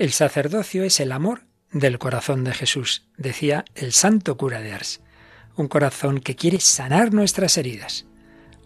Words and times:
El 0.00 0.12
sacerdocio 0.12 0.82
es 0.82 0.98
el 0.98 1.12
amor 1.12 1.42
del 1.72 1.98
corazón 1.98 2.42
de 2.42 2.54
Jesús, 2.54 3.06
decía 3.18 3.66
el 3.74 3.92
santo 3.92 4.38
cura 4.38 4.62
de 4.62 4.72
Ars. 4.72 5.02
Un 5.56 5.68
corazón 5.68 6.20
que 6.20 6.36
quiere 6.36 6.58
sanar 6.58 7.12
nuestras 7.12 7.58
heridas. 7.58 8.06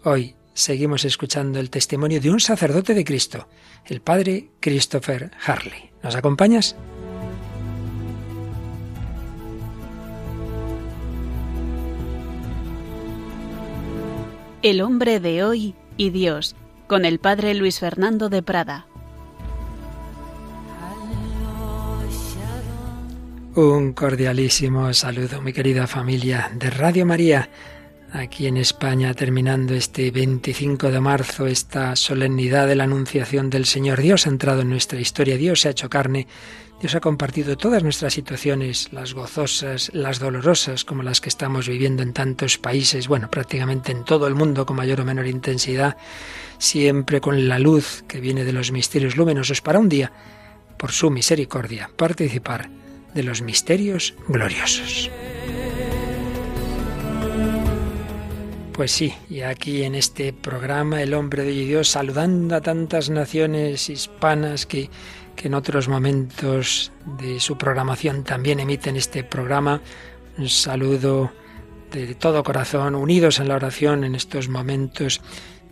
Hoy 0.05 0.37
seguimos 0.53 1.03
escuchando 1.03 1.59
el 1.59 1.69
testimonio 1.69 2.21
de 2.21 2.31
un 2.31 2.39
sacerdote 2.39 2.93
de 2.93 3.03
Cristo, 3.03 3.49
el 3.83 3.99
padre 3.99 4.51
Christopher 4.61 5.31
Harley. 5.45 5.91
¿Nos 6.01 6.15
acompañas? 6.15 6.77
El 14.61 14.79
hombre 14.79 15.19
de 15.19 15.43
hoy 15.43 15.75
y 15.97 16.11
Dios, 16.11 16.55
con 16.87 17.03
el 17.03 17.19
padre 17.19 17.53
Luis 17.55 17.81
Fernando 17.81 18.29
de 18.29 18.41
Prada. 18.41 18.87
Un 23.55 23.93
cordialísimo 23.93 24.93
saludo, 24.93 25.41
mi 25.41 25.53
querida 25.53 25.87
familia 25.87 26.51
de 26.53 26.69
Radio 26.69 27.05
María, 27.05 27.49
aquí 28.11 28.47
en 28.47 28.57
España, 28.57 29.13
terminando 29.13 29.73
este 29.73 30.11
25 30.11 30.91
de 30.91 30.99
marzo, 30.99 31.47
esta 31.47 31.95
solemnidad 31.95 32.67
de 32.67 32.75
la 32.75 32.83
Anunciación 32.83 33.49
del 33.49 33.65
Señor. 33.65 34.01
Dios 34.01 34.27
ha 34.27 34.29
entrado 34.29 34.59
en 34.59 34.69
nuestra 34.69 34.99
historia, 34.99 35.37
Dios 35.37 35.61
se 35.61 35.69
ha 35.69 35.71
hecho 35.71 35.89
carne, 35.89 36.27
Dios 36.81 36.95
ha 36.95 36.99
compartido 36.99 37.55
todas 37.55 37.81
nuestras 37.81 38.11
situaciones, 38.11 38.91
las 38.91 39.13
gozosas, 39.13 39.89
las 39.93 40.19
dolorosas, 40.19 40.83
como 40.83 41.01
las 41.01 41.21
que 41.21 41.29
estamos 41.29 41.69
viviendo 41.69 42.03
en 42.03 42.11
tantos 42.11 42.57
países, 42.57 43.07
bueno, 43.07 43.31
prácticamente 43.31 43.93
en 43.93 44.03
todo 44.03 44.27
el 44.27 44.35
mundo 44.35 44.65
con 44.65 44.75
mayor 44.75 44.99
o 44.99 45.05
menor 45.05 45.27
intensidad, 45.27 45.95
siempre 46.57 47.21
con 47.21 47.47
la 47.47 47.57
luz 47.57 48.03
que 48.05 48.19
viene 48.19 48.43
de 48.43 48.51
los 48.51 48.73
misterios 48.73 49.15
luminosos 49.15 49.61
para 49.61 49.79
un 49.79 49.87
día, 49.87 50.11
por 50.77 50.91
su 50.91 51.09
misericordia, 51.09 51.89
participar 51.95 52.69
de 53.15 53.23
los 53.23 53.41
misterios 53.41 54.13
gloriosos. 54.27 55.09
Pues 58.73 58.91
sí, 58.91 59.13
y 59.29 59.39
aquí 59.39 59.83
en 59.83 59.95
este 59.95 60.33
programa 60.33 61.01
El 61.01 61.13
hombre 61.13 61.43
de 61.43 61.51
Dios 61.51 61.87
saludando 61.87 62.57
a 62.57 62.61
tantas 62.61 63.09
naciones 63.09 63.89
hispanas 63.89 64.65
que, 64.65 64.89
que 65.37 65.47
en 65.47 65.53
otros 65.53 65.87
momentos 65.87 66.91
de 67.17 67.39
su 67.39 67.57
programación 67.57 68.25
también 68.25 68.59
emiten 68.59 68.97
este 68.97 69.23
programa. 69.23 69.81
Un 70.37 70.49
saludo 70.49 71.31
de 71.91 72.15
todo 72.15 72.43
corazón, 72.43 72.95
unidos 72.95 73.39
en 73.39 73.47
la 73.47 73.55
oración 73.55 74.03
en 74.03 74.13
estos 74.13 74.49
momentos 74.49 75.21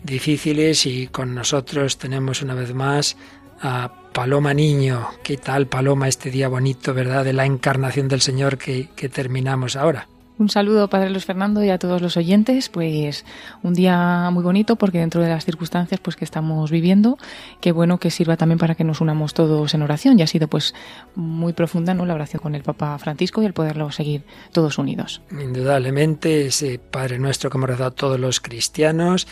difíciles 0.02 0.86
y 0.86 1.08
con 1.08 1.34
nosotros 1.34 1.98
tenemos 1.98 2.40
una 2.40 2.54
vez 2.54 2.72
más 2.72 3.18
a 3.60 3.92
Paloma 4.12 4.54
Niño. 4.54 5.08
¿Qué 5.22 5.36
tal, 5.36 5.66
Paloma, 5.66 6.08
este 6.08 6.30
día 6.30 6.48
bonito, 6.48 6.94
verdad, 6.94 7.24
de 7.24 7.32
la 7.32 7.46
encarnación 7.46 8.08
del 8.08 8.20
Señor 8.20 8.58
que, 8.58 8.88
que 8.94 9.08
terminamos 9.08 9.76
ahora? 9.76 10.08
Un 10.36 10.48
saludo, 10.48 10.88
Padre 10.88 11.10
Luis 11.10 11.24
Fernando, 11.24 11.62
y 11.62 11.70
a 11.70 11.78
todos 11.78 12.02
los 12.02 12.16
oyentes. 12.16 12.68
Pues 12.68 13.24
un 13.62 13.72
día 13.72 14.28
muy 14.32 14.42
bonito 14.42 14.74
porque 14.74 14.98
dentro 14.98 15.22
de 15.22 15.28
las 15.28 15.44
circunstancias 15.44 16.00
pues 16.00 16.16
que 16.16 16.24
estamos 16.24 16.72
viviendo, 16.72 17.18
qué 17.60 17.70
bueno 17.70 17.98
que 17.98 18.10
sirva 18.10 18.36
también 18.36 18.58
para 18.58 18.74
que 18.74 18.82
nos 18.82 19.00
unamos 19.00 19.32
todos 19.32 19.74
en 19.74 19.82
oración. 19.82 20.18
Ya 20.18 20.24
ha 20.24 20.28
sido 20.28 20.48
pues 20.48 20.74
muy 21.14 21.52
profunda 21.52 21.94
¿no? 21.94 22.04
la 22.04 22.14
oración 22.14 22.42
con 22.42 22.56
el 22.56 22.64
Papa 22.64 22.98
Francisco 22.98 23.42
y 23.42 23.46
el 23.46 23.52
poderlo 23.52 23.92
seguir 23.92 24.24
todos 24.50 24.76
unidos. 24.76 25.22
Indudablemente, 25.30 26.46
ese 26.46 26.80
Padre 26.80 27.20
Nuestro 27.20 27.48
que 27.48 27.56
hemos 27.56 27.70
rezado 27.70 27.92
todos 27.92 28.18
los 28.18 28.40
cristianos, 28.40 29.28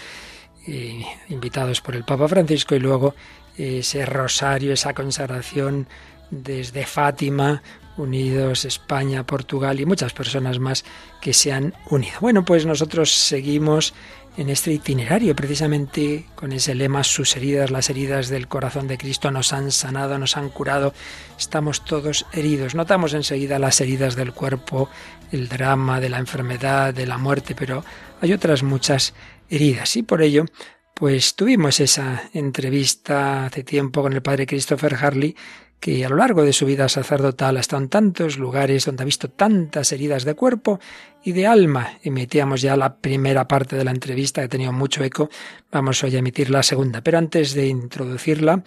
eh, 0.69 1.03
invitados 1.29 1.81
por 1.81 1.97
el 1.97 2.05
Papa 2.05 2.29
Francisco, 2.29 2.77
y 2.77 2.79
luego 2.79 3.17
ese 3.57 4.07
rosario, 4.07 4.73
esa 4.73 4.95
consagración 4.95 5.87
desde 6.31 6.87
Fátima, 6.87 7.63
unidos 7.97 8.65
España, 8.65 9.25
Portugal 9.25 9.81
y 9.81 9.87
muchas 9.87 10.13
personas 10.13 10.59
más 10.59 10.85
que 11.21 11.33
se 11.35 11.53
han 11.53 11.75
unido. 11.91 12.15
Bueno, 12.21 12.45
pues 12.45 12.65
nosotros 12.67 13.13
seguimos 13.13 13.95
en 14.39 14.49
este 14.49 14.73
itinerario, 14.73 15.37
precisamente 15.37 16.25
con 16.35 16.53
ese 16.53 16.75
lema, 16.75 17.05
sus 17.05 17.37
heridas, 17.37 17.71
las 17.71 17.91
heridas 17.91 18.29
del 18.29 18.49
corazón 18.49 18.89
de 18.89 18.97
Cristo 18.97 19.31
nos 19.31 19.53
han 19.53 19.71
sanado, 19.71 20.19
nos 20.19 20.39
han 20.39 20.49
curado, 20.49 20.95
estamos 21.39 21.85
todos 21.85 22.25
heridos. 22.33 22.75
Notamos 22.75 23.13
enseguida 23.13 23.59
las 23.59 23.81
heridas 23.83 24.17
del 24.17 24.33
cuerpo, 24.33 24.89
el 25.33 25.49
drama 25.49 26.01
de 26.01 26.09
la 26.09 26.19
enfermedad, 26.19 26.95
de 26.95 27.07
la 27.07 27.19
muerte, 27.19 27.55
pero 27.55 27.85
hay 28.23 28.33
otras 28.33 28.63
muchas 28.63 29.13
heridas 29.51 29.97
y 29.97 30.03
por 30.03 30.23
ello 30.23 30.47
pues 30.95 31.35
tuvimos 31.35 31.81
esa 31.81 32.31
entrevista 32.33 33.47
hace 33.47 33.65
tiempo 33.65 34.03
con 34.03 34.13
el 34.13 34.23
padre 34.23 34.47
Christopher 34.47 34.95
Harley, 34.95 35.35
que 35.83 36.05
a 36.05 36.09
lo 36.09 36.15
largo 36.15 36.45
de 36.45 36.53
su 36.53 36.65
vida 36.65 36.89
sacerdotal 36.89 37.57
ha 37.57 37.61
estado 37.61 37.83
en 37.83 37.89
tantos 37.89 38.39
lugares 38.39 38.85
donde 38.85 39.03
ha 39.03 39.05
visto 39.05 39.29
tantas 39.29 39.91
heridas 39.91 40.25
de 40.25 40.35
cuerpo 40.35 40.79
y 41.25 41.33
de 41.33 41.49
alma. 41.49 41.99
Emitíamos 42.05 42.63
ya 42.63 42.77
la 42.77 42.99
primera 42.99 43.49
parte 43.49 43.75
de 43.75 43.85
la 43.85 43.91
entrevista 43.91 44.41
que 44.41 44.45
ha 44.45 44.49
tenido 44.49 44.73
mucho 44.73 45.03
eco. 45.03 45.29
Vamos 45.73 46.05
hoy 46.05 46.15
a 46.15 46.21
emitir 46.21 46.51
la 46.51 46.63
segunda. 46.63 47.01
Pero 47.01 47.19
antes 47.19 47.55
de 47.55 47.67
introducirla, 47.67 48.63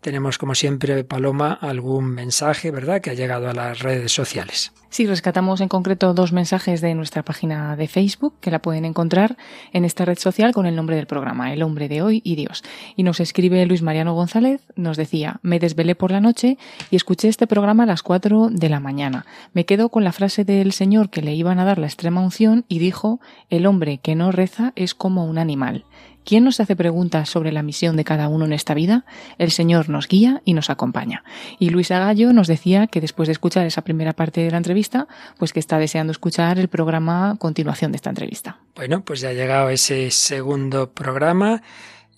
tenemos, 0.00 0.38
como 0.38 0.54
siempre, 0.54 1.04
Paloma, 1.04 1.52
algún 1.52 2.06
mensaje, 2.06 2.70
¿verdad?, 2.70 3.00
que 3.00 3.10
ha 3.10 3.14
llegado 3.14 3.48
a 3.48 3.54
las 3.54 3.80
redes 3.80 4.12
sociales. 4.12 4.72
Sí, 4.88 5.06
rescatamos 5.06 5.60
en 5.60 5.68
concreto 5.68 6.14
dos 6.14 6.32
mensajes 6.32 6.80
de 6.80 6.94
nuestra 6.94 7.22
página 7.22 7.76
de 7.76 7.88
Facebook, 7.88 8.34
que 8.40 8.50
la 8.50 8.62
pueden 8.62 8.84
encontrar 8.84 9.36
en 9.72 9.84
esta 9.84 10.04
red 10.04 10.16
social 10.16 10.52
con 10.54 10.64
el 10.64 10.76
nombre 10.76 10.96
del 10.96 11.06
programa, 11.06 11.52
El 11.52 11.62
hombre 11.62 11.88
de 11.88 12.00
hoy 12.02 12.22
y 12.24 12.36
Dios. 12.36 12.62
Y 12.94 13.02
nos 13.02 13.20
escribe 13.20 13.66
Luis 13.66 13.82
Mariano 13.82 14.14
González, 14.14 14.62
nos 14.74 14.96
decía, 14.96 15.38
me 15.42 15.58
desvelé 15.58 15.96
por 15.96 16.12
la 16.12 16.20
noche 16.20 16.56
y 16.90 16.96
escuché 16.96 17.28
este 17.28 17.46
programa 17.46 17.82
a 17.82 17.86
las 17.86 18.02
cuatro 18.02 18.48
de 18.50 18.68
la 18.68 18.80
mañana. 18.80 19.26
Me 19.52 19.66
quedo 19.66 19.90
con 19.90 20.04
la 20.04 20.12
frase 20.12 20.44
del 20.44 20.72
Señor 20.72 21.10
que 21.10 21.20
le 21.20 21.34
iban 21.34 21.58
a 21.58 21.64
dar 21.64 21.78
la 21.78 21.86
extrema 21.86 22.22
unción 22.22 22.64
y 22.68 22.78
dijo, 22.78 23.20
el 23.50 23.66
hombre 23.66 23.98
que 23.98 24.14
no 24.14 24.32
reza 24.32 24.72
es 24.76 24.94
como 24.94 25.26
un 25.26 25.36
animal. 25.36 25.84
¿Quién 26.26 26.42
nos 26.42 26.58
hace 26.58 26.74
preguntas 26.74 27.28
sobre 27.30 27.52
la 27.52 27.62
misión 27.62 27.96
de 27.96 28.02
cada 28.02 28.28
uno 28.28 28.46
en 28.46 28.52
esta 28.52 28.74
vida? 28.74 29.04
El 29.38 29.52
Señor 29.52 29.88
nos 29.88 30.08
guía 30.08 30.42
y 30.44 30.54
nos 30.54 30.70
acompaña. 30.70 31.22
Y 31.60 31.70
Luisa 31.70 32.00
Gallo 32.00 32.32
nos 32.32 32.48
decía 32.48 32.88
que 32.88 33.00
después 33.00 33.28
de 33.28 33.32
escuchar 33.32 33.64
esa 33.64 33.82
primera 33.82 34.12
parte 34.12 34.40
de 34.40 34.50
la 34.50 34.56
entrevista, 34.56 35.06
pues 35.38 35.52
que 35.52 35.60
está 35.60 35.78
deseando 35.78 36.10
escuchar 36.10 36.58
el 36.58 36.66
programa 36.66 37.36
continuación 37.38 37.92
de 37.92 37.96
esta 37.96 38.10
entrevista. 38.10 38.58
Bueno, 38.74 39.04
pues 39.04 39.20
ya 39.20 39.28
ha 39.28 39.34
llegado 39.34 39.70
ese 39.70 40.10
segundo 40.10 40.90
programa, 40.90 41.62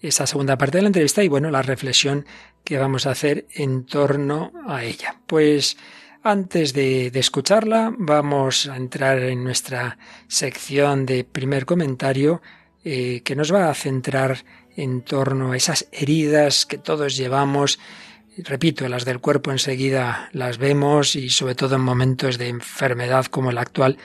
esa 0.01 0.27
segunda 0.27 0.57
parte 0.57 0.79
de 0.79 0.83
la 0.85 0.89
entrevista 0.89 1.23
y 1.23 1.29
bueno, 1.29 1.51
la 1.51 1.61
reflexión 1.61 2.25
que 2.65 2.79
vamos 2.79 3.07
a 3.07 3.11
hacer 3.11 3.47
en 3.55 3.85
torno 3.85 4.53
a 4.67 4.85
ella. 4.85 5.17
Pues 5.27 5.77
antes 6.23 6.73
de, 6.73 7.09
escucharla, 7.09 7.93
vamos 7.99 8.69
a 8.69 8.77
entrar 8.77 9.19
en 9.19 9.45
nuestra 9.45 9.99
sección 10.29 11.05
de 11.05 11.25
primer 11.25 11.67
comentario 11.67 12.41
eh, 12.91 13.21
que 13.23 13.37
nos 13.37 13.53
va 13.53 13.69
a 13.69 13.75
centrar 13.75 14.45
en 14.75 15.03
torno 15.03 15.53
a 15.53 15.59
esas 15.59 15.87
heridas 15.93 16.65
que 16.65 16.79
todos 16.79 17.19
llevamos. 17.19 17.79
Repito, 18.39 18.89
las 18.89 19.05
del 19.05 19.21
cuerpo 19.21 19.53
enseguida 19.53 20.31
las 20.33 20.57
vemos 20.57 21.15
y 21.15 21.29
sobre 21.29 21.55
todo 21.55 21.77
en 21.77 21.83
momentos 21.83 22.39
de 22.39 22.49
enfermedad 22.49 23.27
como 23.27 23.51
el 23.51 23.59
actual, 23.59 23.99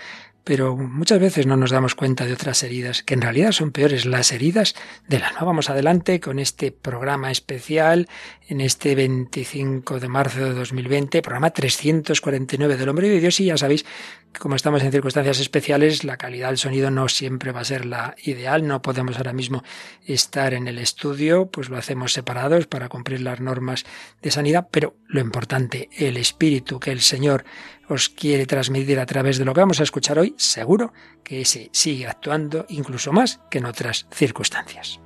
pero 0.44 0.76
muchas 0.76 1.20
veces 1.20 1.46
no 1.46 1.56
nos 1.56 1.72
damos 1.72 1.96
cuenta 1.96 2.26
de 2.26 2.34
otras 2.34 2.64
heridas, 2.64 3.02
que 3.04 3.14
en 3.14 3.22
realidad 3.22 3.52
son 3.52 3.72
peores, 3.72 4.06
las 4.06 4.32
heridas 4.32 4.76
del 5.08 5.24
alma. 5.24 5.44
Vamos 5.44 5.70
adelante 5.70 6.20
con 6.20 6.40
este 6.40 6.72
programa 6.72 7.32
especial 7.32 8.10
en 8.48 8.60
este 8.60 8.94
25 8.96 10.00
de 10.00 10.08
marzo 10.10 10.44
de 10.44 10.54
2020, 10.54 11.22
programa 11.22 11.52
349 11.52 12.76
del 12.76 12.90
Hombre 12.90 13.10
de 13.10 13.20
Dios 13.20 13.40
y 13.40 13.46
ya 13.46 13.58
sabéis 13.58 13.86
que 14.34 14.40
como 14.40 14.56
estamos 14.56 14.84
en 14.84 14.92
circunstancias 14.92 15.40
especiales, 15.40 16.04
la 16.04 16.18
calidad 16.18 16.50
del 16.50 16.58
sonido 16.58 16.92
no 16.92 17.08
siempre 17.08 17.52
va 17.52 17.62
a 17.62 17.66
ser 17.66 17.86
la 17.86 18.16
ideal, 18.24 18.68
no 18.68 18.82
podemos 18.82 19.16
ahora 19.18 19.32
mismo 19.32 19.64
estar 20.06 20.54
en 20.54 20.68
el 20.68 20.80
estudio, 20.80 21.46
pues 21.46 21.70
lo 21.70 21.78
hacemos 21.78 22.14
separados 22.14 22.68
para 22.68 22.90
cumplir 22.90 23.22
las 23.22 23.40
normas 23.40 23.86
de 24.22 24.32
sanidad, 24.32 24.68
pero 24.72 24.96
lo 25.08 25.22
importante, 25.22 25.90
el 25.96 26.18
espíritu 26.18 26.80
que 26.80 26.92
el 26.92 27.02
Señor 27.02 27.46
os 27.90 28.10
quiere 28.10 28.46
transmitir 28.46 29.00
a 29.00 29.06
través 29.06 29.38
de 29.38 29.46
lo 29.46 29.54
que 29.54 29.62
vamos 29.62 29.80
a 29.80 29.84
escuchar 29.84 30.20
hoy, 30.20 30.36
seguro 30.38 30.94
que 31.24 31.42
ese 31.42 31.70
sigue 31.72 32.08
actuando 32.08 32.66
incluso 32.70 33.12
más 33.12 33.40
que 33.50 33.60
en 33.60 33.66
otras 33.66 34.08
circunstancias. 34.12 35.00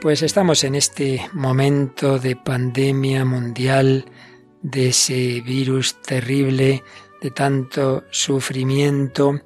Pues 0.00 0.22
estamos 0.22 0.64
en 0.64 0.74
este 0.76 1.28
momento 1.34 2.18
de 2.18 2.34
pandemia 2.34 3.26
mundial, 3.26 4.06
de 4.62 4.88
ese 4.88 5.42
virus 5.42 6.00
terrible, 6.00 6.82
de 7.20 7.30
tanto 7.30 8.04
sufrimiento, 8.10 9.40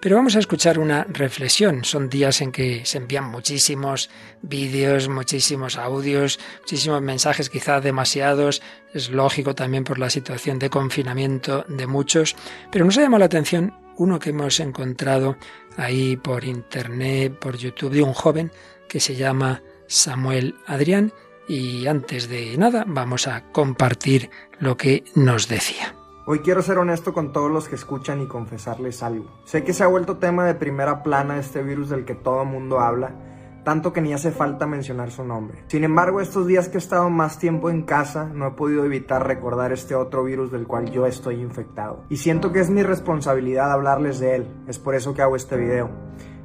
Pero 0.00 0.16
vamos 0.16 0.36
a 0.36 0.38
escuchar 0.38 0.78
una 0.78 1.04
reflexión. 1.04 1.82
Son 1.82 2.08
días 2.08 2.40
en 2.40 2.52
que 2.52 2.84
se 2.84 2.98
envían 2.98 3.24
muchísimos 3.24 4.08
vídeos, 4.40 5.08
muchísimos 5.08 5.76
audios, 5.78 6.38
muchísimos 6.60 7.02
mensajes, 7.02 7.50
quizás 7.50 7.82
demasiados. 7.82 8.62
Es 8.94 9.10
lógico 9.10 9.54
también 9.54 9.82
por 9.82 9.98
la 9.98 10.10
situación 10.10 10.60
de 10.60 10.70
confinamiento 10.70 11.64
de 11.68 11.88
muchos. 11.88 12.36
Pero 12.70 12.84
nos 12.84 12.96
ha 12.98 13.00
llamado 13.00 13.20
la 13.20 13.24
atención 13.24 13.74
uno 13.96 14.20
que 14.20 14.30
hemos 14.30 14.60
encontrado 14.60 15.38
ahí 15.76 16.16
por 16.16 16.44
internet, 16.44 17.36
por 17.40 17.56
YouTube, 17.56 17.94
de 17.94 18.02
un 18.02 18.12
joven 18.12 18.52
que 18.88 19.00
se 19.00 19.16
llama 19.16 19.62
Samuel 19.88 20.54
Adrián. 20.66 21.12
Y 21.48 21.86
antes 21.86 22.28
de 22.28 22.56
nada, 22.58 22.84
vamos 22.86 23.26
a 23.26 23.50
compartir 23.50 24.30
lo 24.60 24.76
que 24.76 25.02
nos 25.14 25.48
decía. 25.48 25.96
Hoy 26.28 26.40
quiero 26.40 26.60
ser 26.60 26.78
honesto 26.78 27.12
con 27.12 27.30
todos 27.30 27.52
los 27.52 27.68
que 27.68 27.76
escuchan 27.76 28.20
y 28.20 28.26
confesarles 28.26 29.04
algo. 29.04 29.26
Sé 29.44 29.62
que 29.62 29.72
se 29.72 29.84
ha 29.84 29.86
vuelto 29.86 30.16
tema 30.16 30.44
de 30.44 30.56
primera 30.56 31.04
plana 31.04 31.38
este 31.38 31.62
virus 31.62 31.88
del 31.88 32.04
que 32.04 32.16
todo 32.16 32.44
mundo 32.44 32.80
habla, 32.80 33.14
tanto 33.64 33.92
que 33.92 34.00
ni 34.00 34.12
hace 34.12 34.32
falta 34.32 34.66
mencionar 34.66 35.12
su 35.12 35.22
nombre. 35.22 35.62
Sin 35.68 35.84
embargo, 35.84 36.20
estos 36.20 36.48
días 36.48 36.68
que 36.68 36.78
he 36.78 36.80
estado 36.80 37.10
más 37.10 37.38
tiempo 37.38 37.70
en 37.70 37.82
casa, 37.82 38.24
no 38.24 38.48
he 38.48 38.50
podido 38.50 38.84
evitar 38.84 39.24
recordar 39.24 39.72
este 39.72 39.94
otro 39.94 40.24
virus 40.24 40.50
del 40.50 40.66
cual 40.66 40.90
yo 40.90 41.06
estoy 41.06 41.40
infectado. 41.40 42.02
Y 42.08 42.16
siento 42.16 42.52
que 42.52 42.58
es 42.58 42.70
mi 42.70 42.82
responsabilidad 42.82 43.70
hablarles 43.70 44.18
de 44.18 44.34
él, 44.34 44.48
es 44.66 44.80
por 44.80 44.96
eso 44.96 45.14
que 45.14 45.22
hago 45.22 45.36
este 45.36 45.56
video. 45.56 45.90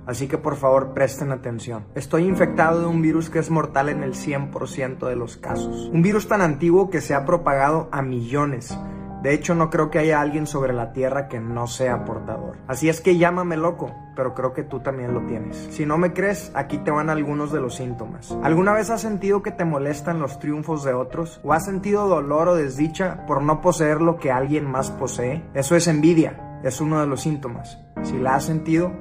Así 0.06 0.28
que 0.28 0.38
por 0.38 0.58
favor 0.58 0.94
presten 0.94 1.32
atención. 1.32 1.86
Estoy 1.96 2.26
infectado 2.26 2.82
de 2.82 2.86
un 2.86 3.02
virus 3.02 3.32
que 3.32 3.40
es 3.40 3.50
mortal 3.50 3.90
en 3.90 4.04
el 4.04 4.14
100% 4.14 5.08
de 5.08 5.16
los 5.16 5.38
casos. 5.38 5.90
Un 5.92 6.04
virus 6.04 6.28
tan 6.28 6.42
antiguo 6.42 6.92
que 6.92 7.02
se 7.02 7.16
ha 7.16 7.26
propagado 7.26 7.90
a 7.92 8.04
millones 8.04 8.78
de 9.22 9.34
hecho, 9.34 9.54
no 9.54 9.70
creo 9.70 9.92
que 9.92 10.00
haya 10.00 10.20
alguien 10.20 10.48
sobre 10.48 10.74
la 10.74 10.94
Tierra 10.94 11.28
que 11.28 11.40
no 11.40 11.68
sea 11.68 12.06
portador. 12.06 12.58
Así 12.68 12.90
es 12.90 13.02
que 13.02 13.18
llámame 13.18 13.56
loco, 13.56 13.94
pero 14.16 14.34
creo 14.34 14.54
que 14.54 14.64
tú 14.64 14.80
también 14.80 15.14
lo 15.14 15.26
tienes. 15.28 15.68
Si 15.72 15.86
no 15.86 16.00
me 16.00 16.12
crees, 16.12 16.52
aquí 16.56 16.80
te 16.80 16.90
van 16.90 17.10
algunos 17.10 17.52
de 17.52 17.62
los 17.62 17.76
síntomas. 17.76 18.36
¿Alguna 18.42 18.74
vez 18.74 18.90
has 18.90 19.02
sentido 19.02 19.44
que 19.44 19.52
te 19.52 19.64
molestan 19.64 20.20
los 20.20 20.40
triunfos 20.40 20.84
de 20.84 20.94
otros? 20.94 21.40
¿O 21.44 21.54
has 21.54 21.66
sentido 21.66 22.08
dolor 22.08 22.48
o 22.48 22.56
desdicha 22.56 23.26
por 23.28 23.44
no 23.44 23.62
poseer 23.62 24.02
lo 24.02 24.18
que 24.18 24.32
alguien 24.32 24.66
más 24.66 24.90
posee? 24.90 25.44
Eso 25.54 25.76
es 25.76 25.88
envidia, 25.88 26.60
es 26.64 26.82
uno 26.82 27.00
de 27.00 27.08
los 27.08 27.22
síntomas. 27.22 27.80
Si 28.02 28.18
la 28.18 28.36
has 28.36 28.46
sentido, 28.46 28.92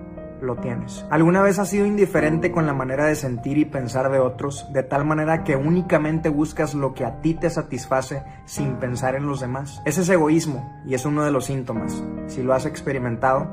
lo 0.42 0.56
tienes. 0.56 1.04
¿Alguna 1.10 1.42
vez 1.42 1.58
has 1.58 1.68
sido 1.68 1.86
indiferente 1.86 2.50
con 2.50 2.66
la 2.66 2.74
manera 2.74 3.06
de 3.06 3.14
sentir 3.14 3.58
y 3.58 3.64
pensar 3.64 4.10
de 4.10 4.18
otros, 4.18 4.72
de 4.72 4.82
tal 4.82 5.04
manera 5.04 5.44
que 5.44 5.56
únicamente 5.56 6.28
buscas 6.28 6.74
lo 6.74 6.94
que 6.94 7.04
a 7.04 7.20
ti 7.20 7.34
te 7.34 7.50
satisface 7.50 8.22
sin 8.44 8.74
pensar 8.76 9.14
en 9.14 9.26
los 9.26 9.40
demás? 9.40 9.82
Ese 9.84 10.02
es 10.02 10.08
egoísmo 10.08 10.80
y 10.86 10.94
es 10.94 11.04
uno 11.04 11.24
de 11.24 11.30
los 11.30 11.46
síntomas. 11.46 12.02
Si 12.26 12.42
lo 12.42 12.54
has 12.54 12.66
experimentado, 12.66 13.48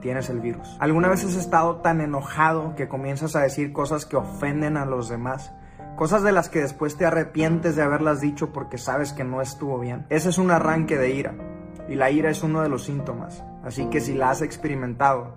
tienes 0.00 0.28
el 0.28 0.40
virus. 0.40 0.76
¿Alguna 0.80 1.08
vez 1.08 1.24
has 1.24 1.36
estado 1.36 1.76
tan 1.76 2.00
enojado 2.00 2.74
que 2.74 2.88
comienzas 2.88 3.36
a 3.36 3.40
decir 3.40 3.72
cosas 3.72 4.04
que 4.04 4.16
ofenden 4.16 4.76
a 4.76 4.84
los 4.84 5.08
demás? 5.08 5.52
Cosas 5.96 6.22
de 6.22 6.32
las 6.32 6.48
que 6.48 6.60
después 6.60 6.96
te 6.96 7.06
arrepientes 7.06 7.76
de 7.76 7.82
haberlas 7.82 8.20
dicho 8.20 8.52
porque 8.52 8.78
sabes 8.78 9.12
que 9.12 9.24
no 9.24 9.40
estuvo 9.40 9.78
bien. 9.78 10.06
Ese 10.08 10.30
es 10.30 10.38
un 10.38 10.50
arranque 10.50 10.98
de 10.98 11.10
ira. 11.10 11.34
Y 11.88 11.94
la 11.94 12.10
ira 12.10 12.30
es 12.30 12.42
uno 12.42 12.62
de 12.62 12.68
los 12.68 12.84
síntomas. 12.84 13.44
Así 13.62 13.86
que 13.86 14.00
si 14.00 14.14
la 14.14 14.30
has 14.30 14.42
experimentado, 14.42 15.36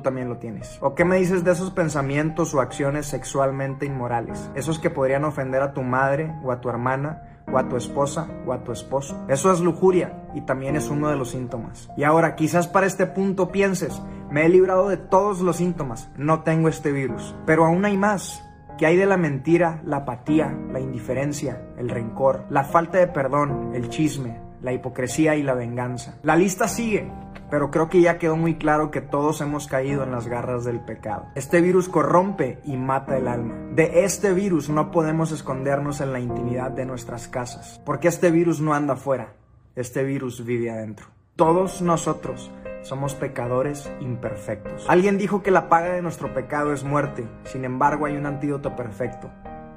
también 0.00 0.28
lo 0.28 0.38
tienes. 0.38 0.78
¿O 0.80 0.94
qué 0.94 1.04
me 1.04 1.16
dices 1.16 1.44
de 1.44 1.52
esos 1.52 1.70
pensamientos 1.70 2.54
o 2.54 2.60
acciones 2.60 3.06
sexualmente 3.06 3.86
inmorales? 3.86 4.50
Esos 4.54 4.78
que 4.78 4.90
podrían 4.90 5.24
ofender 5.24 5.62
a 5.62 5.72
tu 5.72 5.82
madre 5.82 6.34
o 6.42 6.52
a 6.52 6.60
tu 6.60 6.68
hermana 6.68 7.22
o 7.52 7.58
a 7.58 7.68
tu 7.68 7.76
esposa 7.76 8.28
o 8.46 8.52
a 8.52 8.64
tu 8.64 8.72
esposo. 8.72 9.24
Eso 9.28 9.52
es 9.52 9.60
lujuria 9.60 10.24
y 10.34 10.42
también 10.42 10.76
es 10.76 10.88
uno 10.88 11.08
de 11.08 11.16
los 11.16 11.30
síntomas. 11.30 11.90
Y 11.96 12.04
ahora, 12.04 12.36
quizás 12.36 12.66
para 12.68 12.86
este 12.86 13.06
punto 13.06 13.50
pienses, 13.50 14.00
me 14.30 14.46
he 14.46 14.48
librado 14.48 14.88
de 14.88 14.96
todos 14.96 15.40
los 15.40 15.56
síntomas, 15.56 16.10
no 16.16 16.42
tengo 16.42 16.68
este 16.68 16.92
virus. 16.92 17.34
Pero 17.46 17.66
aún 17.66 17.84
hay 17.84 17.96
más. 17.96 18.42
¿Qué 18.78 18.86
hay 18.86 18.96
de 18.96 19.06
la 19.06 19.16
mentira, 19.16 19.80
la 19.84 19.98
apatía, 19.98 20.52
la 20.72 20.80
indiferencia, 20.80 21.62
el 21.78 21.88
rencor, 21.88 22.44
la 22.50 22.64
falta 22.64 22.98
de 22.98 23.06
perdón, 23.06 23.70
el 23.72 23.88
chisme, 23.88 24.40
la 24.62 24.72
hipocresía 24.72 25.36
y 25.36 25.44
la 25.44 25.54
venganza? 25.54 26.16
La 26.24 26.34
lista 26.34 26.66
sigue 26.66 27.08
pero 27.50 27.70
creo 27.70 27.88
que 27.88 28.00
ya 28.00 28.18
quedó 28.18 28.36
muy 28.36 28.56
claro 28.56 28.90
que 28.90 29.00
todos 29.00 29.40
hemos 29.40 29.66
caído 29.66 30.02
en 30.02 30.10
las 30.10 30.26
garras 30.26 30.64
del 30.64 30.80
pecado. 30.80 31.26
Este 31.34 31.60
virus 31.60 31.88
corrompe 31.88 32.60
y 32.64 32.76
mata 32.76 33.16
el 33.16 33.28
alma. 33.28 33.54
De 33.72 34.04
este 34.04 34.32
virus 34.32 34.68
no 34.68 34.90
podemos 34.90 35.32
escondernos 35.32 36.00
en 36.00 36.12
la 36.12 36.20
intimidad 36.20 36.70
de 36.70 36.86
nuestras 36.86 37.28
casas, 37.28 37.80
porque 37.84 38.08
este 38.08 38.30
virus 38.30 38.60
no 38.60 38.74
anda 38.74 38.94
afuera, 38.94 39.34
este 39.76 40.04
virus 40.04 40.44
vive 40.44 40.70
adentro. 40.70 41.06
Todos 41.36 41.82
nosotros 41.82 42.50
somos 42.82 43.14
pecadores 43.14 43.90
imperfectos. 44.00 44.84
Alguien 44.88 45.18
dijo 45.18 45.42
que 45.42 45.50
la 45.50 45.68
paga 45.68 45.94
de 45.94 46.02
nuestro 46.02 46.32
pecado 46.34 46.72
es 46.72 46.84
muerte, 46.84 47.26
sin 47.44 47.64
embargo 47.64 48.06
hay 48.06 48.16
un 48.16 48.26
antídoto 48.26 48.76
perfecto. 48.76 49.30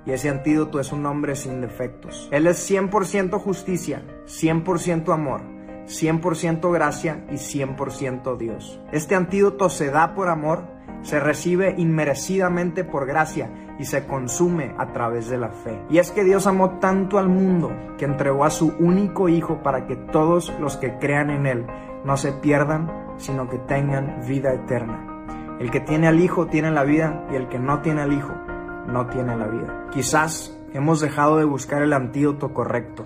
Y 0.05 0.11
ese 0.11 0.29
antídoto 0.29 0.79
es 0.79 0.91
un 0.91 1.05
hombre 1.05 1.35
sin 1.35 1.59
defectos. 1.59 2.29
Él 2.31 2.47
es 2.47 2.69
100% 2.69 3.39
justicia, 3.39 4.03
100% 4.25 5.13
amor, 5.13 5.41
100% 5.87 6.71
gracia 6.71 7.25
y 7.29 7.35
100% 7.35 8.37
Dios. 8.37 8.79
Este 8.91 9.15
antídoto 9.15 9.69
se 9.69 9.89
da 9.89 10.13
por 10.13 10.29
amor, 10.29 10.65
se 11.01 11.19
recibe 11.19 11.75
inmerecidamente 11.77 12.83
por 12.83 13.05
gracia 13.05 13.49
y 13.79 13.85
se 13.85 14.05
consume 14.05 14.75
a 14.77 14.91
través 14.91 15.29
de 15.29 15.37
la 15.37 15.49
fe. 15.49 15.81
Y 15.89 15.99
es 15.99 16.11
que 16.11 16.23
Dios 16.23 16.47
amó 16.47 16.79
tanto 16.79 17.19
al 17.19 17.29
mundo 17.29 17.71
que 17.97 18.05
entregó 18.05 18.43
a 18.43 18.49
su 18.49 18.75
único 18.79 19.29
Hijo 19.29 19.61
para 19.63 19.85
que 19.87 19.95
todos 19.95 20.53
los 20.59 20.77
que 20.77 20.97
crean 20.97 21.29
en 21.29 21.45
Él 21.45 21.65
no 22.03 22.17
se 22.17 22.31
pierdan, 22.31 22.91
sino 23.17 23.49
que 23.49 23.57
tengan 23.59 24.21
vida 24.27 24.53
eterna. 24.53 25.25
El 25.59 25.71
que 25.71 25.79
tiene 25.79 26.07
al 26.07 26.19
Hijo 26.19 26.47
tiene 26.47 26.71
la 26.71 26.83
vida 26.83 27.25
y 27.31 27.35
el 27.35 27.47
que 27.47 27.59
no 27.59 27.81
tiene 27.81 28.01
al 28.01 28.13
Hijo 28.13 28.33
no 28.87 29.07
tiene 29.07 29.35
la 29.35 29.47
vida. 29.47 29.87
Quizás 29.91 30.57
hemos 30.73 30.99
dejado 30.99 31.37
de 31.37 31.45
buscar 31.45 31.81
el 31.81 31.93
antídoto 31.93 32.53
correcto. 32.53 33.05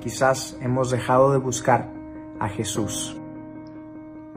Quizás 0.00 0.58
hemos 0.60 0.90
dejado 0.90 1.32
de 1.32 1.38
buscar 1.38 2.03
a 2.40 2.48
Jesús. 2.48 3.16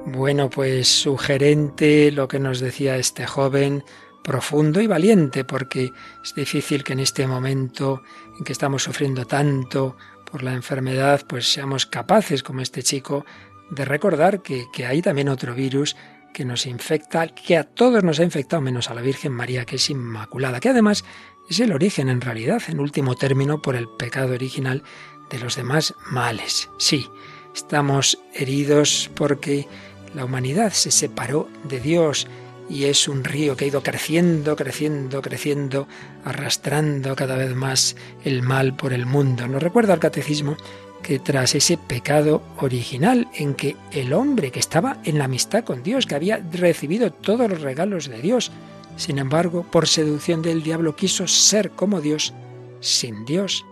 Bueno, 0.05 0.49
pues 0.49 0.87
sugerente 0.87 2.11
lo 2.11 2.27
que 2.27 2.39
nos 2.39 2.59
decía 2.59 2.95
este 2.95 3.25
joven, 3.25 3.83
profundo 4.23 4.81
y 4.81 4.87
valiente, 4.87 5.43
porque 5.43 5.91
es 6.23 6.33
difícil 6.33 6.83
que 6.83 6.93
en 6.93 6.99
este 6.99 7.27
momento 7.27 8.03
en 8.37 8.45
que 8.45 8.53
estamos 8.53 8.83
sufriendo 8.83 9.25
tanto 9.25 9.97
por 10.29 10.43
la 10.43 10.53
enfermedad, 10.53 11.21
pues 11.27 11.51
seamos 11.51 11.85
capaces, 11.85 12.43
como 12.43 12.61
este 12.61 12.83
chico, 12.83 13.25
de 13.69 13.85
recordar 13.85 14.41
que, 14.41 14.67
que 14.71 14.85
hay 14.85 15.01
también 15.01 15.29
otro 15.29 15.53
virus 15.53 15.95
que 16.33 16.45
nos 16.45 16.65
infecta, 16.65 17.27
que 17.27 17.57
a 17.57 17.63
todos 17.63 18.03
nos 18.03 18.19
ha 18.19 18.23
infectado, 18.23 18.61
menos 18.61 18.89
a 18.89 18.93
la 18.93 19.01
Virgen 19.01 19.31
María, 19.31 19.65
que 19.65 19.77
es 19.77 19.89
inmaculada, 19.89 20.59
que 20.59 20.69
además 20.69 21.03
es 21.49 21.59
el 21.59 21.71
origen 21.71 22.09
en 22.09 22.21
realidad, 22.21 22.61
en 22.67 22.79
último 22.79 23.15
término, 23.15 23.61
por 23.61 23.75
el 23.75 23.87
pecado 23.89 24.33
original 24.33 24.83
de 25.29 25.39
los 25.39 25.55
demás 25.55 25.95
males. 26.11 26.69
Sí, 26.77 27.09
Estamos 27.57 28.19
heridos 28.35 29.09
porque 29.15 29.65
la 30.13 30.25
humanidad 30.25 30.71
se 30.73 30.91
separó 30.91 31.49
de 31.63 31.79
Dios 31.79 32.27
y 32.69 32.83
es 32.83 33.07
un 33.07 33.23
río 33.23 33.57
que 33.57 33.65
ha 33.65 33.67
ido 33.69 33.81
creciendo, 33.81 34.55
creciendo, 34.55 35.23
creciendo, 35.23 35.87
arrastrando 36.23 37.15
cada 37.15 37.35
vez 37.35 37.55
más 37.55 37.95
el 38.23 38.43
mal 38.43 38.75
por 38.75 38.93
el 38.93 39.07
mundo. 39.07 39.47
Nos 39.47 39.63
recuerda 39.63 39.95
el 39.95 39.99
catecismo 39.99 40.55
que 41.01 41.17
tras 41.17 41.55
ese 41.55 41.77
pecado 41.77 42.43
original 42.59 43.27
en 43.33 43.55
que 43.55 43.75
el 43.91 44.13
hombre 44.13 44.51
que 44.51 44.59
estaba 44.59 45.01
en 45.03 45.17
la 45.17 45.25
amistad 45.25 45.63
con 45.63 45.81
Dios, 45.81 46.05
que 46.05 46.13
había 46.13 46.37
recibido 46.51 47.11
todos 47.11 47.49
los 47.49 47.61
regalos 47.61 48.07
de 48.07 48.21
Dios, 48.21 48.51
sin 48.97 49.17
embargo, 49.17 49.65
por 49.71 49.87
seducción 49.87 50.43
del 50.43 50.61
diablo 50.61 50.95
quiso 50.95 51.27
ser 51.27 51.71
como 51.71 52.01
Dios, 52.01 52.35
sin 52.81 53.25
Dios, 53.25 53.65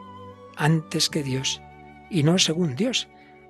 antes 0.56 1.08
que 1.08 1.22
Dios, 1.22 1.62
y 2.10 2.24
no 2.24 2.40
según 2.40 2.76
Dios, 2.76 3.08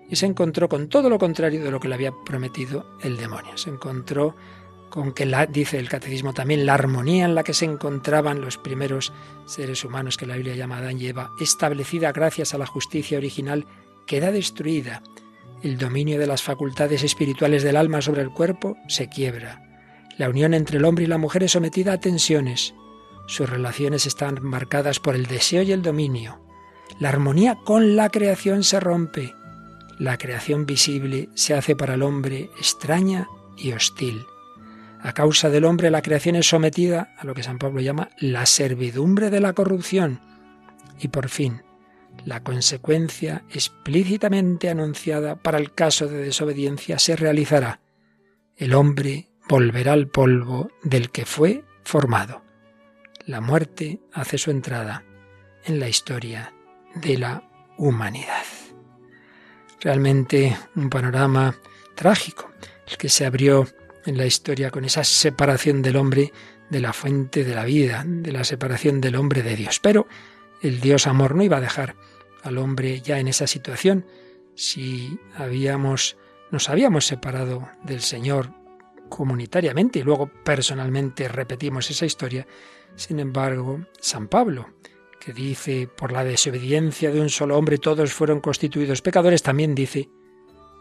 y 0.09 0.15
se 0.15 0.25
encontró 0.25 0.69
con 0.69 0.87
todo 0.87 1.09
lo 1.09 1.17
contrario 1.17 1.63
de 1.63 1.71
lo 1.71 1.79
que 1.79 1.87
le 1.87 1.95
había 1.95 2.13
prometido 2.25 2.85
el 3.01 3.17
demonio. 3.17 3.57
Se 3.57 3.69
encontró 3.69 4.35
con 4.89 5.11
que, 5.11 5.25
la, 5.25 5.45
dice 5.45 5.77
el 5.77 5.89
catecismo 5.89 6.33
también, 6.33 6.65
la 6.65 6.75
armonía 6.75 7.25
en 7.25 7.35
la 7.35 7.43
que 7.43 7.53
se 7.53 7.65
encontraban 7.65 8.41
los 8.41 8.57
primeros 8.57 9.11
seres 9.45 9.83
humanos 9.83 10.17
que 10.17 10.25
la 10.25 10.35
Biblia 10.35 10.55
llama 10.55 10.77
Adán 10.77 11.01
y 11.01 11.07
Eva, 11.07 11.31
establecida 11.39 12.11
gracias 12.11 12.53
a 12.53 12.57
la 12.57 12.65
justicia 12.65 13.17
original, 13.17 13.65
queda 14.05 14.31
destruida. 14.31 15.01
El 15.63 15.77
dominio 15.77 16.19
de 16.19 16.27
las 16.27 16.43
facultades 16.43 17.03
espirituales 17.03 17.63
del 17.63 17.77
alma 17.77 18.01
sobre 18.01 18.21
el 18.21 18.29
cuerpo 18.29 18.77
se 18.87 19.09
quiebra. 19.09 19.61
La 20.17 20.29
unión 20.29 20.53
entre 20.53 20.77
el 20.77 20.85
hombre 20.85 21.05
y 21.05 21.07
la 21.07 21.17
mujer 21.17 21.43
es 21.43 21.53
sometida 21.53 21.93
a 21.93 21.99
tensiones. 21.99 22.73
Sus 23.27 23.49
relaciones 23.49 24.05
están 24.05 24.41
marcadas 24.43 24.99
por 24.99 25.15
el 25.15 25.25
deseo 25.25 25.63
y 25.63 25.71
el 25.71 25.81
dominio. 25.81 26.39
La 26.99 27.09
armonía 27.09 27.57
con 27.65 27.95
la 27.95 28.09
creación 28.09 28.63
se 28.63 28.79
rompe 28.79 29.33
la 29.97 30.17
creación 30.17 30.65
visible 30.65 31.29
se 31.35 31.53
hace 31.53 31.75
para 31.75 31.93
el 31.93 32.03
hombre 32.03 32.49
extraña 32.57 33.27
y 33.57 33.71
hostil. 33.71 34.25
A 35.01 35.13
causa 35.13 35.49
del 35.49 35.65
hombre 35.65 35.91
la 35.91 36.01
creación 36.01 36.35
es 36.35 36.47
sometida 36.47 37.13
a 37.17 37.25
lo 37.25 37.33
que 37.33 37.43
San 37.43 37.59
Pablo 37.59 37.79
llama 37.81 38.09
la 38.19 38.45
servidumbre 38.45 39.29
de 39.29 39.39
la 39.39 39.53
corrupción. 39.53 40.19
Y 40.99 41.09
por 41.09 41.29
fin, 41.29 41.61
la 42.23 42.41
consecuencia 42.43 43.43
explícitamente 43.51 44.69
anunciada 44.69 45.35
para 45.35 45.57
el 45.57 45.73
caso 45.73 46.07
de 46.07 46.17
desobediencia 46.17 46.97
se 46.99 47.15
realizará. 47.15 47.81
El 48.55 48.73
hombre 48.73 49.29
volverá 49.47 49.93
al 49.93 50.07
polvo 50.07 50.69
del 50.83 51.11
que 51.11 51.25
fue 51.25 51.63
formado. 51.83 52.43
La 53.25 53.41
muerte 53.41 53.99
hace 54.13 54.37
su 54.37 54.51
entrada 54.51 55.03
en 55.65 55.79
la 55.79 55.89
historia 55.89 56.53
de 56.95 57.17
la 57.17 57.43
humanidad. 57.77 58.43
Realmente 59.81 60.57
un 60.75 60.89
panorama 60.89 61.55
trágico, 61.95 62.51
el 62.87 62.97
que 62.97 63.09
se 63.09 63.25
abrió 63.25 63.67
en 64.05 64.17
la 64.17 64.25
historia 64.25 64.71
con 64.71 64.85
esa 64.85 65.03
separación 65.03 65.81
del 65.81 65.95
hombre 65.95 66.31
de 66.69 66.79
la 66.79 66.93
fuente 66.93 67.43
de 67.43 67.55
la 67.55 67.65
vida, 67.65 68.03
de 68.05 68.31
la 68.31 68.43
separación 68.43 69.01
del 69.01 69.15
hombre 69.15 69.43
de 69.43 69.55
Dios. 69.55 69.79
Pero 69.79 70.07
el 70.61 70.79
Dios 70.79 71.07
amor 71.07 71.35
no 71.35 71.43
iba 71.43 71.57
a 71.57 71.61
dejar 71.61 71.95
al 72.43 72.57
hombre 72.57 73.01
ya 73.01 73.19
en 73.19 73.27
esa 73.27 73.47
situación. 73.47 74.05
Si 74.55 75.19
habíamos, 75.35 76.17
nos 76.51 76.69
habíamos 76.69 77.05
separado 77.05 77.67
del 77.83 78.01
Señor 78.01 78.51
comunitariamente 79.09 79.99
y 79.99 80.03
luego 80.03 80.27
personalmente 80.27 81.27
repetimos 81.27 81.89
esa 81.91 82.05
historia, 82.05 82.47
sin 82.95 83.19
embargo, 83.19 83.85
San 83.99 84.27
Pablo, 84.27 84.69
que 85.25 85.33
dice, 85.33 85.87
por 85.87 86.11
la 86.11 86.23
desobediencia 86.23 87.09
de 87.11 87.19
un 87.19 87.29
solo 87.29 87.57
hombre 87.57 87.79
todos 87.79 88.13
fueron 88.13 88.41
constituidos 88.41 89.01
pecadores, 89.01 89.41
también 89.41 89.73
dice, 89.73 90.07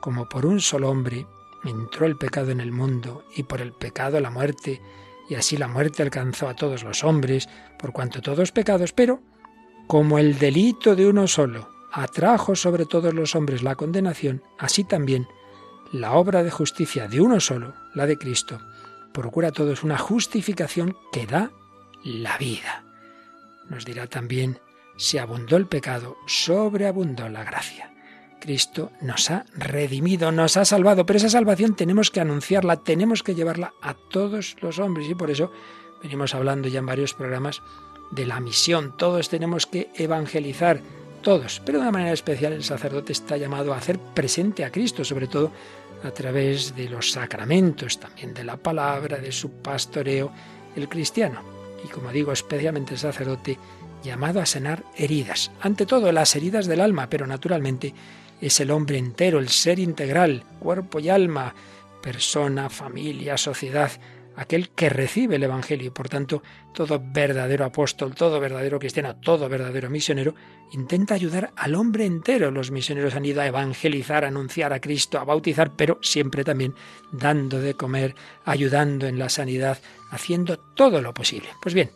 como 0.00 0.28
por 0.28 0.44
un 0.44 0.60
solo 0.60 0.90
hombre 0.90 1.26
entró 1.64 2.04
el 2.04 2.16
pecado 2.16 2.50
en 2.50 2.60
el 2.60 2.70
mundo 2.70 3.24
y 3.34 3.44
por 3.44 3.62
el 3.62 3.72
pecado 3.72 4.20
la 4.20 4.28
muerte, 4.28 4.82
y 5.30 5.36
así 5.36 5.56
la 5.56 5.66
muerte 5.66 6.02
alcanzó 6.02 6.46
a 6.46 6.54
todos 6.54 6.84
los 6.84 7.04
hombres, 7.04 7.48
por 7.78 7.92
cuanto 7.92 8.20
todos 8.20 8.52
pecados, 8.52 8.92
pero 8.92 9.22
como 9.86 10.18
el 10.18 10.38
delito 10.38 10.94
de 10.94 11.06
uno 11.06 11.26
solo 11.26 11.70
atrajo 11.90 12.54
sobre 12.54 12.84
todos 12.84 13.14
los 13.14 13.34
hombres 13.34 13.62
la 13.62 13.76
condenación, 13.76 14.42
así 14.58 14.84
también 14.84 15.26
la 15.90 16.12
obra 16.12 16.42
de 16.42 16.50
justicia 16.50 17.08
de 17.08 17.22
uno 17.22 17.40
solo, 17.40 17.74
la 17.94 18.04
de 18.04 18.18
Cristo, 18.18 18.60
procura 19.14 19.48
a 19.48 19.52
todos 19.52 19.84
una 19.84 19.96
justificación 19.96 20.96
que 21.12 21.24
da 21.26 21.50
la 22.02 22.36
vida. 22.36 22.84
Nos 23.68 23.84
dirá 23.84 24.06
también, 24.06 24.58
si 24.96 25.18
abundó 25.18 25.56
el 25.56 25.66
pecado, 25.66 26.16
sobreabundó 26.26 27.28
la 27.28 27.44
gracia. 27.44 27.90
Cristo 28.40 28.92
nos 29.00 29.30
ha 29.30 29.46
redimido, 29.54 30.30
nos 30.30 30.58
ha 30.58 30.66
salvado, 30.66 31.06
pero 31.06 31.16
esa 31.16 31.30
salvación 31.30 31.74
tenemos 31.74 32.10
que 32.10 32.20
anunciarla, 32.20 32.76
tenemos 32.76 33.22
que 33.22 33.34
llevarla 33.34 33.72
a 33.80 33.94
todos 33.94 34.56
los 34.60 34.78
hombres 34.78 35.08
y 35.08 35.14
por 35.14 35.30
eso 35.30 35.50
venimos 36.02 36.34
hablando 36.34 36.68
ya 36.68 36.80
en 36.80 36.86
varios 36.86 37.14
programas 37.14 37.62
de 38.10 38.26
la 38.26 38.40
misión. 38.40 38.94
Todos 38.98 39.30
tenemos 39.30 39.66
que 39.66 39.90
evangelizar, 39.94 40.82
todos, 41.22 41.62
pero 41.64 41.78
de 41.78 41.84
una 41.84 41.90
manera 41.90 42.12
especial 42.12 42.52
el 42.52 42.64
sacerdote 42.64 43.12
está 43.12 43.38
llamado 43.38 43.72
a 43.72 43.78
hacer 43.78 43.98
presente 43.98 44.62
a 44.62 44.70
Cristo, 44.70 45.04
sobre 45.04 45.26
todo 45.26 45.50
a 46.02 46.10
través 46.10 46.76
de 46.76 46.90
los 46.90 47.12
sacramentos, 47.12 47.98
también 47.98 48.34
de 48.34 48.44
la 48.44 48.58
palabra, 48.58 49.16
de 49.16 49.32
su 49.32 49.62
pastoreo, 49.62 50.30
el 50.76 50.86
cristiano. 50.86 51.53
Y 51.84 51.88
como 51.88 52.10
digo, 52.10 52.32
especialmente 52.32 52.94
el 52.94 53.00
sacerdote 53.00 53.58
llamado 54.02 54.40
a 54.40 54.46
sanar 54.46 54.84
heridas, 54.96 55.50
ante 55.60 55.86
todo 55.86 56.10
las 56.12 56.34
heridas 56.36 56.66
del 56.66 56.80
alma, 56.80 57.08
pero 57.08 57.26
naturalmente 57.26 57.94
es 58.40 58.60
el 58.60 58.70
hombre 58.70 58.98
entero, 58.98 59.38
el 59.38 59.48
ser 59.48 59.78
integral, 59.78 60.44
cuerpo 60.60 60.98
y 60.98 61.08
alma, 61.08 61.54
persona, 62.02 62.68
familia, 62.68 63.38
sociedad, 63.38 63.90
aquel 64.36 64.70
que 64.70 64.88
recibe 64.88 65.36
el 65.36 65.42
Evangelio. 65.42 65.88
Y 65.88 65.90
por 65.90 66.08
tanto, 66.08 66.42
todo 66.72 67.02
verdadero 67.02 67.64
apóstol, 67.64 68.14
todo 68.14 68.40
verdadero 68.40 68.78
cristiano, 68.78 69.16
todo 69.16 69.48
verdadero 69.48 69.90
misionero, 69.90 70.34
intenta 70.72 71.14
ayudar 71.14 71.52
al 71.56 71.74
hombre 71.74 72.04
entero. 72.04 72.50
Los 72.50 72.70
misioneros 72.70 73.14
han 73.14 73.24
ido 73.24 73.40
a 73.40 73.46
evangelizar, 73.46 74.24
a 74.24 74.28
anunciar 74.28 74.72
a 74.72 74.80
Cristo, 74.80 75.18
a 75.18 75.24
bautizar, 75.24 75.72
pero 75.76 75.98
siempre 76.02 76.44
también 76.44 76.74
dando 77.12 77.60
de 77.60 77.74
comer, 77.74 78.14
ayudando 78.44 79.06
en 79.06 79.18
la 79.18 79.28
sanidad, 79.28 79.78
haciendo 80.10 80.58
todo 80.58 81.00
lo 81.00 81.14
posible. 81.14 81.48
Pues 81.62 81.74
bien, 81.74 81.90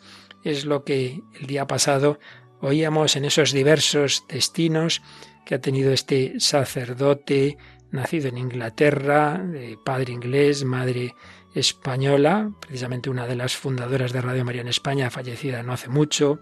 es 0.44 0.64
lo 0.64 0.84
que 0.84 1.20
el 1.40 1.46
día 1.46 1.66
pasado 1.66 2.18
oíamos 2.60 3.16
en 3.16 3.24
esos 3.24 3.52
diversos 3.52 4.24
destinos 4.28 5.02
que 5.44 5.54
ha 5.54 5.60
tenido 5.60 5.92
este 5.92 6.38
sacerdote 6.38 7.56
nacido 7.90 8.28
en 8.28 8.38
Inglaterra, 8.38 9.38
de 9.38 9.78
padre 9.82 10.12
inglés, 10.12 10.64
madre 10.64 11.14
española, 11.58 12.52
precisamente 12.60 13.10
una 13.10 13.26
de 13.26 13.36
las 13.36 13.56
fundadoras 13.56 14.12
de 14.12 14.20
Radio 14.20 14.44
María 14.44 14.62
en 14.62 14.68
España, 14.68 15.10
fallecida 15.10 15.62
no 15.62 15.72
hace 15.72 15.88
mucho, 15.88 16.40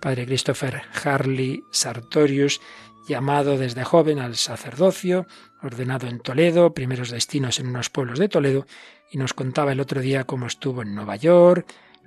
padre 0.00 0.26
Christopher 0.26 0.82
Harley 1.04 1.64
Sartorius, 1.70 2.60
llamado 3.06 3.58
desde 3.58 3.84
joven 3.84 4.18
al 4.18 4.36
sacerdocio, 4.36 5.26
ordenado 5.62 6.06
en 6.06 6.20
Toledo, 6.20 6.74
primeros 6.74 7.10
destinos 7.10 7.60
en 7.60 7.68
unos 7.68 7.90
pueblos 7.90 8.18
de 8.18 8.28
Toledo, 8.28 8.66
y 9.10 9.18
nos 9.18 9.34
contaba 9.34 9.72
el 9.72 9.80
otro 9.80 10.00
día 10.00 10.24
cómo 10.24 10.46
estuvo 10.46 10.82
en 10.82 10.94
Nueva 10.94 11.16
York, 11.16 11.66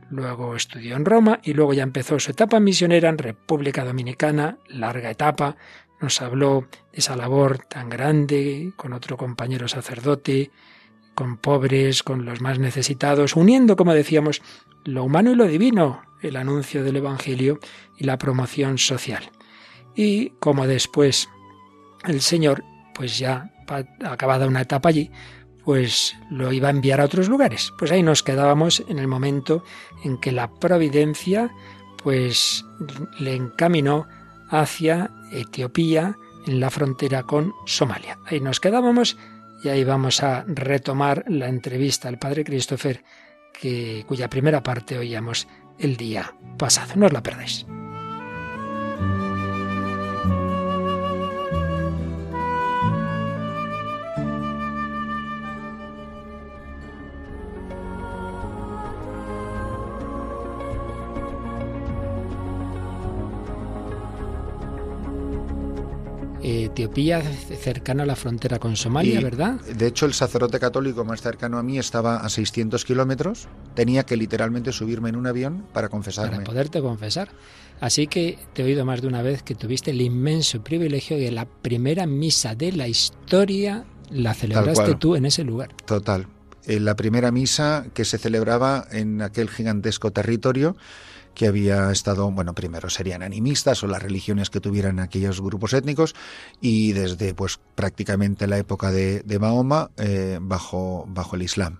luego 0.09 0.55
estudió 0.55 0.95
en 0.95 1.05
Roma 1.05 1.39
y 1.43 1.53
luego 1.53 1.73
ya 1.73 1.83
empezó 1.83 2.19
su 2.19 2.31
etapa 2.31 2.59
misionera 2.59 3.09
en 3.09 3.17
República 3.17 3.83
Dominicana, 3.83 4.57
larga 4.67 5.11
etapa, 5.11 5.57
nos 5.99 6.21
habló 6.21 6.67
de 6.91 6.99
esa 6.99 7.15
labor 7.15 7.59
tan 7.59 7.89
grande 7.89 8.73
con 8.75 8.93
otro 8.93 9.17
compañero 9.17 9.67
sacerdote, 9.67 10.51
con 11.17 11.35
pobres, 11.35 12.03
con 12.03 12.25
los 12.25 12.41
más 12.41 12.59
necesitados, 12.59 13.35
uniendo, 13.35 13.75
como 13.75 13.95
decíamos, 13.95 14.43
lo 14.85 15.03
humano 15.03 15.31
y 15.31 15.35
lo 15.35 15.47
divino, 15.47 16.03
el 16.21 16.35
anuncio 16.35 16.83
del 16.83 16.97
Evangelio 16.97 17.59
y 17.97 18.03
la 18.03 18.19
promoción 18.19 18.77
social. 18.77 19.31
Y 19.95 20.29
como 20.39 20.67
después 20.67 21.27
el 22.05 22.21
Señor, 22.21 22.63
pues 22.93 23.17
ya 23.17 23.51
acabada 24.05 24.45
una 24.45 24.61
etapa 24.61 24.89
allí, 24.89 25.09
pues 25.65 26.15
lo 26.29 26.53
iba 26.53 26.67
a 26.67 26.71
enviar 26.71 27.01
a 27.01 27.05
otros 27.05 27.29
lugares. 27.29 27.73
Pues 27.79 27.91
ahí 27.91 28.03
nos 28.03 28.21
quedábamos 28.21 28.83
en 28.87 28.99
el 28.99 29.07
momento 29.07 29.63
en 30.03 30.19
que 30.19 30.31
la 30.31 30.53
providencia 30.53 31.49
pues 32.03 32.63
le 33.17 33.33
encaminó 33.33 34.07
hacia 34.51 35.09
Etiopía 35.31 36.15
en 36.45 36.59
la 36.59 36.69
frontera 36.69 37.23
con 37.23 37.55
Somalia. 37.65 38.19
Ahí 38.27 38.39
nos 38.39 38.59
quedábamos 38.59 39.17
y 39.63 39.69
ahí 39.69 39.83
vamos 39.83 40.23
a 40.23 40.43
retomar 40.47 41.23
la 41.27 41.47
entrevista 41.47 42.07
al 42.07 42.17
padre 42.17 42.43
Christopher, 42.43 43.03
cuya 44.07 44.29
primera 44.29 44.61
parte 44.63 44.97
oíamos 44.97 45.47
el 45.79 45.97
día 45.97 46.33
pasado. 46.57 46.93
No 46.95 47.07
os 47.07 47.13
la 47.13 47.23
perdáis. 47.23 47.65
Etiopía 66.47 67.21
cercana 67.21 68.03
a 68.03 68.05
la 68.05 68.15
frontera 68.15 68.57
con 68.57 68.75
Somalia, 68.75 69.19
¿verdad? 69.19 69.59
De 69.61 69.87
hecho, 69.87 70.05
el 70.05 70.13
sacerdote 70.13 70.59
católico 70.59 71.03
más 71.03 71.21
cercano 71.21 71.57
a 71.57 71.63
mí 71.63 71.77
estaba 71.77 72.17
a 72.17 72.29
600 72.29 72.85
kilómetros. 72.85 73.47
Tenía 73.75 74.03
que 74.03 74.15
literalmente 74.15 74.71
subirme 74.71 75.09
en 75.09 75.17
un 75.17 75.27
avión 75.27 75.65
para 75.73 75.89
confesarme. 75.89 76.37
Para 76.37 76.45
poderte 76.45 76.81
confesar. 76.81 77.29
Así 77.81 78.07
que 78.07 78.39
te 78.53 78.61
he 78.61 78.65
oído 78.65 78.85
más 78.85 79.01
de 79.01 79.07
una 79.07 79.21
vez 79.21 79.43
que 79.43 79.55
tuviste 79.55 79.91
el 79.91 80.01
inmenso 80.01 80.63
privilegio 80.63 81.17
de 81.17 81.31
la 81.31 81.45
primera 81.45 82.05
misa 82.07 82.55
de 82.55 82.71
la 82.71 82.87
historia 82.87 83.85
la 84.09 84.33
celebraste 84.33 84.95
tú 84.95 85.15
en 85.15 85.25
ese 85.25 85.43
lugar. 85.43 85.73
Total. 85.85 86.27
Eh, 86.65 86.79
la 86.79 86.95
primera 86.95 87.31
misa 87.31 87.87
que 87.93 88.05
se 88.05 88.17
celebraba 88.17 88.87
en 88.91 89.21
aquel 89.21 89.49
gigantesco 89.49 90.11
territorio 90.11 90.75
que 91.37 91.45
había 91.45 91.91
estado, 91.91 92.31
bueno, 92.31 92.55
primero 92.55 92.89
serían 92.89 93.21
animistas 93.21 93.83
o 93.83 93.87
las 93.87 94.01
religiones 94.01 94.49
que 94.49 94.59
tuvieran 94.59 94.99
aquellos 94.99 95.39
grupos 95.39 95.73
étnicos 95.73 96.15
y 96.61 96.93
desde 96.93 97.35
pues 97.35 97.59
prácticamente 97.75 98.47
la 98.47 98.57
época 98.57 98.91
de, 98.91 99.23
Mahoma 99.39 99.91
eh, 99.97 100.39
bajo, 100.41 101.05
bajo 101.07 101.35
el 101.35 101.43
Islam. 101.43 101.79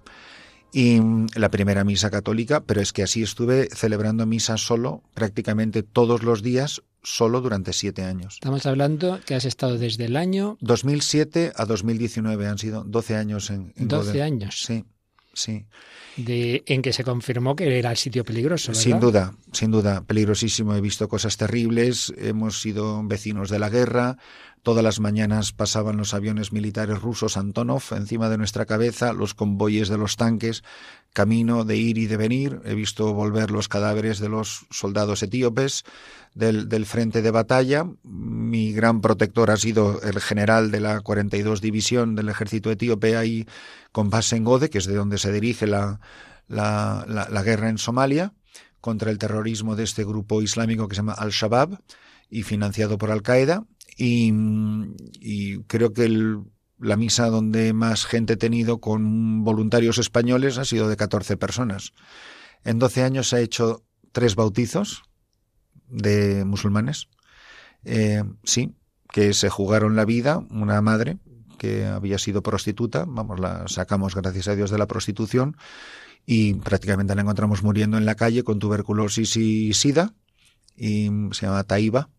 Y 0.71 1.01
mm, 1.01 1.29
la 1.33 1.49
primera 1.49 1.83
misa 1.83 2.11
católica, 2.11 2.61
pero 2.61 2.81
es 2.81 2.93
que 2.93 3.01
así 3.01 3.23
estuve 3.23 3.69
celebrando 3.73 4.27
misa 4.27 4.57
solo 4.57 5.01
prácticamente 5.15 5.81
todos 5.81 6.21
los 6.21 6.43
días, 6.43 6.83
solo 7.01 7.41
durante 7.41 7.73
siete 7.73 8.03
años. 8.03 8.35
Estamos 8.35 8.67
hablando 8.67 9.19
que 9.25 9.33
has 9.33 9.45
estado 9.45 9.79
desde 9.79 10.05
el 10.05 10.17
año... 10.17 10.59
2007 10.61 11.53
a 11.55 11.65
2019, 11.65 12.45
han 12.47 12.59
sido 12.59 12.83
12 12.83 13.15
años 13.15 13.49
en... 13.49 13.73
en 13.75 13.87
12 13.87 14.21
años. 14.21 14.61
Sí, 14.63 14.85
sí 15.37 15.65
de, 16.17 16.63
en 16.65 16.81
que 16.81 16.91
se 16.91 17.03
confirmó 17.03 17.55
que 17.55 17.77
era 17.77 17.91
el 17.91 17.97
sitio 17.97 18.25
peligroso. 18.25 18.73
Sin 18.73 18.99
duda, 18.99 19.33
sin 19.51 19.71
duda, 19.71 20.01
peligrosísimo. 20.01 20.75
He 20.75 20.81
visto 20.81 21.07
cosas 21.07 21.37
terribles, 21.37 22.13
hemos 22.17 22.61
sido 22.61 23.01
vecinos 23.03 23.49
de 23.49 23.59
la 23.59 23.69
guerra, 23.69 24.17
Todas 24.67 24.83
las 24.83 24.99
mañanas 24.99 25.53
pasaban 25.53 25.95
los 25.95 26.13
aviones 26.13 26.51
militares 26.51 27.01
rusos 27.01 27.37
Antonov 27.37 27.83
encima 27.91 28.27
de 28.27 28.37
nuestra 28.37 28.65
cabeza, 28.65 29.13
los 29.13 29.33
convoyes 29.33 29.87
de 29.87 29.97
los 29.97 30.17
tanques, 30.17 30.61
camino 31.13 31.63
de 31.63 31.77
ir 31.77 31.97
y 31.97 32.07
de 32.07 32.17
venir. 32.17 32.59
He 32.65 32.75
visto 32.75 33.13
volver 33.13 33.49
los 33.49 33.69
cadáveres 33.69 34.19
de 34.19 34.27
los 34.27 34.65
soldados 34.69 35.23
etíopes 35.23 35.85
del, 36.35 36.85
frente 36.85 37.21
de 37.21 37.31
batalla. 37.31 37.85
Mi 38.03 38.73
gran 38.73 38.99
protector 38.99 39.51
ha 39.51 39.55
sido 39.55 40.01
el 40.01 40.19
general 40.19 40.69
de 40.69 40.81
la 40.81 40.99
42 40.99 41.61
División 41.61 42.15
del 42.15 42.27
ejército 42.27 42.69
etíope 42.69 43.15
ahí 43.15 43.47
con 43.93 44.09
base 44.09 44.35
en 44.35 44.43
Gode, 44.43 44.69
que 44.69 44.79
es 44.79 44.85
de 44.85 44.95
donde 44.95 45.17
se 45.17 45.31
dirige 45.31 45.65
la, 45.65 46.01
la, 46.49 47.05
la, 47.07 47.29
la 47.29 47.41
guerra 47.41 47.69
en 47.69 47.77
Somalia 47.77 48.33
contra 48.81 49.11
el 49.11 49.17
terrorismo 49.17 49.77
de 49.77 49.85
este 49.85 50.03
grupo 50.03 50.41
islámico 50.41 50.89
que 50.89 50.95
se 50.95 50.99
llama 50.99 51.13
Al-Shabaab 51.13 51.79
y 52.29 52.43
financiado 52.43 52.97
por 52.97 53.11
Al-Qaeda 53.11 53.63
y, 53.97 54.31
y 55.19 55.63
creo 55.63 55.91
que 55.93 56.05
el, 56.05 56.43
la 56.79 56.95
misa 56.95 57.27
donde 57.27 57.73
más 57.73 58.05
gente 58.05 58.33
he 58.33 58.37
tenido 58.37 58.79
con 58.79 59.43
voluntarios 59.43 59.97
españoles 59.97 60.57
ha 60.57 60.65
sido 60.65 60.87
de 60.87 60.97
14 60.97 61.37
personas. 61.37 61.93
En 62.63 62.79
12 62.79 63.03
años 63.03 63.29
se 63.29 63.37
ha 63.37 63.39
hecho 63.39 63.83
tres 64.11 64.35
bautizos 64.35 65.03
de 65.87 66.45
musulmanes. 66.45 67.07
Eh, 67.83 68.23
sí, 68.43 68.75
que 69.11 69.33
se 69.33 69.49
jugaron 69.49 69.95
la 69.95 70.05
vida, 70.05 70.45
una 70.49 70.81
madre 70.81 71.17
que 71.57 71.85
había 71.85 72.19
sido 72.19 72.43
prostituta, 72.43 73.05
vamos, 73.07 73.39
la 73.39 73.67
sacamos 73.67 74.13
gracias 74.15 74.47
a 74.47 74.55
Dios 74.55 74.69
de 74.69 74.77
la 74.77 74.85
prostitución 74.85 75.57
y 76.25 76.53
prácticamente 76.55 77.15
la 77.15 77.21
encontramos 77.21 77.63
muriendo 77.63 77.97
en 77.97 78.05
la 78.05 78.15
calle 78.15 78.43
con 78.43 78.59
tuberculosis 78.59 79.37
y 79.37 79.73
sida 79.73 80.13
y 80.75 81.09
se 81.31 81.47
llama 81.47 81.63
Taiba 81.63 82.09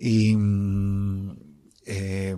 y 0.00 0.34
eh, 1.86 2.36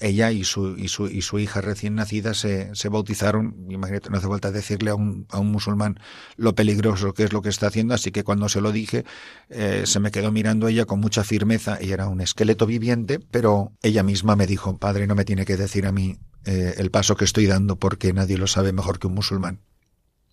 ella 0.00 0.30
y 0.30 0.44
su, 0.44 0.76
y, 0.76 0.88
su, 0.88 1.08
y 1.08 1.22
su 1.22 1.38
hija 1.38 1.60
recién 1.60 1.94
nacida 1.94 2.34
se, 2.34 2.74
se 2.74 2.88
bautizaron. 2.88 3.66
Imagínate, 3.68 4.10
no 4.10 4.18
hace 4.18 4.28
falta 4.28 4.50
decirle 4.50 4.90
a 4.90 4.94
un, 4.94 5.26
a 5.30 5.38
un 5.38 5.50
musulmán 5.50 5.98
lo 6.36 6.54
peligroso 6.54 7.12
que 7.12 7.24
es 7.24 7.32
lo 7.32 7.42
que 7.42 7.48
está 7.48 7.66
haciendo, 7.66 7.94
así 7.94 8.10
que 8.12 8.24
cuando 8.24 8.48
se 8.48 8.60
lo 8.60 8.72
dije, 8.72 9.04
eh, 9.50 9.82
se 9.86 10.00
me 10.00 10.10
quedó 10.10 10.32
mirando 10.32 10.68
ella 10.68 10.84
con 10.84 11.00
mucha 11.00 11.24
firmeza. 11.24 11.78
y 11.80 11.92
era 11.92 12.08
un 12.08 12.20
esqueleto 12.20 12.66
viviente, 12.66 13.18
pero 13.18 13.72
ella 13.82 14.02
misma 14.02 14.36
me 14.36 14.46
dijo, 14.46 14.78
padre, 14.78 15.06
no 15.06 15.14
me 15.14 15.24
tiene 15.24 15.44
que 15.44 15.56
decir 15.56 15.86
a 15.86 15.92
mí 15.92 16.18
eh, 16.44 16.74
el 16.78 16.90
paso 16.90 17.16
que 17.16 17.24
estoy 17.24 17.46
dando 17.46 17.76
porque 17.76 18.12
nadie 18.12 18.38
lo 18.38 18.46
sabe 18.46 18.72
mejor 18.72 18.98
que 18.98 19.06
un 19.06 19.14
musulmán. 19.14 19.60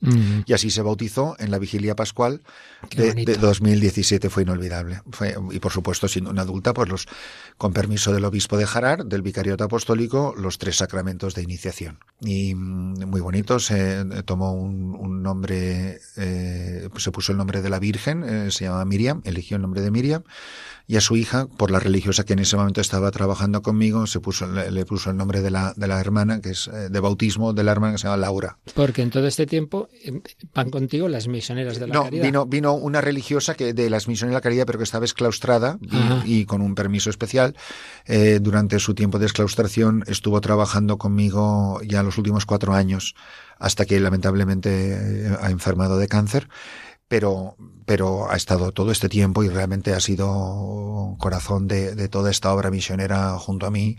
Mm. 0.02 0.42
Y 0.46 0.54
así 0.54 0.70
se 0.70 0.82
bautizó 0.82 1.36
en 1.40 1.52
la 1.52 1.60
vigilia 1.60 1.96
pascual 1.96 2.42
de, 2.96 3.14
de, 3.14 3.36
2017. 3.36 4.30
Fue 4.30 4.44
inolvidable. 4.44 5.02
Fue, 5.12 5.36
y 5.52 5.60
por 5.60 5.72
supuesto, 5.72 6.08
siendo 6.08 6.32
una 6.32 6.44
adulta, 6.44 6.74
pues 6.74 6.90
los, 6.90 7.08
con 7.58 7.74
permiso 7.74 8.14
del 8.14 8.26
obispo 8.26 8.58
de 8.58 8.66
Jarar, 8.66 9.06
del 9.06 9.22
vicariato 9.22 9.64
apostólico, 9.64 10.34
los 10.38 10.58
tres 10.58 10.78
sacramentos 10.78 11.36
de 11.36 11.44
iniciación. 11.44 12.00
Y 12.22 12.56
mm, 12.56 13.06
muy 13.08 13.22
bonitos. 13.22 13.72
Eh, 13.72 14.06
tomó 14.26 14.54
un, 14.54 14.96
un 14.96 15.22
nombre, 15.22 16.00
eh, 16.16 16.88
pues 16.92 17.04
se 17.04 17.12
puso 17.12 17.32
el 17.32 17.38
nombre 17.38 17.62
de 17.62 17.70
la 17.70 17.80
Virgen, 17.80 18.24
eh, 18.24 18.52
se 18.52 18.66
llama 18.66 18.86
Miriam, 18.86 19.22
eligió 19.26 19.58
el 19.58 19.62
nombre 19.62 19.82
de 19.82 19.92
Miriam 19.92 20.24
y 20.90 20.98
a 20.98 21.02
su 21.02 21.16
hija, 21.16 21.46
por 21.46 21.70
la 21.70 21.80
religiosa 21.80 22.24
que 22.24 22.34
en 22.34 22.40
ese 22.40 22.58
momento 22.58 22.82
estaba 22.82 23.12
trabajando 23.12 23.62
conmigo, 23.62 24.08
se 24.08 24.20
puso, 24.20 24.48
le, 24.48 24.72
le 24.72 24.86
puso 24.88 25.12
el 25.12 25.18
nombre 25.18 25.42
de 25.42 25.52
la, 25.52 25.72
de 25.76 25.86
la 25.86 26.00
hermana, 26.00 26.42
que 26.42 26.50
es 26.50 26.68
eh, 26.68 26.90
de 26.90 27.00
bautismo 27.00 27.54
de 27.54 27.64
la 27.64 27.74
hermana 27.74 27.94
que 27.94 28.00
se 28.00 28.06
llama 28.06 28.18
Laura. 28.18 28.58
Porque 28.74 29.04
en 29.04 29.12
todo 29.12 29.28
este 29.28 29.46
tiempo 29.46 29.88
eh, 30.04 30.20
van 30.52 30.72
contigo 30.72 31.08
las 31.08 31.28
misioneras 31.28 31.78
de 31.80 31.86
la 31.86 31.94
no, 31.94 32.06
caridad. 32.06 32.24
Vino, 32.24 32.46
vino 32.48 32.74
una 32.74 33.02
religiosa 33.02 33.54
que 33.54 33.76
de 33.76 33.88
las 33.92 34.08
misiones 34.08 34.32
de 34.32 34.38
la 34.38 34.42
caridad, 34.42 34.66
pero 34.66 34.80
que 34.80 34.84
estaba 34.84 35.06
exclaustrada 35.06 35.78
y, 36.26 36.40
y, 36.40 36.46
con 36.46 36.64
un 36.64 36.74
permiso 36.74 37.12
especial. 37.12 37.56
Eh, 38.08 38.40
durante 38.42 38.80
su 38.80 38.96
tiempo 38.96 39.20
de 39.20 39.28
exclaustración 39.28 40.04
estuvo 40.08 40.42
trabajando 40.42 40.98
conmigo 40.98 41.82
ya 41.84 42.02
los 42.02 42.18
últimos 42.18 42.48
cuatro 42.48 42.74
años, 42.74 43.14
hasta 43.60 43.86
que 43.86 44.00
lamentablemente 44.00 45.38
ha 45.40 45.52
enfermado 45.52 46.00
de 46.00 46.08
cáncer 46.08 46.50
pero, 47.10 47.58
pero 47.86 48.32
ha 48.32 48.38
estado 48.38 48.72
todo 48.72 48.92
este 48.92 49.10
tiempo 49.10 49.44
y 49.44 49.50
realmente 49.50 49.94
ha 49.94 50.00
sido 50.00 51.16
corazón 51.20 51.68
de, 51.68 51.96
de 51.96 52.08
toda 52.08 52.32
esta 52.32 52.54
obra 52.54 52.72
misionera 52.72 53.38
junto 53.40 53.66
a 53.66 53.72
mí, 53.72 53.98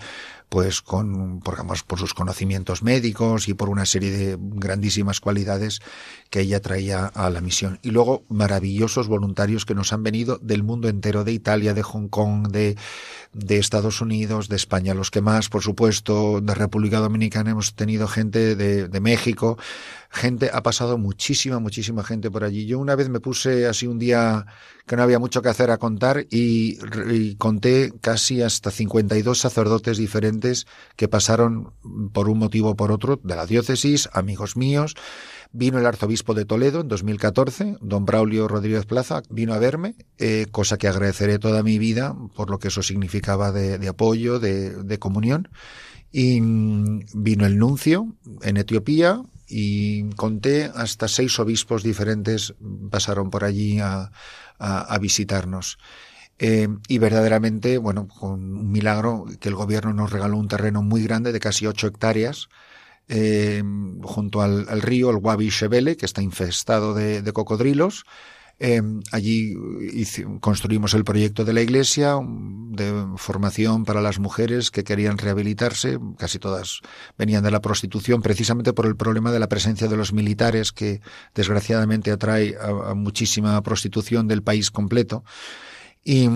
pues 0.49 0.81
con, 0.81 1.41
por, 1.41 1.55
digamos, 1.55 1.83
por 1.83 1.99
sus 1.99 2.15
conocimientos 2.15 2.83
médicos 2.83 3.49
y 3.49 3.55
por 3.55 3.69
una 3.69 3.85
serie 3.85 4.11
de 4.11 4.37
grandísimas 4.39 5.21
cualidades 5.21 5.81
que 6.29 6.41
ella 6.41 6.61
traía 6.61 7.07
a 7.07 7.31
la 7.31 7.41
misión. 7.41 7.79
Y 7.83 7.91
luego 7.91 8.25
maravillosos 8.29 9.09
voluntarios 9.09 9.67
que 9.67 9.75
nos 9.75 9.93
han 9.93 10.03
venido 10.03 10.39
del 10.39 10.63
mundo 10.63 10.89
entero, 10.89 11.25
de 11.25 11.33
Italia, 11.33 11.75
de 11.75 11.83
Hong 11.83 12.09
Kong, 12.09 12.49
de, 12.49 12.77
de 13.33 13.59
Estados 13.59 14.01
Unidos, 14.01 14.49
de 14.49 14.57
España, 14.57 14.95
los 14.95 15.11
que 15.11 15.21
más, 15.21 15.49
por 15.49 15.63
supuesto, 15.63 16.41
de 16.41 16.55
República 16.55 16.99
Dominicana 16.99 17.51
hemos 17.51 17.75
tenido 17.75 18.09
gente 18.09 18.57
de, 18.57 18.89
de 18.89 19.01
México, 19.01 19.57
gente, 20.11 20.51
ha 20.53 20.63
pasado 20.63 20.99
muchísima, 20.99 21.61
muchísima 21.61 22.03
gente 22.03 22.31
por 22.31 22.43
allí. 22.43 22.67
Yo 22.67 22.81
una 22.81 22.97
vez 22.97 23.09
me 23.09 23.21
puse 23.21 23.67
así 23.67 23.87
un 23.87 24.01
día 24.01 24.47
que 24.87 24.97
no 24.97 25.05
había 25.05 25.21
mucho 25.21 25.41
que 25.43 25.49
hacer 25.49 25.71
a 25.71 25.79
contar 25.79 26.27
y, 26.31 26.79
y 27.09 27.37
conté 27.37 27.93
casi 28.01 28.43
hasta 28.43 28.73
52 28.73 29.39
sacerdotes 29.39 29.99
diferentes 29.99 30.67
que 30.97 31.07
pasaron 31.07 31.73
por 32.13 32.29
un 32.29 32.39
motivo 32.39 32.71
o 32.71 32.77
por 32.77 32.91
otro 32.91 33.21
de 33.23 33.37
la 33.37 33.47
diócesis, 33.47 34.09
amigos 34.13 34.57
míos. 34.57 34.97
Vino 35.53 35.79
el 35.79 35.87
arzobispo 35.87 36.35
de 36.35 36.45
Toledo 36.45 36.81
en 36.81 36.89
2014, 36.89 37.77
don 37.81 38.05
Braulio 38.05 38.47
Rodríguez 38.47 38.87
Plaza, 38.87 39.23
vino 39.31 39.53
a 39.53 39.59
verme, 39.59 39.97
eh, 40.19 40.47
cosa 40.51 40.79
que 40.79 40.87
agradeceré 40.87 41.39
toda 41.39 41.63
mi 41.63 41.79
vida 41.79 42.15
por 42.37 42.51
lo 42.51 42.59
que 42.59 42.69
eso 42.69 42.83
significaba 42.83 43.51
de, 43.51 43.89
apoyo, 43.89 44.39
de, 44.39 44.99
comunión. 44.99 45.49
Y 46.13 46.41
mm, 46.41 47.07
vino 47.15 47.47
el 47.47 47.59
nuncio 47.59 48.15
en 48.43 48.57
Etiopía, 48.57 49.23
y 49.53 50.09
conté 50.11 50.71
hasta 50.73 51.09
seis 51.09 51.37
obispos 51.41 51.83
diferentes 51.83 52.55
pasaron 52.89 53.31
por 53.31 53.43
allí 53.43 53.81
a 53.81 54.13
visitarnos. 55.01 55.79
Eh, 56.43 56.69
y 56.89 56.97
verdaderamente, 56.97 57.77
bueno, 57.77 58.09
con 58.09 58.57
un 58.57 58.73
milagro 58.73 59.27
que 59.41 59.51
el 59.51 59.55
gobierno 59.55 59.93
nos 59.93 60.11
regaló 60.11 60.39
un 60.39 60.49
terreno 60.49 60.83
muy 60.83 61.03
grande 61.03 61.33
de 61.33 61.39
casi 61.39 61.67
ocho 61.67 61.87
hectáreas 61.87 62.49
eh, 63.11 63.63
junto 64.03 64.41
al, 64.41 64.67
al, 64.69 64.83
río, 64.83 65.11
el 65.11 65.17
Wabi 65.17 65.49
Shebele, 65.51 65.97
que 65.97 66.07
está 66.07 66.23
infestado 66.23 66.95
de, 66.95 67.23
de 67.23 67.33
cocodrilos. 67.33 68.05
Eh, 68.63 68.83
allí 69.11 69.57
construimos 70.41 70.93
el 70.93 71.03
proyecto 71.03 71.47
de 71.47 71.55
la 71.55 71.63
iglesia 71.63 72.19
de 72.23 73.07
formación 73.17 73.87
para 73.87 74.03
las 74.03 74.19
mujeres 74.19 74.71
que 74.71 74.85
querían 74.85 75.17
rehabilitarse. 75.17 75.99
Casi 76.19 76.39
todas 76.39 76.81
venían 77.17 77.43
de 77.43 77.51
la 77.51 77.63
prostitución, 77.63 78.21
precisamente 78.21 78.75
por 78.75 78.85
el 78.85 78.97
problema 78.97 79.33
de 79.33 79.41
la 79.41 79.49
presencia 79.49 79.89
de 79.89 79.97
los 79.97 80.13
militares 80.13 80.73
que 80.73 81.01
desgraciadamente 81.35 82.11
atrae 82.11 82.55
a, 82.61 82.91
a 82.91 82.95
muchísima 82.95 83.61
prostitución 83.63 84.29
del 84.29 84.43
país 84.43 84.71
completo. 84.71 85.25
Y 86.05 86.29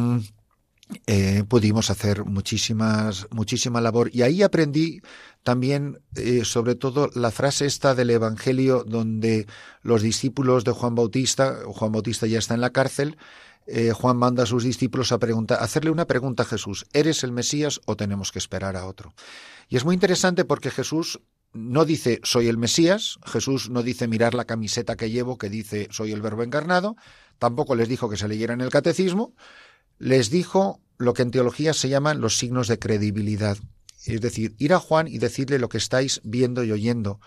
eh, 1.06 1.44
pudimos 1.48 1.90
hacer 1.90 2.24
muchísimas, 2.24 3.26
muchísima 3.30 3.80
labor. 3.80 4.10
Y 4.12 4.22
ahí 4.22 4.42
aprendí 4.42 5.00
también, 5.42 6.00
eh, 6.16 6.44
sobre 6.44 6.74
todo, 6.74 7.10
la 7.14 7.30
frase 7.30 7.66
esta 7.66 7.94
del 7.94 8.10
Evangelio 8.10 8.84
donde 8.84 9.46
los 9.82 10.02
discípulos 10.02 10.64
de 10.64 10.72
Juan 10.72 10.94
Bautista, 10.94 11.58
Juan 11.66 11.92
Bautista 11.92 12.26
ya 12.26 12.38
está 12.38 12.54
en 12.54 12.60
la 12.60 12.70
cárcel, 12.70 13.16
eh, 13.66 13.92
Juan 13.92 14.18
manda 14.18 14.42
a 14.42 14.46
sus 14.46 14.64
discípulos 14.64 15.10
a 15.12 15.18
preguntar, 15.18 15.62
hacerle 15.62 15.90
una 15.90 16.06
pregunta 16.06 16.42
a 16.42 16.46
Jesús, 16.46 16.86
¿eres 16.92 17.24
el 17.24 17.32
Mesías 17.32 17.80
o 17.86 17.96
tenemos 17.96 18.30
que 18.30 18.38
esperar 18.38 18.76
a 18.76 18.86
otro? 18.86 19.14
Y 19.68 19.76
es 19.76 19.84
muy 19.84 19.94
interesante 19.94 20.44
porque 20.44 20.70
Jesús 20.70 21.20
no 21.54 21.84
dice 21.84 22.20
soy 22.24 22.48
el 22.48 22.58
Mesías, 22.58 23.18
Jesús 23.24 23.70
no 23.70 23.82
dice 23.82 24.08
mirar 24.08 24.34
la 24.34 24.44
camiseta 24.44 24.96
que 24.96 25.10
llevo 25.10 25.38
que 25.38 25.48
dice 25.48 25.88
soy 25.90 26.12
el 26.12 26.20
verbo 26.20 26.42
encarnado, 26.42 26.96
tampoco 27.38 27.74
les 27.74 27.88
dijo 27.88 28.10
que 28.10 28.16
se 28.16 28.28
leyeran 28.28 28.60
el 28.60 28.70
catecismo, 28.70 29.34
les 29.98 30.30
dijo 30.30 30.80
lo 30.98 31.14
que 31.14 31.22
en 31.22 31.30
teología 31.30 31.74
se 31.74 31.88
llaman 31.88 32.20
los 32.20 32.38
signos 32.38 32.68
de 32.68 32.78
credibilidad. 32.78 33.58
Es 34.04 34.20
decir, 34.20 34.54
ir 34.58 34.74
a 34.74 34.78
Juan 34.78 35.08
y 35.08 35.18
decirle 35.18 35.58
lo 35.58 35.68
que 35.68 35.78
estáis 35.78 36.20
viendo 36.24 36.62
y 36.64 36.72
oyendo. 36.72 37.20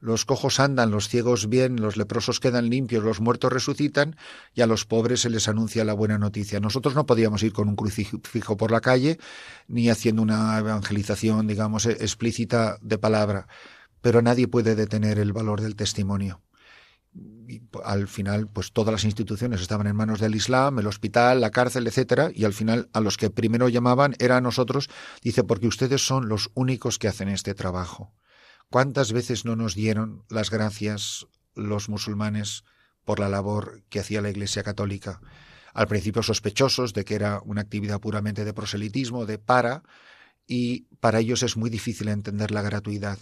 Los 0.00 0.26
cojos 0.26 0.60
andan, 0.60 0.90
los 0.90 1.08
ciegos 1.08 1.48
bien, 1.48 1.80
los 1.80 1.96
leprosos 1.96 2.40
quedan 2.40 2.68
limpios, 2.68 3.02
los 3.02 3.20
muertos 3.20 3.52
resucitan 3.52 4.16
y 4.52 4.60
a 4.60 4.66
los 4.66 4.84
pobres 4.84 5.20
se 5.20 5.30
les 5.30 5.48
anuncia 5.48 5.84
la 5.84 5.94
buena 5.94 6.18
noticia. 6.18 6.60
Nosotros 6.60 6.94
no 6.94 7.06
podíamos 7.06 7.42
ir 7.42 7.52
con 7.52 7.68
un 7.68 7.76
crucifijo 7.76 8.56
por 8.56 8.70
la 8.70 8.80
calle 8.80 9.18
ni 9.68 9.88
haciendo 9.88 10.20
una 10.20 10.58
evangelización, 10.58 11.46
digamos, 11.46 11.86
explícita 11.86 12.76
de 12.82 12.98
palabra, 12.98 13.46
pero 14.02 14.20
nadie 14.20 14.48
puede 14.48 14.74
detener 14.74 15.18
el 15.18 15.32
valor 15.32 15.62
del 15.62 15.76
testimonio 15.76 16.42
al 17.84 18.08
final, 18.08 18.48
pues 18.48 18.72
todas 18.72 18.92
las 18.92 19.04
instituciones 19.04 19.60
estaban 19.60 19.86
en 19.86 19.96
manos 19.96 20.20
del 20.20 20.34
Islam, 20.34 20.78
el 20.78 20.86
hospital, 20.86 21.40
la 21.40 21.50
cárcel, 21.50 21.86
etcétera, 21.86 22.30
y 22.34 22.44
al 22.44 22.52
final 22.52 22.88
a 22.92 23.00
los 23.00 23.16
que 23.16 23.30
primero 23.30 23.68
llamaban 23.68 24.14
era 24.18 24.36
a 24.36 24.40
nosotros, 24.40 24.88
dice, 25.22 25.44
porque 25.44 25.66
ustedes 25.66 26.04
son 26.04 26.28
los 26.28 26.50
únicos 26.54 26.98
que 26.98 27.08
hacen 27.08 27.28
este 27.28 27.54
trabajo. 27.54 28.12
¿Cuántas 28.70 29.12
veces 29.12 29.44
no 29.44 29.56
nos 29.56 29.74
dieron 29.74 30.24
las 30.28 30.50
gracias 30.50 31.26
los 31.54 31.88
musulmanes 31.88 32.64
por 33.04 33.20
la 33.20 33.28
labor 33.28 33.82
que 33.88 34.00
hacía 34.00 34.22
la 34.22 34.30
Iglesia 34.30 34.62
Católica? 34.62 35.20
Al 35.72 35.86
principio 35.86 36.22
sospechosos 36.22 36.94
de 36.94 37.04
que 37.04 37.14
era 37.14 37.40
una 37.44 37.60
actividad 37.60 38.00
puramente 38.00 38.44
de 38.44 38.54
proselitismo, 38.54 39.26
de 39.26 39.38
para, 39.38 39.82
y 40.46 40.82
para 41.00 41.20
ellos 41.20 41.42
es 41.42 41.56
muy 41.56 41.70
difícil 41.70 42.08
entender 42.08 42.50
la 42.50 42.62
gratuidad. 42.62 43.18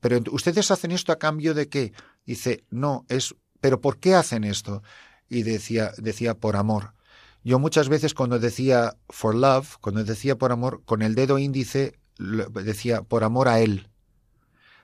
Pero 0.00 0.20
ustedes 0.32 0.70
hacen 0.70 0.90
esto 0.90 1.12
a 1.12 1.18
cambio 1.18 1.54
de 1.54 1.68
qué? 1.68 1.92
Dice, 2.24 2.64
no, 2.70 3.04
es, 3.08 3.34
pero 3.60 3.80
¿por 3.80 3.98
qué 3.98 4.14
hacen 4.14 4.44
esto? 4.44 4.82
Y 5.28 5.42
decía, 5.42 5.92
decía 5.98 6.34
por 6.34 6.56
amor. 6.56 6.94
Yo 7.42 7.58
muchas 7.58 7.88
veces 7.88 8.14
cuando 8.14 8.38
decía 8.38 8.96
for 9.08 9.34
love, 9.34 9.76
cuando 9.80 10.04
decía 10.04 10.36
por 10.36 10.52
amor, 10.52 10.82
con 10.84 11.02
el 11.02 11.14
dedo 11.14 11.38
índice 11.38 11.98
decía 12.18 13.02
por 13.02 13.24
amor 13.24 13.48
a 13.48 13.60
él. 13.60 13.88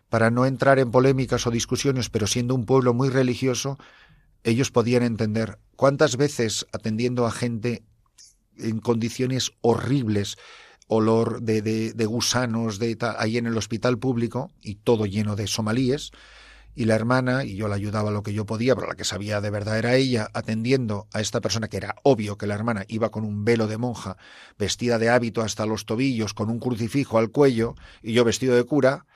Para 0.08 0.30
no 0.30 0.46
entrar 0.46 0.78
en 0.78 0.90
polémicas 0.90 1.46
o 1.46 1.50
discusiones, 1.50 2.08
pero 2.08 2.26
siendo 2.26 2.54
un 2.54 2.64
pueblo 2.64 2.94
muy 2.94 3.10
religioso, 3.10 3.78
ellos 4.44 4.70
podían 4.70 5.02
entender 5.02 5.58
cuántas 5.74 6.16
veces 6.16 6.66
atendiendo 6.72 7.26
a 7.26 7.32
gente 7.32 7.82
en 8.56 8.78
condiciones 8.78 9.52
horribles, 9.60 10.38
olor 10.86 11.42
de, 11.42 11.62
de, 11.62 12.06
gusanos 12.06 12.78
de, 12.78 12.96
ahí 13.18 13.38
en 13.38 13.46
el 13.46 13.56
hospital 13.56 13.98
público 13.98 14.50
y 14.62 14.76
todo 14.76 15.06
lleno 15.06 15.36
de 15.36 15.46
somalíes. 15.46 16.12
Y 16.74 16.84
la 16.84 16.94
hermana, 16.94 17.44
y 17.44 17.56
yo 17.56 17.68
la 17.68 17.76
ayudaba 17.76 18.10
lo 18.10 18.22
que 18.22 18.34
yo 18.34 18.44
podía, 18.44 18.74
pero 18.74 18.86
la 18.86 18.96
que 18.96 19.04
sabía 19.04 19.40
de 19.40 19.48
verdad 19.48 19.78
era 19.78 19.94
ella, 19.96 20.28
atendiendo 20.34 21.08
a 21.12 21.22
esta 21.22 21.40
persona 21.40 21.68
que 21.68 21.78
era 21.78 21.96
obvio 22.02 22.36
que 22.36 22.46
la 22.46 22.54
hermana 22.54 22.84
iba 22.88 23.10
con 23.10 23.24
un 23.24 23.46
velo 23.46 23.66
de 23.66 23.78
monja, 23.78 24.18
vestida 24.58 24.98
de 24.98 25.08
hábito 25.08 25.40
hasta 25.40 25.64
los 25.64 25.86
tobillos, 25.86 26.34
con 26.34 26.50
un 26.50 26.60
crucifijo 26.60 27.16
al 27.16 27.30
cuello, 27.30 27.76
y 28.02 28.12
yo 28.12 28.24
vestido 28.24 28.54
de 28.54 28.64
cura, 28.64 29.06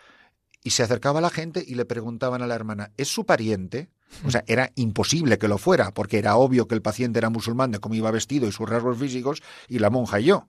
y 0.64 0.70
se 0.70 0.82
acercaba 0.82 1.18
a 1.18 1.22
la 1.22 1.28
gente 1.28 1.62
y 1.66 1.74
le 1.74 1.84
preguntaban 1.84 2.40
a 2.40 2.46
la 2.46 2.54
hermana, 2.54 2.92
¿es 2.96 3.08
su 3.08 3.26
pariente? 3.26 3.90
O 4.24 4.30
sea, 4.30 4.42
era 4.46 4.72
imposible 4.74 5.38
que 5.38 5.46
lo 5.46 5.58
fuera, 5.58 5.92
porque 5.92 6.18
era 6.18 6.36
obvio 6.36 6.66
que 6.66 6.74
el 6.74 6.82
paciente 6.82 7.18
era 7.18 7.28
musulmán 7.28 7.70
de 7.72 7.78
cómo 7.78 7.94
iba 7.94 8.10
vestido 8.10 8.48
y 8.48 8.52
sus 8.52 8.68
rasgos 8.68 8.98
físicos, 8.98 9.42
y 9.68 9.80
la 9.80 9.90
monja 9.90 10.18
y 10.18 10.24
yo. 10.24 10.48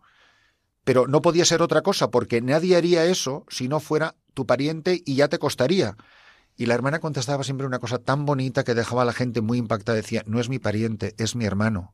Pero 0.83 1.07
no 1.07 1.21
podía 1.21 1.45
ser 1.45 1.61
otra 1.61 1.81
cosa, 1.81 2.09
porque 2.09 2.41
nadie 2.41 2.75
haría 2.75 3.05
eso 3.05 3.45
si 3.49 3.67
no 3.67 3.79
fuera 3.79 4.15
tu 4.33 4.45
pariente 4.45 5.01
y 5.05 5.15
ya 5.15 5.27
te 5.27 5.39
costaría. 5.39 5.95
Y 6.55 6.65
la 6.65 6.73
hermana 6.73 6.99
contestaba 6.99 7.43
siempre 7.43 7.67
una 7.67 7.79
cosa 7.79 7.99
tan 7.99 8.25
bonita 8.25 8.63
que 8.63 8.73
dejaba 8.73 9.03
a 9.03 9.05
la 9.05 9.13
gente 9.13 9.41
muy 9.41 9.57
impactada. 9.57 9.95
Decía, 9.95 10.23
no 10.25 10.39
es 10.39 10.49
mi 10.49 10.59
pariente, 10.59 11.15
es 11.17 11.35
mi 11.35 11.45
hermano. 11.45 11.93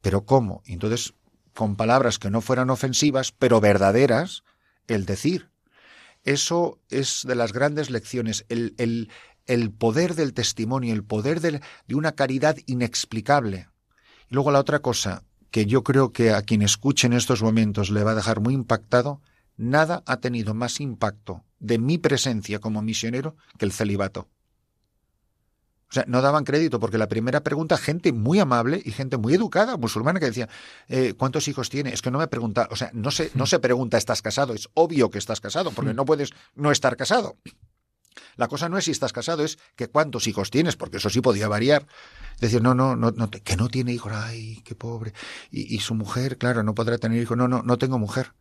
Pero 0.00 0.24
¿cómo? 0.24 0.62
Entonces, 0.66 1.14
con 1.54 1.76
palabras 1.76 2.18
que 2.18 2.30
no 2.30 2.40
fueran 2.40 2.70
ofensivas, 2.70 3.32
pero 3.32 3.60
verdaderas, 3.60 4.44
el 4.86 5.06
decir. 5.06 5.50
Eso 6.24 6.80
es 6.90 7.22
de 7.26 7.34
las 7.34 7.52
grandes 7.52 7.90
lecciones, 7.90 8.44
el, 8.48 8.74
el, 8.78 9.10
el 9.46 9.72
poder 9.72 10.14
del 10.14 10.34
testimonio, 10.34 10.92
el 10.92 11.04
poder 11.04 11.40
de, 11.40 11.60
de 11.86 11.94
una 11.94 12.12
caridad 12.12 12.56
inexplicable. 12.66 13.68
Y 14.28 14.34
luego 14.34 14.50
la 14.50 14.60
otra 14.60 14.80
cosa, 14.80 15.24
que 15.50 15.66
yo 15.66 15.82
creo 15.82 16.12
que 16.12 16.32
a 16.32 16.42
quien 16.42 16.62
escuche 16.62 17.06
en 17.06 17.12
estos 17.12 17.42
momentos 17.42 17.90
le 17.90 18.04
va 18.04 18.12
a 18.12 18.16
dejar 18.16 18.40
muy 18.40 18.54
impactado, 18.54 19.20
nada 19.56 20.02
ha 20.06 20.18
tenido 20.18 20.54
más 20.54 20.80
impacto 20.80 21.44
de 21.58 21.78
mi 21.78 21.98
presencia 21.98 22.58
como 22.60 22.82
misionero 22.82 23.36
que 23.58 23.64
el 23.64 23.72
celibato. 23.72 24.28
O 25.90 25.92
sea, 25.92 26.04
no 26.06 26.22
daban 26.22 26.44
crédito 26.44 26.78
porque 26.78 26.98
la 26.98 27.08
primera 27.08 27.40
pregunta, 27.40 27.76
gente 27.76 28.12
muy 28.12 28.38
amable 28.38 28.80
y 28.84 28.92
gente 28.92 29.16
muy 29.16 29.34
educada, 29.34 29.76
musulmana, 29.76 30.20
que 30.20 30.26
decía, 30.26 30.48
eh, 30.88 31.14
¿cuántos 31.18 31.48
hijos 31.48 31.68
tiene? 31.68 31.92
Es 31.92 32.00
que 32.00 32.12
no 32.12 32.18
me 32.18 32.28
pregunta, 32.28 32.68
o 32.70 32.76
sea, 32.76 32.90
no 32.94 33.10
se, 33.10 33.32
no 33.34 33.44
se 33.44 33.58
pregunta, 33.58 33.98
¿estás 33.98 34.22
casado? 34.22 34.54
Es 34.54 34.68
obvio 34.74 35.10
que 35.10 35.18
estás 35.18 35.40
casado, 35.40 35.72
porque 35.72 35.92
no 35.92 36.04
puedes 36.04 36.30
no 36.54 36.70
estar 36.70 36.96
casado. 36.96 37.36
La 38.36 38.48
cosa 38.48 38.68
no 38.68 38.78
es 38.78 38.84
si 38.84 38.90
estás 38.90 39.12
casado, 39.12 39.44
es 39.44 39.58
que 39.76 39.88
cuántos 39.88 40.26
hijos 40.26 40.50
tienes, 40.50 40.76
porque 40.76 40.98
eso 40.98 41.10
sí 41.10 41.20
podía 41.20 41.48
variar. 41.48 41.86
Decir, 42.40 42.62
no, 42.62 42.74
no, 42.74 42.96
no, 42.96 43.10
no 43.10 43.30
que 43.30 43.56
no 43.56 43.68
tiene 43.68 43.92
hijos, 43.92 44.12
ay, 44.14 44.62
qué 44.64 44.74
pobre. 44.74 45.12
Y, 45.50 45.74
y, 45.74 45.80
su 45.80 45.94
mujer, 45.94 46.38
claro, 46.38 46.62
no 46.62 46.74
podrá 46.74 46.98
tener 46.98 47.22
hijos. 47.22 47.36
No, 47.36 47.48
no, 47.48 47.62
no 47.62 47.78
tengo 47.78 47.98
mujer. 47.98 48.32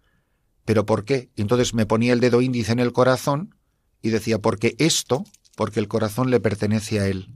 ¿Pero 0.65 0.85
por 0.85 1.03
qué? 1.03 1.31
Entonces 1.35 1.73
me 1.73 1.85
ponía 1.85 2.13
el 2.13 2.19
dedo 2.19 2.41
índice 2.41 2.71
en 2.71 2.79
el 2.79 2.93
corazón 2.93 3.55
y 4.01 4.09
decía, 4.09 4.39
porque 4.39 4.75
esto, 4.79 5.25
porque 5.55 5.79
el 5.79 5.87
corazón 5.87 6.29
le 6.29 6.39
pertenece 6.39 6.99
a 6.99 7.07
él. 7.07 7.33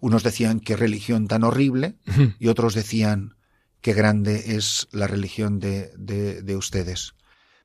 Unos 0.00 0.22
decían, 0.22 0.60
qué 0.60 0.76
religión 0.76 1.28
tan 1.28 1.44
horrible, 1.44 1.96
y 2.38 2.48
otros 2.48 2.74
decían, 2.74 3.36
qué 3.80 3.92
grande 3.92 4.56
es 4.56 4.88
la 4.90 5.06
religión 5.06 5.60
de, 5.60 5.92
de, 5.96 6.42
de 6.42 6.56
ustedes 6.56 7.14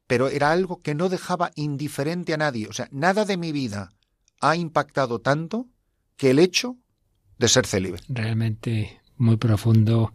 pero 0.10 0.28
era 0.30 0.52
algo 0.52 0.82
que 0.82 0.96
no 0.96 1.08
dejaba 1.08 1.52
indiferente 1.54 2.34
a 2.34 2.38
nadie. 2.38 2.68
O 2.68 2.74
sea, 2.74 2.90
nada 2.92 3.26
de 3.26 3.38
mi 3.38 3.52
vida 3.52 3.92
ha 4.42 4.56
impactado 4.56 5.22
tanto 5.22 5.68
que 6.18 6.32
el 6.32 6.40
hecho 6.40 6.78
de 7.38 7.48
ser 7.48 7.68
célibe. 7.68 8.00
Realmente 8.10 9.02
muy 9.18 9.38
profundo, 9.38 10.12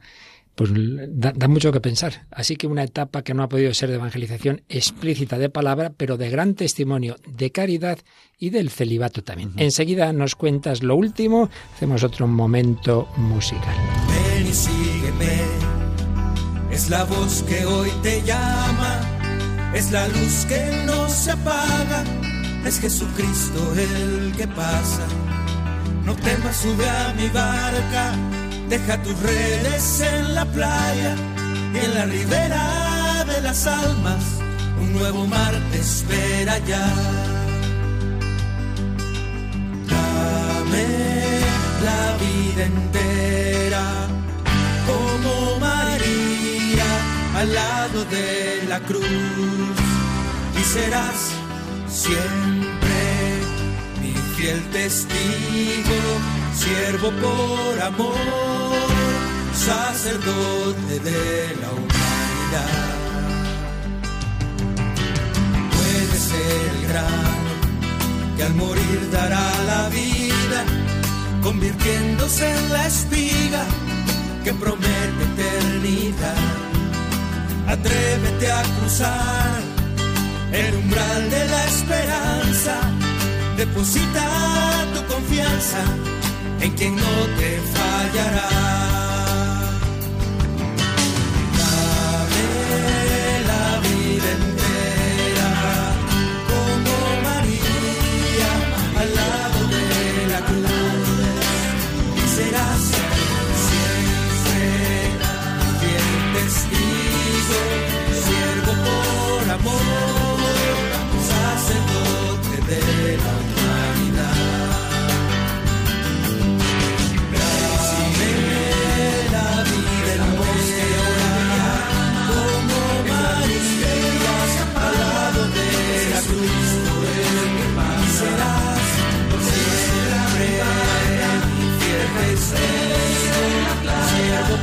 pues 0.56 0.72
da, 0.74 1.30
da, 1.30 1.46
mucho 1.46 1.70
que 1.70 1.80
pensar. 1.80 2.26
Así 2.32 2.56
que 2.56 2.66
una 2.66 2.82
etapa 2.82 3.22
que 3.22 3.34
no 3.34 3.44
ha 3.44 3.48
podido 3.48 3.72
ser 3.72 3.88
de 3.88 3.94
evangelización 3.94 4.62
explícita 4.68 5.38
de 5.38 5.48
palabra, 5.48 5.92
pero 5.96 6.16
de 6.16 6.28
gran 6.28 6.54
testimonio 6.54 7.14
de 7.28 7.52
caridad 7.52 8.00
y 8.36 8.50
del 8.50 8.70
celibato 8.70 9.22
también. 9.22 9.50
Uh 9.50 9.52
-huh. 9.52 9.62
Enseguida 9.62 10.12
nos 10.12 10.34
cuentas 10.34 10.82
lo 10.82 10.96
último, 10.96 11.50
hacemos 11.72 12.02
otro 12.02 12.26
momento 12.26 13.06
musical. 13.16 13.76
Ven 14.08 14.44
y 14.44 14.52
sígueme, 14.52 15.40
es 16.72 16.90
la 16.90 17.04
voz 17.04 17.44
que 17.44 17.64
hoy 17.64 17.90
te 18.02 18.22
llama 18.22 19.03
es 19.74 19.90
la 19.90 20.06
luz 20.08 20.46
que 20.46 20.82
no 20.86 21.08
se 21.08 21.32
apaga, 21.32 22.04
es 22.64 22.80
Jesucristo 22.80 23.74
el 23.76 24.32
que 24.36 24.46
pasa. 24.48 25.06
No 26.04 26.14
temas, 26.14 26.56
sube 26.56 26.88
a 26.88 27.12
mi 27.14 27.28
barca, 27.28 28.12
deja 28.68 29.02
tus 29.02 29.18
redes 29.20 30.00
en 30.00 30.34
la 30.34 30.44
playa 30.44 31.14
y 31.74 31.78
en 31.84 31.94
la 31.94 32.04
ribera 32.06 33.24
de 33.24 33.40
las 33.40 33.66
almas 33.66 34.44
un 34.80 34.92
nuevo 34.92 35.26
mar 35.26 35.54
te 35.70 35.78
espera 35.78 36.58
ya. 36.58 36.86
Dame 39.88 40.86
la 41.88 42.16
vida 42.22 42.64
entera 42.64 43.84
al 47.44 47.54
lado 47.54 48.04
de 48.06 48.64
la 48.68 48.80
cruz 48.80 49.76
y 50.58 50.62
serás 50.64 51.20
siempre 51.88 52.98
mi 54.00 54.14
fiel 54.34 54.60
testigo, 54.70 55.98
siervo 56.62 57.10
por 57.24 57.82
amor, 57.82 58.74
sacerdote 59.54 60.94
de 61.10 61.56
la 61.60 61.70
humanidad. 61.78 62.84
Puede 65.76 66.16
ser 66.30 66.60
el 66.76 66.88
grano 66.88 67.52
que 68.36 68.42
al 68.42 68.54
morir 68.54 69.00
dará 69.12 69.46
la 69.72 69.88
vida, 69.90 70.60
convirtiéndose 71.42 72.50
en 72.58 72.72
la 72.72 72.86
espiga 72.86 73.64
que 74.44 74.54
promete 74.54 75.22
eternidad 75.34 76.63
atrévete 77.74 78.50
a 78.50 78.62
cruzar 78.76 79.60
el 80.52 80.74
umbral 80.76 81.30
de 81.30 81.42
la 81.48 81.64
esperanza. 81.64 82.74
Deposita 83.56 84.26
tu 84.94 85.00
confianza 85.12 85.82
en 86.60 86.70
quien 86.72 86.94
no 86.96 87.14
te 87.38 87.50
fallará. 87.74 88.93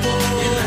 people. 0.02 0.61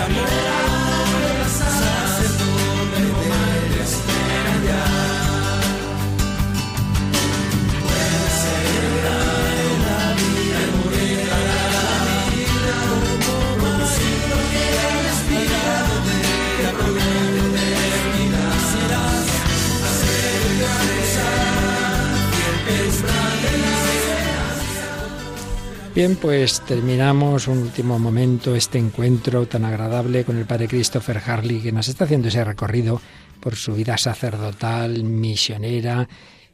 Bien, 25.94 26.16
pues 26.16 26.60
terminamos 26.62 27.46
un 27.46 27.58
último 27.58 28.00
momento 28.00 28.56
este 28.56 28.78
encuentro 28.78 29.46
tan 29.46 29.64
agradable 29.64 30.24
con 30.24 30.36
el 30.36 30.44
padre 30.44 30.66
Christopher 30.66 31.22
Harley 31.24 31.60
que 31.60 31.70
nos 31.70 31.86
está 31.86 32.02
haciendo 32.02 32.26
ese 32.26 32.42
recorrido 32.42 33.00
por 33.38 33.54
su 33.54 33.74
vida 33.74 33.96
sacerdotal, 33.96 35.04
misionera 35.04 36.08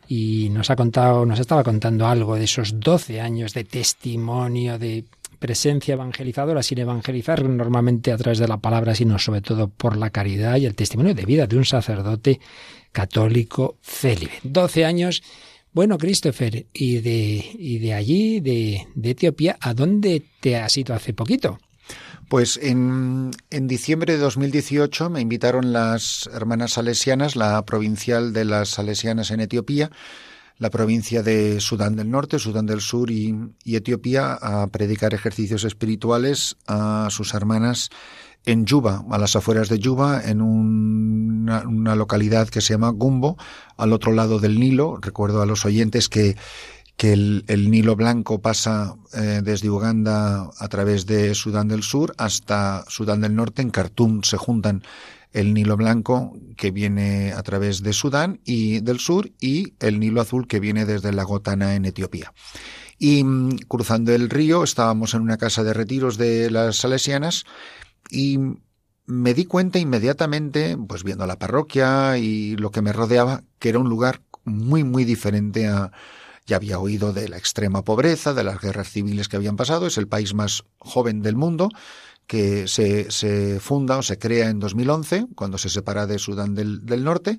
y 0.07 0.51
nos 0.51 0.69
ha 0.69 0.77
contado, 0.77 1.25
nos 1.25 1.41
estaba 1.41 1.65
contando 1.65 2.07
algo 2.07 2.37
de 2.37 2.45
esos 2.45 2.81
12 2.81 3.23
años 3.23 3.55
de 3.55 3.65
testimonio, 3.65 4.79
de 4.79 5.07
presencia 5.39 5.95
evangelizadora, 5.95 6.63
sin 6.63 6.81
evangelizar 6.81 7.43
normalmente 7.43 8.13
a 8.13 8.19
través 8.19 8.41
de 8.41 8.47
la 8.49 8.59
palabra, 8.59 8.95
sino 8.95 9.19
sobre 9.19 9.41
todo 9.41 9.69
por 9.69 9.97
la 9.97 10.11
caridad 10.11 10.57
y 10.57 10.67
el 10.67 10.75
testimonio 10.75 11.15
de 11.15 11.25
vida 11.25 11.47
de 11.47 11.57
un 11.57 11.65
sacerdote 11.65 12.41
católico 12.93 13.79
célibe. 13.81 14.35
12 14.43 14.85
años 14.85 15.23
bueno, 15.73 15.99
Christopher, 15.99 16.67
y 16.73 16.99
de, 16.99 17.45
y 17.59 17.79
de 17.79 17.95
allí, 17.95 18.41
de, 18.41 18.87
de 18.95 19.11
Etiopía, 19.11 19.57
¿a 19.61 19.75
dónde 19.75 20.25
te 20.41 20.57
has 20.57 20.77
ido 20.77 20.95
hace 20.95 21.13
poquito? 21.13 21.59
Pues 22.29 22.59
en, 22.63 23.33
en, 23.51 23.67
diciembre 23.67 24.13
de 24.13 24.21
2018 24.21 25.11
me 25.11 25.21
invitaron 25.21 25.73
las 25.73 26.31
hermanas 26.33 26.75
salesianas, 26.75 27.35
la 27.35 27.65
provincial 27.65 28.33
de 28.33 28.45
las 28.45 28.69
salesianas 28.69 29.33
en 29.33 29.41
Etiopía, 29.41 29.91
la 30.59 30.71
provincia 30.71 31.23
de 31.23 31.61
Sudán 31.61 31.97
del 31.97 32.11
Norte, 32.11 32.39
Sudán 32.39 32.67
del 32.67 32.81
Sur 32.81 33.11
y, 33.11 33.35
y 33.65 33.77
Etiopía, 33.77 34.35
a 34.35 34.67
predicar 34.69 35.15
ejercicios 35.15 35.65
espirituales 35.65 36.57
a 36.69 37.09
sus 37.11 37.35
hermanas 37.35 37.91
en 38.47 38.65
Yuba, 38.67 39.05
a 39.11 39.19
las 39.19 39.37
afueras 39.37 39.69
de 39.69 39.79
Yuba, 39.79 40.23
en 40.25 40.41
una, 40.41 41.95
localidad 41.95 42.49
que 42.49 42.61
se 42.61 42.75
llama 42.75 42.91
Gumbo, 42.91 43.37
al 43.77 43.93
otro 43.93 44.13
lado 44.13 44.39
del 44.39 44.59
Nilo. 44.59 44.99
Recuerdo 45.01 45.43
a 45.43 45.47
los 45.47 45.65
oyentes 45.65 46.09
que, 46.09 46.37
que 46.97 47.13
el, 47.13 47.71
Nilo 47.71 47.97
Blanco 47.97 48.41
pasa 48.41 48.95
eh, 49.15 49.41
desde 49.43 49.71
Uganda 49.71 50.51
a 50.59 50.69
través 50.69 51.07
de 51.07 51.35
Sudán 51.35 51.69
del 51.69 51.83
Sur 51.83 52.15
hasta 52.19 52.85
Sudán 52.89 53.21
del 53.21 53.35
Norte. 53.35 53.63
En 53.63 53.71
Khartoum 53.71 54.23
se 54.23 54.37
juntan 54.37 54.83
el 55.33 55.55
Nilo 55.55 55.77
Blanco 55.77 56.33
que 56.57 56.71
viene 56.71 57.33
a 57.33 57.43
través 57.43 57.83
de 57.83 57.93
Sudán 57.93 58.41
y 58.45 58.81
del 58.81 58.99
sur 58.99 59.31
y 59.41 59.75
el 59.81 60.01
Nilo 60.01 60.21
Azul 60.21 60.47
que 60.47 60.61
viene 60.61 60.87
desde 60.87 61.13
la 61.13 61.25
Gotana 61.25 61.75
en 61.75 61.85
Etiopía. 61.85 62.33
Y 62.99 63.25
mm, 63.25 63.59
cruzando 63.69 64.13
el 64.13 64.29
río 64.29 64.65
estábamos 64.65 65.15
en 65.15 65.23
una 65.23 65.39
casa 65.39 65.63
de 65.63 65.73
retiros 65.73 66.19
de 66.19 66.51
las 66.51 66.77
salesianas 66.77 67.45
y 68.11 68.39
me 69.07 69.35
di 69.35 69.45
cuenta 69.45 69.79
inmediatamente, 69.79 70.77
pues 70.89 71.05
viendo 71.05 71.27
la 71.27 71.39
parroquia 71.39 72.17
y 72.19 72.57
lo 72.57 72.71
que 72.71 72.83
me 72.83 72.93
rodeaba, 72.93 73.43
que 73.59 73.71
era 73.71 73.79
un 73.79 73.89
lugar 73.89 74.23
muy, 74.45 74.85
muy 74.85 75.05
diferente 75.05 75.67
a... 75.67 75.93
Ya 76.47 76.57
había 76.57 76.81
oído 76.81 77.13
de 77.13 77.29
la 77.29 77.37
extrema 77.37 77.85
pobreza, 77.85 78.35
de 78.35 78.43
las 78.43 78.61
guerras 78.61 78.91
civiles 78.91 79.29
que 79.29 79.37
habían 79.37 79.57
pasado, 79.57 79.87
es 79.87 79.99
el 79.99 80.09
país 80.09 80.35
más 80.35 80.65
joven 80.79 81.23
del 81.23 81.37
mundo, 81.37 81.69
que 82.27 82.67
se, 82.67 83.11
se 83.11 83.61
funda 83.61 83.99
o 83.99 84.03
se 84.03 84.19
crea 84.19 84.49
en 84.49 84.59
2011, 84.59 85.27
cuando 85.37 85.59
se 85.59 85.69
separa 85.69 86.07
de 86.07 86.19
Sudán 86.19 86.55
del, 86.55 86.85
del 86.87 87.05
Norte, 87.05 87.39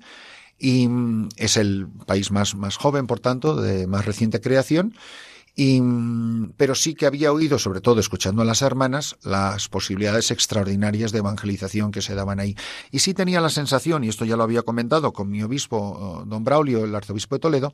y 0.57 0.87
mm, 0.87 1.29
es 1.35 1.57
el 1.57 1.87
país 2.05 2.31
más, 2.31 2.55
más 2.55 2.77
joven, 2.77 3.07
por 3.07 3.19
tanto, 3.19 3.55
de 3.55 3.87
más 3.87 4.05
reciente 4.05 4.39
creación, 4.39 4.93
y, 5.55 5.81
pero 6.55 6.75
sí 6.75 6.95
que 6.95 7.05
había 7.05 7.33
oído, 7.33 7.59
sobre 7.59 7.81
todo 7.81 7.99
escuchando 7.99 8.41
a 8.41 8.45
las 8.45 8.61
hermanas, 8.61 9.17
las 9.23 9.67
posibilidades 9.67 10.31
extraordinarias 10.31 11.11
de 11.11 11.19
evangelización 11.19 11.91
que 11.91 12.01
se 12.01 12.15
daban 12.15 12.39
ahí. 12.39 12.55
Y 12.89 12.99
sí 12.99 13.13
tenía 13.13 13.41
la 13.41 13.49
sensación, 13.49 14.03
y 14.03 14.09
esto 14.09 14.23
ya 14.23 14.37
lo 14.37 14.43
había 14.43 14.61
comentado 14.61 15.11
con 15.11 15.29
mi 15.29 15.43
obispo, 15.43 16.23
don 16.25 16.43
Braulio, 16.43 16.85
el 16.85 16.95
arzobispo 16.95 17.35
de 17.35 17.39
Toledo, 17.39 17.73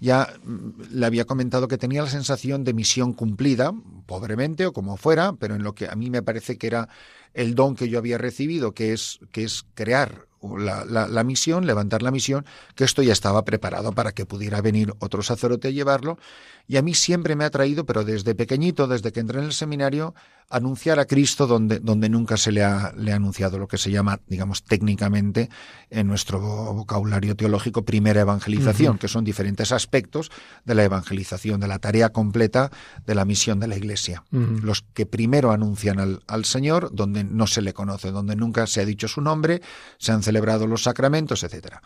ya 0.00 0.32
mm, 0.42 0.82
le 0.92 1.06
había 1.06 1.26
comentado 1.26 1.68
que 1.68 1.78
tenía 1.78 2.02
la 2.02 2.10
sensación 2.10 2.64
de 2.64 2.72
misión 2.72 3.12
cumplida, 3.12 3.72
pobremente 4.06 4.66
o 4.66 4.72
como 4.72 4.96
fuera, 4.96 5.34
pero 5.34 5.54
en 5.54 5.62
lo 5.62 5.74
que 5.74 5.86
a 5.86 5.94
mí 5.94 6.08
me 6.08 6.22
parece 6.22 6.56
que 6.56 6.66
era 6.66 6.88
el 7.34 7.54
don 7.54 7.76
que 7.76 7.88
yo 7.88 7.98
había 7.98 8.16
recibido, 8.16 8.72
que 8.72 8.92
es, 8.94 9.20
que 9.32 9.44
es 9.44 9.66
crear 9.74 10.27
la, 10.42 10.84
la, 10.84 11.24
misión, 11.24 11.66
levantar 11.66 12.02
la 12.02 12.10
misión, 12.10 12.44
que 12.74 12.84
esto 12.84 13.02
ya 13.02 13.12
estaba 13.12 13.44
preparado 13.44 13.92
para 13.92 14.12
que 14.12 14.26
pudiera 14.26 14.60
venir 14.60 14.94
otro 14.98 15.22
sacerdote 15.22 15.68
a 15.68 15.70
llevarlo. 15.70 16.18
Y 16.66 16.76
a 16.76 16.82
mí 16.82 16.94
siempre 16.94 17.34
me 17.36 17.44
ha 17.44 17.50
traído, 17.50 17.86
pero 17.86 18.04
desde 18.04 18.34
pequeñito, 18.34 18.86
desde 18.86 19.12
que 19.12 19.20
entré 19.20 19.38
en 19.38 19.46
el 19.46 19.52
seminario, 19.52 20.14
anunciar 20.50 20.98
a 20.98 21.04
Cristo 21.04 21.46
donde, 21.46 21.78
donde 21.80 22.08
nunca 22.08 22.36
se 22.36 22.52
le 22.52 22.62
ha, 22.62 22.92
le 22.96 23.12
ha 23.12 23.16
anunciado, 23.16 23.58
lo 23.58 23.68
que 23.68 23.76
se 23.76 23.90
llama, 23.90 24.20
digamos, 24.26 24.62
técnicamente 24.62 25.50
en 25.90 26.06
nuestro 26.06 26.40
vocabulario 26.40 27.36
teológico, 27.36 27.84
primera 27.84 28.22
evangelización, 28.22 28.98
que 28.98 29.08
son 29.08 29.24
diferentes 29.24 29.72
aspectos 29.72 30.30
de 30.64 30.74
la 30.74 30.84
evangelización, 30.84 31.60
de 31.60 31.68
la 31.68 31.78
tarea 31.78 32.10
completa 32.10 32.70
de 33.06 33.14
la 33.14 33.24
misión 33.24 33.60
de 33.60 33.68
la 33.68 33.76
Iglesia. 33.76 34.24
Los 34.30 34.82
que 34.94 35.06
primero 35.06 35.50
anuncian 35.52 35.98
al, 36.00 36.22
al 36.26 36.44
Señor, 36.44 36.90
donde 36.92 37.24
no 37.24 37.46
se 37.46 37.60
le 37.60 37.74
conoce, 37.74 38.10
donde 38.10 38.36
nunca 38.36 38.66
se 38.66 38.80
ha 38.80 38.84
dicho 38.84 39.08
su 39.08 39.20
nombre, 39.20 39.60
se 39.98 40.12
han 40.12 40.22
celebrado 40.22 40.66
los 40.66 40.82
sacramentos, 40.82 41.42
etcétera. 41.42 41.82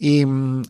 Y 0.00 0.24
mm, 0.24 0.62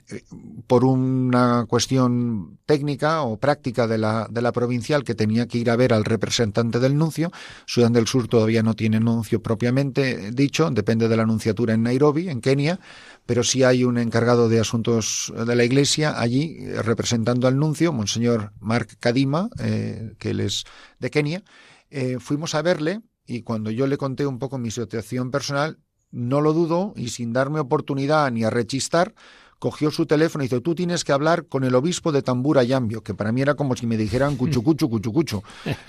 por 0.66 0.84
una 0.84 1.66
cuestión 1.68 2.58
técnica 2.64 3.22
o 3.22 3.36
práctica 3.36 3.86
de 3.86 3.98
la, 3.98 4.26
de 4.30 4.40
la 4.40 4.52
provincial 4.52 5.04
que 5.04 5.14
tenía 5.14 5.46
que 5.46 5.58
ir 5.58 5.70
a 5.70 5.76
ver 5.76 5.92
al 5.92 6.06
representante 6.06 6.80
del 6.80 6.96
nuncio, 6.96 7.30
Sudán 7.66 7.92
del 7.92 8.06
Sur 8.06 8.26
todavía 8.26 8.62
no 8.62 8.74
tiene 8.74 9.00
nuncio 9.00 9.42
propiamente 9.42 10.30
dicho, 10.32 10.70
depende 10.70 11.08
de 11.08 11.16
la 11.16 11.26
nunciatura 11.26 11.74
en 11.74 11.82
Nairobi, 11.82 12.30
en 12.30 12.40
Kenia, 12.40 12.80
pero 13.26 13.44
sí 13.44 13.62
hay 13.62 13.84
un 13.84 13.98
encargado 13.98 14.48
de 14.48 14.60
asuntos 14.60 15.30
de 15.36 15.54
la 15.54 15.64
Iglesia 15.64 16.18
allí 16.18 16.56
eh, 16.60 16.82
representando 16.82 17.46
al 17.46 17.58
nuncio, 17.58 17.92
Monseñor 17.92 18.52
Mark 18.60 18.96
Kadima, 18.98 19.50
eh, 19.58 20.14
que 20.18 20.30
él 20.30 20.40
es 20.40 20.64
de 20.98 21.10
Kenia. 21.10 21.42
Eh, 21.90 22.16
fuimos 22.18 22.54
a 22.54 22.62
verle 22.62 23.02
y 23.26 23.42
cuando 23.42 23.70
yo 23.70 23.86
le 23.86 23.98
conté 23.98 24.26
un 24.26 24.38
poco 24.38 24.56
mi 24.56 24.70
situación 24.70 25.30
personal, 25.30 25.78
no 26.10 26.40
lo 26.40 26.52
dudo 26.52 26.92
y 26.96 27.08
sin 27.08 27.32
darme 27.32 27.60
oportunidad 27.60 28.30
ni 28.30 28.44
a 28.44 28.50
rechistar, 28.50 29.14
cogió 29.58 29.90
su 29.90 30.06
teléfono 30.06 30.44
y 30.44 30.48
dijo, 30.48 30.62
tú 30.62 30.74
tienes 30.74 31.04
que 31.04 31.12
hablar 31.12 31.46
con 31.46 31.64
el 31.64 31.74
obispo 31.74 32.12
de 32.12 32.22
Tambura 32.22 32.62
Yambio, 32.62 33.02
que 33.02 33.14
para 33.14 33.32
mí 33.32 33.42
era 33.42 33.54
como 33.54 33.76
si 33.76 33.86
me 33.86 33.96
dijeran 33.96 34.36
cuchucuchu, 34.38 34.88
cuchucuchu, 34.88 35.42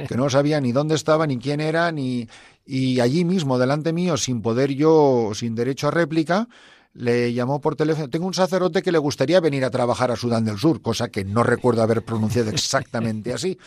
que 0.07 0.15
no 0.15 0.29
sabía 0.29 0.59
ni 0.59 0.71
dónde 0.71 0.95
estaba, 0.95 1.27
ni 1.27 1.37
quién 1.37 1.61
era, 1.61 1.91
ni... 1.91 2.27
Y 2.65 2.99
allí 2.99 3.25
mismo, 3.25 3.57
delante 3.57 3.93
mío, 3.93 4.15
sin 4.15 4.43
poder 4.43 4.71
yo, 4.73 5.31
sin 5.33 5.55
derecho 5.55 5.87
a 5.87 5.91
réplica, 5.91 6.47
le 6.93 7.33
llamó 7.33 7.61
por 7.61 7.75
teléfono, 7.75 8.09
tengo 8.09 8.27
un 8.27 8.33
sacerdote 8.33 8.83
que 8.83 8.91
le 8.91 8.99
gustaría 8.99 9.39
venir 9.39 9.65
a 9.65 9.71
trabajar 9.71 10.11
a 10.11 10.15
Sudán 10.15 10.45
del 10.45 10.59
Sur, 10.59 10.81
cosa 10.81 11.09
que 11.09 11.23
no 11.23 11.43
recuerdo 11.43 11.81
haber 11.81 12.03
pronunciado 12.03 12.49
exactamente 12.51 13.33
así. 13.33 13.57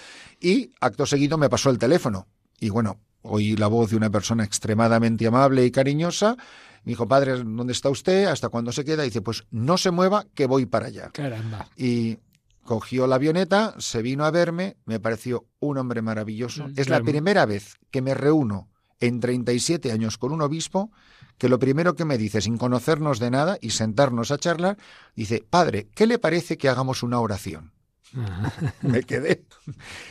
Y 0.41 0.71
acto 0.81 1.07
seguido 1.07 1.37
me 1.37 1.49
pasó 1.49 1.71
el 1.71 1.79
teléfono. 1.79 2.29
Y 2.61 2.69
bueno, 2.69 2.99
oí 3.23 3.57
la 3.57 3.67
voz 3.69 3.91
de 3.91 3.97
una 3.97 4.11
persona 4.11 4.45
extremadamente 4.45 5.27
amable 5.27 5.65
y 5.65 5.71
cariñosa. 5.71 6.37
Me 6.85 6.91
dijo, 6.91 7.07
padre, 7.07 7.43
¿dónde 7.45 7.73
está 7.73 7.89
usted? 7.89 8.27
¿Hasta 8.27 8.49
cuándo 8.49 8.73
se 8.73 8.85
queda? 8.85 9.05
Y 9.05 9.09
dice, 9.09 9.23
pues 9.23 9.45
no 9.51 9.79
se 9.79 9.91
mueva, 9.91 10.27
que 10.35 10.47
voy 10.47 10.67
para 10.67 10.87
allá. 10.87 11.11
Caramba. 11.13 11.69
Y 11.77 12.19
cogió 12.65 13.07
la 13.07 13.17
avioneta, 13.17 13.75
se 13.79 14.03
vino 14.03 14.25
a 14.25 14.31
verme, 14.31 14.77
me 14.85 15.01
pareció 15.01 15.47
un 15.61 15.79
hombre 15.79 16.03
maravilloso. 16.03 16.69
Mm, 16.69 16.73
es 16.77 16.89
la 16.89 17.01
primera 17.03 17.47
vez 17.47 17.77
que 17.91 18.03
me 18.03 18.15
reúno 18.15 18.69
en 19.01 19.21
37 19.21 19.91
años 19.93 20.19
con 20.19 20.33
un 20.33 20.43
obispo 20.43 20.91
que 21.39 21.49
lo 21.49 21.59
primero 21.59 21.95
que 21.95 22.05
me 22.05 22.19
dice, 22.19 22.41
sin 22.41 22.57
conocernos 22.57 23.19
de 23.19 23.31
nada 23.31 23.59
y 23.61 23.71
sentarnos 23.71 24.31
a 24.31 24.39
charlar, 24.39 24.77
dice, 25.17 25.45
padre, 25.49 25.89
¿qué 25.95 26.07
le 26.07 26.19
parece 26.19 26.57
que 26.57 26.69
hagamos 26.69 27.03
una 27.03 27.19
oración? 27.19 27.73
me 28.83 29.03
quedé. 29.03 29.45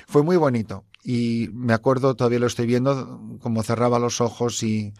Fue 0.08 0.24
muy 0.24 0.36
bonito. 0.36 0.86
Y 1.04 1.50
me 1.54 1.74
acuerdo, 1.74 2.16
todavía 2.16 2.40
lo 2.40 2.48
estoy 2.48 2.68
viendo, 2.68 3.38
como 3.40 3.64
cerraba 3.64 4.00
los 4.00 4.22
ojos 4.22 4.62
y, 4.64 4.94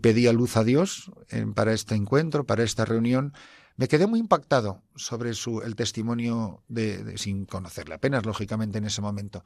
pedía 0.00 0.32
luz 0.32 0.56
a 0.56 0.64
Dios 0.64 1.10
para 1.54 1.72
este 1.72 1.94
encuentro, 1.94 2.44
para 2.44 2.64
esta 2.64 2.84
reunión. 2.84 3.32
Me 3.76 3.88
quedé 3.88 4.06
muy 4.06 4.18
impactado 4.18 4.82
sobre 4.94 5.34
su, 5.34 5.60
el 5.62 5.76
testimonio 5.76 6.62
de, 6.68 7.16
sin 7.18 7.44
conocerle 7.46 7.94
apenas, 7.94 8.26
lógicamente, 8.26 8.78
en 8.78 8.86
ese 8.86 9.00
momento. 9.00 9.44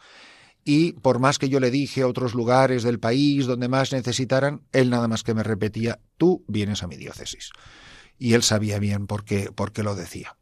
Y 0.64 0.92
por 0.92 1.18
más 1.18 1.38
que 1.38 1.48
yo 1.48 1.60
le 1.60 1.70
dije 1.70 2.02
a 2.02 2.06
otros 2.06 2.34
lugares 2.34 2.82
del 2.82 3.00
país 3.00 3.46
donde 3.46 3.68
más 3.68 3.92
necesitaran, 3.92 4.62
él 4.72 4.90
nada 4.90 5.08
más 5.08 5.22
que 5.22 5.34
me 5.34 5.42
repetía, 5.42 6.00
tú 6.16 6.44
vienes 6.48 6.82
a 6.82 6.86
mi 6.86 6.96
diócesis. 6.96 7.50
Y 8.18 8.34
él 8.34 8.42
sabía 8.42 8.78
bien 8.78 9.06
por 9.06 9.24
qué, 9.24 9.50
por 9.52 9.72
qué 9.72 9.82
lo 9.82 9.94
decía. 9.94 10.36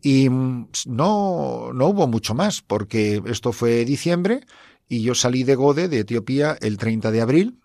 Y 0.00 0.28
mm, 0.30 0.68
no, 0.86 1.72
no 1.72 1.86
hubo 1.86 2.06
mucho 2.06 2.34
más, 2.34 2.62
porque 2.62 3.20
esto 3.26 3.52
fue 3.52 3.84
diciembre, 3.84 4.40
y 4.88 5.02
yo 5.02 5.14
salí 5.14 5.44
de 5.44 5.54
Gode, 5.54 5.88
de 5.88 6.00
Etiopía, 6.00 6.56
el 6.60 6.78
30 6.78 7.10
de 7.10 7.20
abril, 7.20 7.60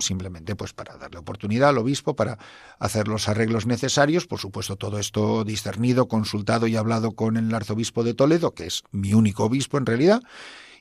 simplemente 0.00 0.56
pues 0.56 0.72
para 0.72 0.96
darle 0.96 1.18
oportunidad 1.18 1.70
al 1.70 1.78
obispo 1.78 2.16
para 2.16 2.38
hacer 2.78 3.08
los 3.08 3.28
arreglos 3.28 3.66
necesarios, 3.66 4.26
por 4.26 4.40
supuesto 4.40 4.76
todo 4.76 4.98
esto 4.98 5.44
discernido, 5.44 6.08
consultado 6.08 6.66
y 6.66 6.76
hablado 6.76 7.12
con 7.12 7.36
el 7.36 7.54
arzobispo 7.54 8.02
de 8.04 8.14
Toledo, 8.14 8.54
que 8.54 8.66
es 8.66 8.82
mi 8.90 9.14
único 9.14 9.44
obispo 9.44 9.78
en 9.78 9.86
realidad, 9.86 10.22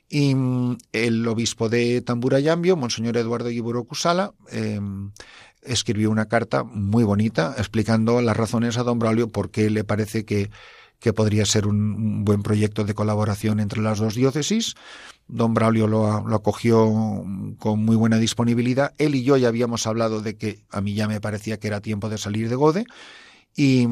y 0.09 0.35
mm, 0.35 0.77
el 0.93 1.27
obispo 1.27 1.69
de 1.69 2.01
Tamburayambio, 2.01 2.75
Monseñor 2.75 3.17
Eduardo 3.17 3.51
Iburo 3.51 3.83
Cusala, 3.83 4.33
em, 4.49 5.11
escribió 5.61 6.09
una 6.09 6.27
carta 6.27 6.63
muy 6.63 7.03
bonita 7.03 7.55
explicando 7.57 8.21
las 8.21 8.37
razones 8.37 8.77
a 8.77 8.83
don 8.83 8.99
Braulio 8.99 9.27
por 9.29 9.51
qué 9.51 9.69
le 9.69 9.83
parece 9.83 10.23
que 10.25 10.49
que 10.99 11.13
podría 11.13 11.45
ser 11.45 11.67
un, 11.67 12.25
buen 12.25 12.43
proyecto 12.43 12.83
de 12.83 12.93
colaboración 12.93 13.59
entre 13.59 13.81
las 13.81 13.99
dos 13.99 14.15
diócesis. 14.15 14.75
Don 15.27 15.53
Braulio 15.53 15.87
lo, 15.87 16.25
lo, 16.27 16.35
acogió 16.35 17.23
con 17.59 17.83
muy 17.83 17.95
buena 17.95 18.17
disponibilidad. 18.17 18.93
Él 18.97 19.15
y 19.15 19.23
yo 19.23 19.35
ya 19.37 19.49
habíamos 19.49 19.85
hablado 19.85 20.21
de 20.21 20.37
que 20.37 20.63
a 20.69 20.81
mí 20.81 20.93
ya 20.93 21.07
me 21.07 21.19
parecía 21.19 21.59
que 21.59 21.67
era 21.67 21.81
tiempo 21.81 22.09
de 22.09 22.17
salir 22.17 22.49
de 22.49 22.55
Gode. 22.55 22.85
Y, 23.55 23.87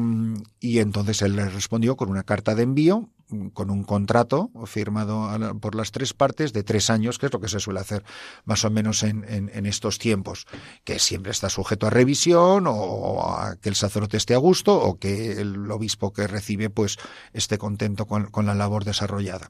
y 0.60 0.78
entonces 0.78 1.22
él 1.22 1.36
le 1.36 1.48
respondió 1.48 1.96
con 1.96 2.08
una 2.08 2.22
carta 2.22 2.54
de 2.54 2.62
envío 2.62 3.10
con 3.52 3.70
un 3.70 3.84
contrato 3.84 4.50
firmado 4.66 5.28
por 5.60 5.74
las 5.74 5.90
tres 5.90 6.14
partes 6.14 6.52
de 6.52 6.62
tres 6.62 6.90
años, 6.90 7.18
que 7.18 7.26
es 7.26 7.32
lo 7.32 7.40
que 7.40 7.48
se 7.48 7.60
suele 7.60 7.80
hacer 7.80 8.04
más 8.44 8.64
o 8.64 8.70
menos 8.70 9.02
en, 9.02 9.66
estos 9.66 9.98
tiempos, 9.98 10.46
que 10.84 10.98
siempre 10.98 11.32
está 11.32 11.48
sujeto 11.48 11.86
a 11.86 11.90
revisión 11.90 12.66
o 12.68 13.26
a 13.28 13.56
que 13.56 13.68
el 13.68 13.74
sacerdote 13.74 14.16
esté 14.16 14.34
a 14.34 14.38
gusto 14.38 14.76
o 14.78 14.98
que 14.98 15.40
el 15.40 15.70
obispo 15.70 16.12
que 16.12 16.26
recibe 16.26 16.70
pues 16.70 16.98
esté 17.32 17.58
contento 17.58 18.06
con, 18.06 18.26
con 18.26 18.46
la 18.46 18.54
labor 18.54 18.84
desarrollada. 18.84 19.48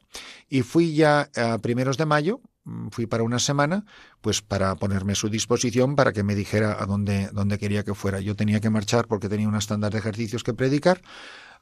Y 0.49 0.63
fui 0.63 0.95
ya 0.95 1.31
a 1.37 1.59
primeros 1.59 1.97
de 1.99 2.07
mayo, 2.07 2.41
fui 2.91 3.07
para 3.07 3.23
una 3.23 3.39
semana, 3.39 3.85
pues 4.21 4.43
para 4.43 4.75
ponerme 4.77 5.13
a 5.13 5.17
su 5.17 5.29
disposición 5.29 5.97
para 5.97 6.13
que 6.13 6.23
me 6.23 6.35
dijera 6.35 6.77
a 6.81 6.87
dónde, 6.87 7.29
dónde 7.33 7.59
quería 7.59 7.85
que 7.85 7.95
fuera. 7.95 8.21
Yo 8.21 8.35
tenía 8.35 8.61
que 8.61 8.71
marchar 8.71 9.07
porque 9.07 9.29
tenía 9.29 9.49
una 9.49 9.59
estándar 9.59 9.93
de 9.93 9.99
ejercicios 9.99 10.43
que 10.43 10.55
predicar 10.55 11.03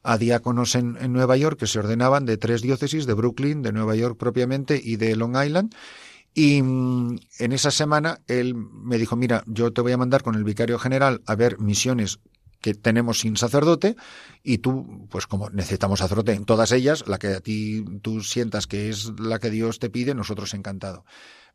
a 0.05 0.19
diáconos 0.19 0.75
en, 0.75 0.97
Nueva 1.12 1.37
York 1.37 1.59
que 1.59 1.67
se 1.67 1.79
ordenaban 1.79 2.27
de 2.27 2.37
tres 2.37 2.62
diócesis, 2.62 3.07
de 3.07 3.14
Brooklyn, 3.14 3.62
de 3.62 3.73
Nueva 3.73 3.97
York 3.97 4.17
propiamente 4.19 4.81
y 4.83 4.97
de 4.97 5.17
Long 5.17 5.37
Island. 5.43 5.75
Y 6.35 6.62
mm, 6.62 7.19
en 7.38 7.53
esa 7.53 7.71
semana 7.71 8.21
él 8.29 8.55
me 8.55 8.99
dijo, 8.99 9.17
mira, 9.17 9.43
yo 9.47 9.73
te 9.73 9.81
voy 9.81 9.93
a 9.93 9.97
mandar 9.97 10.23
con 10.23 10.35
el 10.35 10.45
vicario 10.45 10.79
general 10.79 11.23
a 11.27 11.35
ver 11.35 11.59
misiones 11.59 12.21
que 12.61 12.75
tenemos 12.75 13.21
sin 13.21 13.37
sacerdote 13.37 13.97
y 14.43 14.59
tú, 14.59 15.07
pues 15.11 15.27
como 15.27 15.51
necesitamos 15.51 15.99
sacerdote 15.99 16.33
en 16.33 16.45
todas 16.45 16.73
ellas, 16.73 17.05
la 17.07 17.19
que 17.19 17.29
a 17.29 17.40
ti 17.40 17.85
tú 18.03 18.23
sientas 18.23 18.67
que 18.67 18.90
es 18.90 19.12
la 19.19 19.38
que 19.38 19.51
Dios 19.51 19.79
te 19.79 19.90
pide, 19.90 20.14
nosotros 20.14 20.55
encantado. 20.55 21.05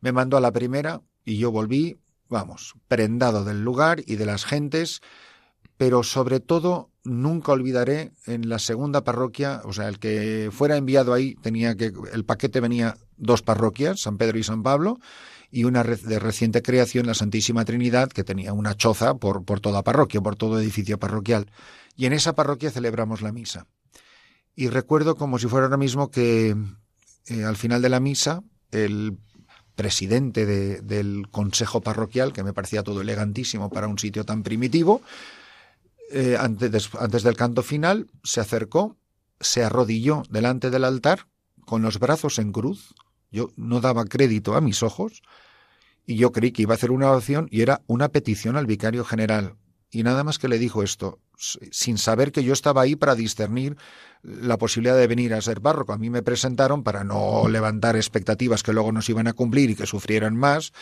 Me 0.02 0.12
mandó 0.12 0.38
a 0.38 0.42
la 0.42 0.52
primera 0.52 1.02
y 1.24 1.38
yo 1.38 1.52
volví, 1.52 2.00
vamos, 2.30 2.76
prendado 2.88 3.44
del 3.44 3.64
lugar 3.64 4.02
y 4.06 4.16
de 4.16 4.26
las 4.26 4.46
gentes, 4.46 5.02
pero 5.80 6.04
sobre 6.04 6.42
todo 6.42 6.92
nunca 7.06 7.54
olvidaré 7.54 8.12
en 8.26 8.50
la 8.50 8.60
segunda 8.60 9.06
parroquia, 9.06 9.62
o 9.63 9.72
sea, 9.72 9.88
el 9.88 9.98
que 9.98 10.50
fuera 10.52 10.76
enviado 10.76 11.13
ahí 11.13 11.36
tenía 11.36 11.74
que, 11.76 11.94
el 12.12 12.26
paquete 12.26 12.60
venía 12.60 12.98
dos 13.15 13.44
parroquias, 13.44 14.02
San 14.02 14.18
Pedro 14.18 14.38
y 14.38 14.44
San 14.44 14.62
Pablo, 14.62 15.00
y 15.50 15.63
una 15.63 15.86
de 15.86 16.20
reciente 16.20 16.62
creación, 16.62 17.08
la 17.08 17.13
Santísima 17.13 17.63
Trinidad, 17.63 18.10
que 18.10 18.26
tenía 18.26 18.52
una 18.52 18.76
choza 18.76 19.15
por, 19.15 19.46
por 19.46 19.62
toda 19.62 19.82
parroquia, 19.82 20.20
por 20.20 20.36
todo 20.36 20.60
edificio 20.60 21.00
parroquial. 21.00 21.50
Y 21.96 22.08
en 22.08 22.12
esa 22.12 22.36
parroquia 22.36 22.72
celebramos 22.72 23.22
la 23.22 23.32
misa. 23.32 23.65
Y 24.58 24.68
recuerdo 24.68 25.15
como 25.15 25.39
si 25.39 25.48
fuera 25.48 25.68
ahora 25.68 25.78
mismo 25.78 26.12
que 26.12 26.58
eh, 27.28 27.44
al 27.46 27.56
final 27.56 27.82
de 27.82 27.88
la 27.88 28.02
misa, 28.02 28.44
el 28.72 29.18
presidente 29.76 30.46
del 30.46 31.30
consejo 31.32 31.80
parroquial, 31.80 32.34
que 32.34 32.44
me 32.44 32.52
parecía 32.52 32.84
todo 32.84 33.00
elegantísimo 33.00 33.70
para 33.70 33.88
un 33.88 33.98
sitio 33.98 34.26
tan 34.26 34.44
primitivo, 34.44 35.02
eh, 36.12 36.38
antes, 36.39 36.89
antes 36.95 37.24
del 37.24 37.36
canto 37.36 37.63
final, 37.63 38.08
se 38.24 38.41
acercó, 38.41 38.98
se 39.39 39.63
arrodilló 39.63 40.24
delante 40.30 40.69
del 40.69 40.84
altar 40.84 41.28
con 41.65 41.82
los 41.82 42.00
brazos 42.00 42.39
en 42.39 42.52
cruz. 42.52 42.93
Yo 43.32 43.52
no 43.56 43.80
daba 43.80 44.06
crédito 44.06 44.56
a 44.56 44.62
mis 44.62 44.82
ojos 44.82 45.22
y 46.06 46.15
yo 46.15 46.32
creí 46.32 46.52
que 46.52 46.63
iba 46.63 46.74
a 46.74 46.78
hacer 46.78 46.91
una 46.91 47.12
oración 47.12 47.48
y 47.52 47.62
era 47.62 47.82
una 47.86 48.10
petición 48.10 48.58
al 48.58 48.65
vicario 48.65 49.06
general. 49.06 49.56
Y 49.91 50.04
nada 50.04 50.24
más 50.24 50.39
que 50.39 50.48
le 50.48 50.60
dijo 50.60 50.84
esto, 50.84 51.19
sin 51.38 51.98
saber 51.98 52.32
que 52.32 52.43
yo 52.43 52.54
estaba 52.54 52.82
ahí 52.82 52.95
para 52.95 53.15
discernir 53.15 53.78
la 54.22 54.58
posibilidad 54.58 54.98
de 54.98 55.08
venir 55.08 55.34
a 55.34 55.41
ser 55.41 55.62
párroco. 55.62 55.93
A 55.93 55.98
mí 55.98 56.10
me 56.10 56.24
presentaron 56.24 56.84
para 56.84 57.04
no 57.04 57.48
levantar 57.48 57.95
expectativas 57.95 58.63
que 58.63 58.74
luego 58.74 58.91
no 58.91 59.02
se 59.02 59.12
iban 59.13 59.28
a 59.28 59.34
cumplir 59.34 59.69
y 59.69 59.76
que 59.76 59.86
sufrieran 59.86 60.36
más, 60.36 60.74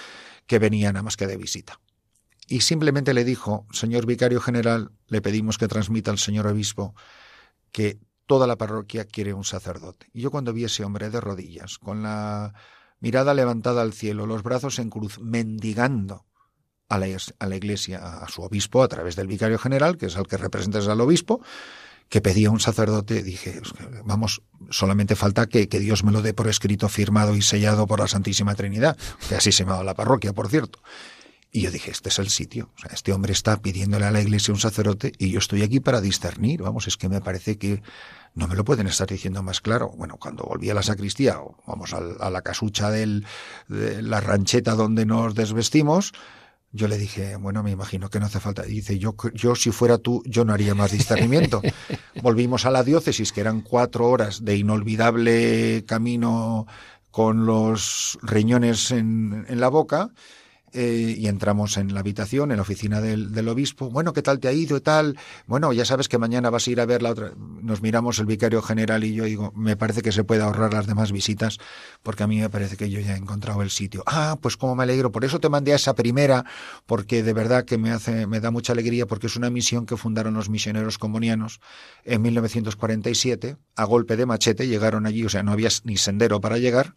que 0.45 0.59
venían 0.59 0.93
nada 0.93 1.03
más 1.03 1.17
que 1.17 1.27
de 1.27 1.37
visita 1.37 1.79
y 2.47 2.61
simplemente 2.61 3.13
le 3.13 3.25
dijo, 3.25 3.67
señor 3.71 4.05
vicario 4.05 4.39
general, 4.39 4.91
le 5.07 5.21
pedimos 5.21 5.57
que 5.57 5.67
transmita 5.67 6.11
al 6.11 6.17
señor 6.17 6.47
obispo 6.47 6.95
que 7.71 7.99
toda 8.25 8.47
la 8.47 8.57
parroquia 8.57 9.05
quiere 9.05 9.33
un 9.33 9.43
sacerdote. 9.43 10.07
Y 10.13 10.21
yo 10.21 10.31
cuando 10.31 10.53
vi 10.53 10.63
ese 10.63 10.83
hombre 10.83 11.09
de 11.09 11.21
rodillas, 11.21 11.77
con 11.77 12.03
la 12.03 12.53
mirada 12.99 13.33
levantada 13.33 13.81
al 13.81 13.93
cielo, 13.93 14.25
los 14.25 14.43
brazos 14.43 14.79
en 14.79 14.89
cruz, 14.89 15.19
mendigando 15.19 16.25
a 16.89 16.97
la, 16.97 17.07
a 17.39 17.45
la 17.47 17.55
iglesia, 17.55 17.99
a 17.99 18.29
su 18.29 18.41
obispo, 18.41 18.81
a 18.81 18.87
través 18.87 19.15
del 19.17 19.27
vicario 19.27 19.59
general, 19.59 19.97
que 19.97 20.05
es 20.05 20.15
el 20.15 20.27
que 20.27 20.37
representa 20.37 20.79
al 20.79 21.01
obispo, 21.01 21.41
que 22.07 22.21
pedía 22.21 22.49
un 22.49 22.61
sacerdote, 22.61 23.23
dije, 23.23 23.61
vamos, 24.05 24.41
solamente 24.69 25.17
falta 25.17 25.47
que, 25.47 25.67
que, 25.67 25.79
Dios 25.79 26.05
me 26.05 26.13
lo 26.13 26.21
dé 26.21 26.33
por 26.33 26.47
escrito, 26.47 26.87
firmado 26.87 27.35
y 27.35 27.41
sellado 27.41 27.85
por 27.85 27.99
la 27.99 28.07
Santísima 28.07 28.55
Trinidad, 28.55 28.97
que 29.27 29.35
así 29.35 29.51
se 29.51 29.63
llamaba 29.63 29.83
la 29.83 29.93
parroquia, 29.93 30.31
por 30.31 30.47
cierto. 30.47 30.79
Y 31.57 31.61
yo 31.61 31.71
dije, 31.71 31.89
este 31.89 32.09
es 32.09 32.19
el 32.19 32.29
sitio. 32.29 32.69
O 32.77 32.81
sea, 32.81 32.91
este 32.93 33.11
hombre 33.13 33.33
está 33.33 33.59
pidiéndole 33.59 34.05
a 34.05 34.11
la 34.11 34.21
iglesia 34.21 34.53
un 34.53 34.59
sacerdote 34.59 35.13
y 35.17 35.31
yo 35.31 35.39
estoy 35.39 35.63
aquí 35.63 35.79
para 35.79 36.01
discernir. 36.01 36.61
Vamos, 36.61 36.85
es 36.85 36.97
que 36.97 37.09
me 37.09 37.19
parece 37.19 37.57
que 37.57 37.81
no 38.35 38.47
me 38.47 38.55
lo 38.55 38.63
pueden 38.63 38.85
estar 38.85 39.07
diciendo 39.07 39.41
más 39.41 39.59
claro. 39.59 39.91
Bueno, 39.97 40.17
cuando 40.17 40.43
volví 40.43 40.69
a 40.69 40.75
la 40.75 40.83
sacristía, 40.83 41.39
o 41.39 41.57
vamos 41.65 41.95
a, 41.95 42.29
la 42.29 42.41
casucha 42.43 42.91
del, 42.91 43.25
de 43.67 44.03
la 44.03 44.21
rancheta 44.21 44.75
donde 44.75 45.07
nos 45.07 45.33
desvestimos, 45.33 46.13
yo 46.73 46.87
le 46.87 46.99
dije, 46.99 47.37
bueno, 47.37 47.63
me 47.63 47.71
imagino 47.71 48.11
que 48.11 48.19
no 48.19 48.27
hace 48.27 48.39
falta. 48.39 48.63
Y 48.67 48.73
dice, 48.73 48.99
yo, 48.99 49.15
yo 49.33 49.55
si 49.55 49.71
fuera 49.71 49.97
tú, 49.97 50.21
yo 50.27 50.45
no 50.45 50.53
haría 50.53 50.75
más 50.75 50.91
discernimiento. 50.91 51.63
Volvimos 52.21 52.67
a 52.67 52.69
la 52.69 52.83
diócesis, 52.83 53.31
que 53.31 53.41
eran 53.41 53.61
cuatro 53.61 54.07
horas 54.07 54.45
de 54.45 54.57
inolvidable 54.57 55.85
camino 55.87 56.67
con 57.09 57.47
los 57.47 58.19
riñones 58.21 58.91
en, 58.91 59.43
en 59.49 59.59
la 59.59 59.69
boca 59.69 60.11
eh, 60.73 61.15
y 61.17 61.27
entramos 61.27 61.77
en 61.77 61.93
la 61.93 62.01
habitación, 62.01 62.51
en 62.51 62.57
la 62.57 62.63
oficina 62.63 62.99
del, 62.99 63.47
obispo. 63.47 63.89
Bueno, 63.89 64.11
¿qué 64.11 64.21
tal 64.21 64.39
te 64.39 64.49
ha 64.49 64.51
ido 64.51 64.81
tal? 64.81 65.17
Bueno, 65.45 65.71
ya 65.71 65.85
sabes 65.85 66.09
que 66.09 66.17
mañana 66.17 66.49
vas 66.49 66.67
a 66.67 66.71
ir 66.71 66.81
a 66.81 66.85
ver 66.85 67.01
la 67.01 67.11
otra. 67.11 67.31
Nos 67.37 67.81
miramos 67.81 68.19
el 68.19 68.25
vicario 68.25 68.61
general 68.61 69.05
y 69.05 69.13
yo 69.13 69.23
digo, 69.23 69.53
me 69.55 69.77
parece 69.77 70.01
que 70.01 70.11
se 70.11 70.25
puede 70.25 70.41
ahorrar 70.41 70.73
las 70.73 70.85
demás 70.85 71.13
visitas 71.13 71.57
porque 72.03 72.23
a 72.23 72.27
mí 72.27 72.41
me 72.41 72.49
parece 72.49 72.75
que 72.75 72.89
yo 72.89 72.99
ya 72.99 73.13
he 73.13 73.17
encontrado 73.17 73.61
el 73.61 73.69
sitio. 73.69 74.03
Ah, 74.05 74.37
pues 74.41 74.57
cómo 74.57 74.75
me 74.75 74.83
alegro. 74.83 75.11
Por 75.11 75.23
eso 75.23 75.39
te 75.39 75.47
mandé 75.47 75.71
a 75.71 75.77
esa 75.77 75.95
primera 75.95 76.43
porque 76.85 77.23
de 77.23 77.31
verdad 77.31 77.63
que 77.63 77.77
me 77.77 77.91
hace, 77.91 78.27
me 78.27 78.41
da 78.41 78.51
mucha 78.51 78.73
alegría 78.73 79.07
porque 79.07 79.27
es 79.27 79.37
una 79.37 79.49
misión 79.49 79.85
que 79.85 79.95
fundaron 79.95 80.33
los 80.33 80.49
misioneros 80.49 80.97
comunianos 80.97 81.61
en 82.03 82.21
1947 82.21 83.55
a 83.75 83.83
golpe 83.85 84.17
de 84.17 84.25
machete. 84.25 84.67
Llegaron 84.67 85.05
allí, 85.05 85.23
o 85.23 85.29
sea, 85.29 85.43
no 85.43 85.53
había 85.53 85.69
ni 85.85 85.95
sendero 85.95 86.41
para 86.41 86.57
llegar 86.57 86.93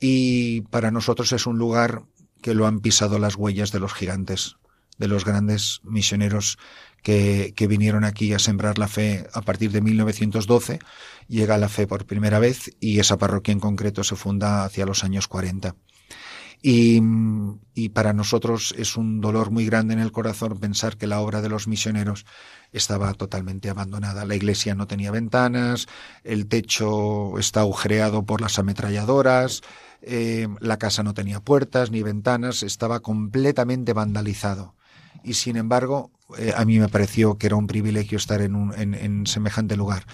y 0.00 0.62
para 0.62 0.90
nosotros 0.90 1.32
es 1.32 1.46
un 1.46 1.58
lugar 1.58 2.02
que 2.44 2.52
lo 2.52 2.66
han 2.66 2.80
pisado 2.80 3.18
las 3.18 3.36
huellas 3.36 3.72
de 3.72 3.80
los 3.80 3.94
gigantes, 3.94 4.56
de 4.98 5.08
los 5.08 5.24
grandes 5.24 5.80
misioneros 5.82 6.58
que, 7.02 7.54
que, 7.56 7.66
vinieron 7.66 8.04
aquí 8.04 8.34
a 8.34 8.38
sembrar 8.38 8.76
la 8.76 8.86
fe 8.86 9.26
a 9.32 9.40
partir 9.40 9.70
de 9.72 9.80
1912. 9.80 10.78
Llega 11.26 11.56
la 11.56 11.70
fe 11.70 11.86
por 11.86 12.04
primera 12.04 12.40
vez 12.40 12.70
y 12.80 12.98
esa 12.98 13.16
parroquia 13.16 13.52
en 13.52 13.60
concreto 13.60 14.04
se 14.04 14.14
funda 14.14 14.66
hacia 14.66 14.84
los 14.84 15.04
años 15.04 15.26
40. 15.26 15.74
Y, 16.66 17.90
para 17.90 18.14
nosotros 18.14 18.74
es 18.78 18.96
un 18.96 19.20
dolor 19.20 19.50
muy 19.50 19.66
grande 19.66 19.92
en 19.92 20.00
el 20.00 20.12
corazón 20.12 20.58
pensar 20.58 20.96
que 20.96 21.06
la 21.06 21.20
obra 21.20 21.42
de 21.42 21.50
los 21.50 21.68
misioneros 21.68 22.24
estaba 22.72 23.12
totalmente 23.12 23.68
abandonada. 23.68 24.24
La 24.24 24.34
iglesia 24.34 24.74
no 24.74 24.86
tenía 24.86 25.10
ventanas, 25.10 25.86
el 26.22 26.46
techo 26.46 27.38
está 27.38 27.60
agujereado 27.60 28.24
por 28.24 28.40
las 28.40 28.58
ametralladoras, 28.58 29.60
eh, 30.00 30.48
la 30.60 30.78
casa 30.78 31.02
no 31.02 31.12
tenía 31.12 31.40
puertas 31.40 31.90
ni 31.90 32.02
ventanas, 32.02 32.62
estaba 32.62 33.00
completamente 33.00 33.92
vandalizado. 33.92 34.74
Y 35.22 35.34
sin 35.34 35.58
embargo, 35.58 36.12
eh, 36.38 36.54
a 36.56 36.64
mí 36.64 36.78
me 36.78 36.88
pareció 36.88 37.36
que 37.36 37.48
era 37.48 37.56
un 37.56 37.66
privilegio 37.66 38.16
estar 38.16 38.40
en, 38.40 38.54
un, 38.54 38.72
en, 38.74 39.26
semejante 39.26 39.76
lugar. 39.76 40.06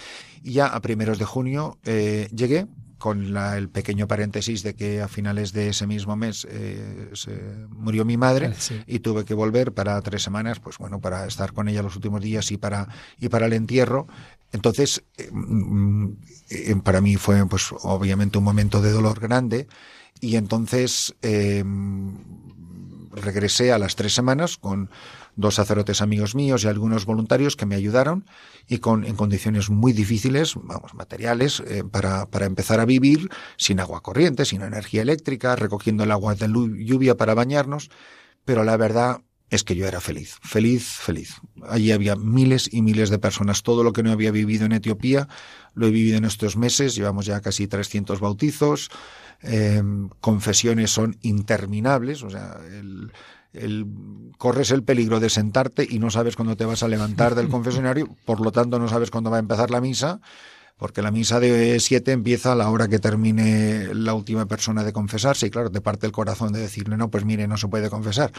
Y 0.42 0.54
ya 0.54 0.66
a 0.66 0.80
primeros 0.80 1.20
de 1.20 1.26
junio 1.26 1.78
eh, 1.84 2.28
llegué, 2.34 2.66
con 3.00 3.32
la, 3.34 3.58
el 3.58 3.68
pequeño 3.68 4.06
paréntesis 4.06 4.62
de 4.62 4.74
que 4.74 5.02
a 5.02 5.08
finales 5.08 5.52
de 5.52 5.70
ese 5.70 5.88
mismo 5.88 6.14
mes 6.14 6.46
se 7.14 7.66
murió 7.70 8.04
mi 8.04 8.16
madre 8.16 8.52
y 8.86 9.00
tuve 9.00 9.24
que 9.24 9.34
volver 9.34 9.72
para 9.72 10.00
tres 10.02 10.22
semanas, 10.22 10.60
pues 10.60 10.78
bueno, 10.78 11.00
para 11.00 11.26
estar 11.26 11.52
con 11.52 11.68
ella 11.68 11.82
los 11.82 11.96
últimos 11.96 12.20
días 12.20 12.52
y 12.52 12.58
para, 12.58 12.88
y 13.18 13.28
para 13.28 13.46
el 13.46 13.54
entierro. 13.54 14.06
Entonces, 14.52 15.04
eh, 15.16 15.30
mm, 15.32 16.12
eh, 16.50 16.76
para 16.82 17.00
mí 17.00 17.16
fue, 17.16 17.46
pues, 17.46 17.68
obviamente 17.82 18.38
un 18.38 18.44
momento 18.44 18.82
de 18.82 18.90
dolor 18.90 19.20
grande. 19.20 19.68
Y 20.20 20.36
entonces 20.36 21.14
eh, 21.22 21.64
regresé 23.10 23.72
a 23.72 23.78
las 23.78 23.96
tres 23.96 24.14
semanas 24.14 24.56
con 24.56 24.90
dos 25.36 25.54
sacerdotes 25.54 26.02
amigos 26.02 26.34
míos 26.34 26.64
y 26.64 26.68
algunos 26.68 27.06
voluntarios 27.06 27.56
que 27.56 27.66
me 27.66 27.74
ayudaron 27.74 28.24
y 28.68 28.78
con 28.78 29.04
en 29.04 29.16
condiciones 29.16 29.70
muy 29.70 29.92
difíciles, 29.92 30.54
vamos, 30.56 30.94
materiales, 30.94 31.62
para, 31.90 32.26
para 32.26 32.46
empezar 32.46 32.80
a 32.80 32.84
vivir 32.84 33.28
sin 33.56 33.80
agua 33.80 34.02
corriente, 34.02 34.44
sin 34.44 34.62
energía 34.62 35.02
eléctrica, 35.02 35.56
recogiendo 35.56 36.04
el 36.04 36.10
agua 36.10 36.34
de 36.34 36.48
lluvia 36.48 37.16
para 37.16 37.34
bañarnos. 37.34 37.90
Pero 38.44 38.64
la 38.64 38.76
verdad 38.76 39.22
es 39.50 39.64
que 39.64 39.74
yo 39.74 39.86
era 39.86 40.00
feliz, 40.00 40.38
feliz, 40.42 40.84
feliz. 40.84 41.40
Allí 41.68 41.90
había 41.90 42.14
miles 42.14 42.72
y 42.72 42.82
miles 42.82 43.10
de 43.10 43.18
personas. 43.18 43.64
Todo 43.64 43.82
lo 43.82 43.92
que 43.92 44.04
no 44.04 44.12
había 44.12 44.30
vivido 44.30 44.64
en 44.64 44.72
Etiopía 44.72 45.28
lo 45.74 45.88
he 45.88 45.90
vivido 45.90 46.18
en 46.18 46.24
estos 46.24 46.56
meses. 46.56 46.94
Llevamos 46.94 47.26
ya 47.26 47.40
casi 47.40 47.66
300 47.66 48.20
bautizos. 48.20 48.90
Em, 49.42 50.08
confesiones 50.20 50.90
son 50.90 51.16
interminables. 51.22 52.22
O 52.22 52.30
sea, 52.30 52.58
el, 53.52 53.86
corres 54.38 54.70
el 54.70 54.82
peligro 54.82 55.20
de 55.20 55.30
sentarte 55.30 55.86
y 55.88 55.98
no 55.98 56.10
sabes 56.10 56.36
cuándo 56.36 56.56
te 56.56 56.64
vas 56.64 56.82
a 56.82 56.88
levantar 56.88 57.34
del 57.34 57.48
confesionario. 57.50 58.08
Por 58.24 58.40
lo 58.40 58.52
tanto, 58.52 58.78
no 58.78 58.88
sabes 58.88 59.10
cuándo 59.10 59.30
va 59.30 59.36
a 59.36 59.40
empezar 59.40 59.70
la 59.70 59.80
misa 59.80 60.20
porque 60.80 61.02
la 61.02 61.10
misa 61.10 61.40
de 61.40 61.78
siete 61.78 62.10
empieza 62.10 62.52
a 62.52 62.54
la 62.54 62.70
hora 62.70 62.88
que 62.88 62.98
termine 62.98 63.92
la 63.92 64.14
última 64.14 64.46
persona 64.46 64.82
de 64.82 64.94
confesarse 64.94 65.46
y 65.46 65.50
claro, 65.50 65.70
te 65.70 65.82
parte 65.82 66.06
el 66.06 66.12
corazón 66.12 66.54
de 66.54 66.60
decirle, 66.60 66.96
no, 66.96 67.10
pues 67.10 67.26
mire, 67.26 67.46
no 67.46 67.58
se 67.58 67.68
puede 67.68 67.90
confesar. 67.90 68.32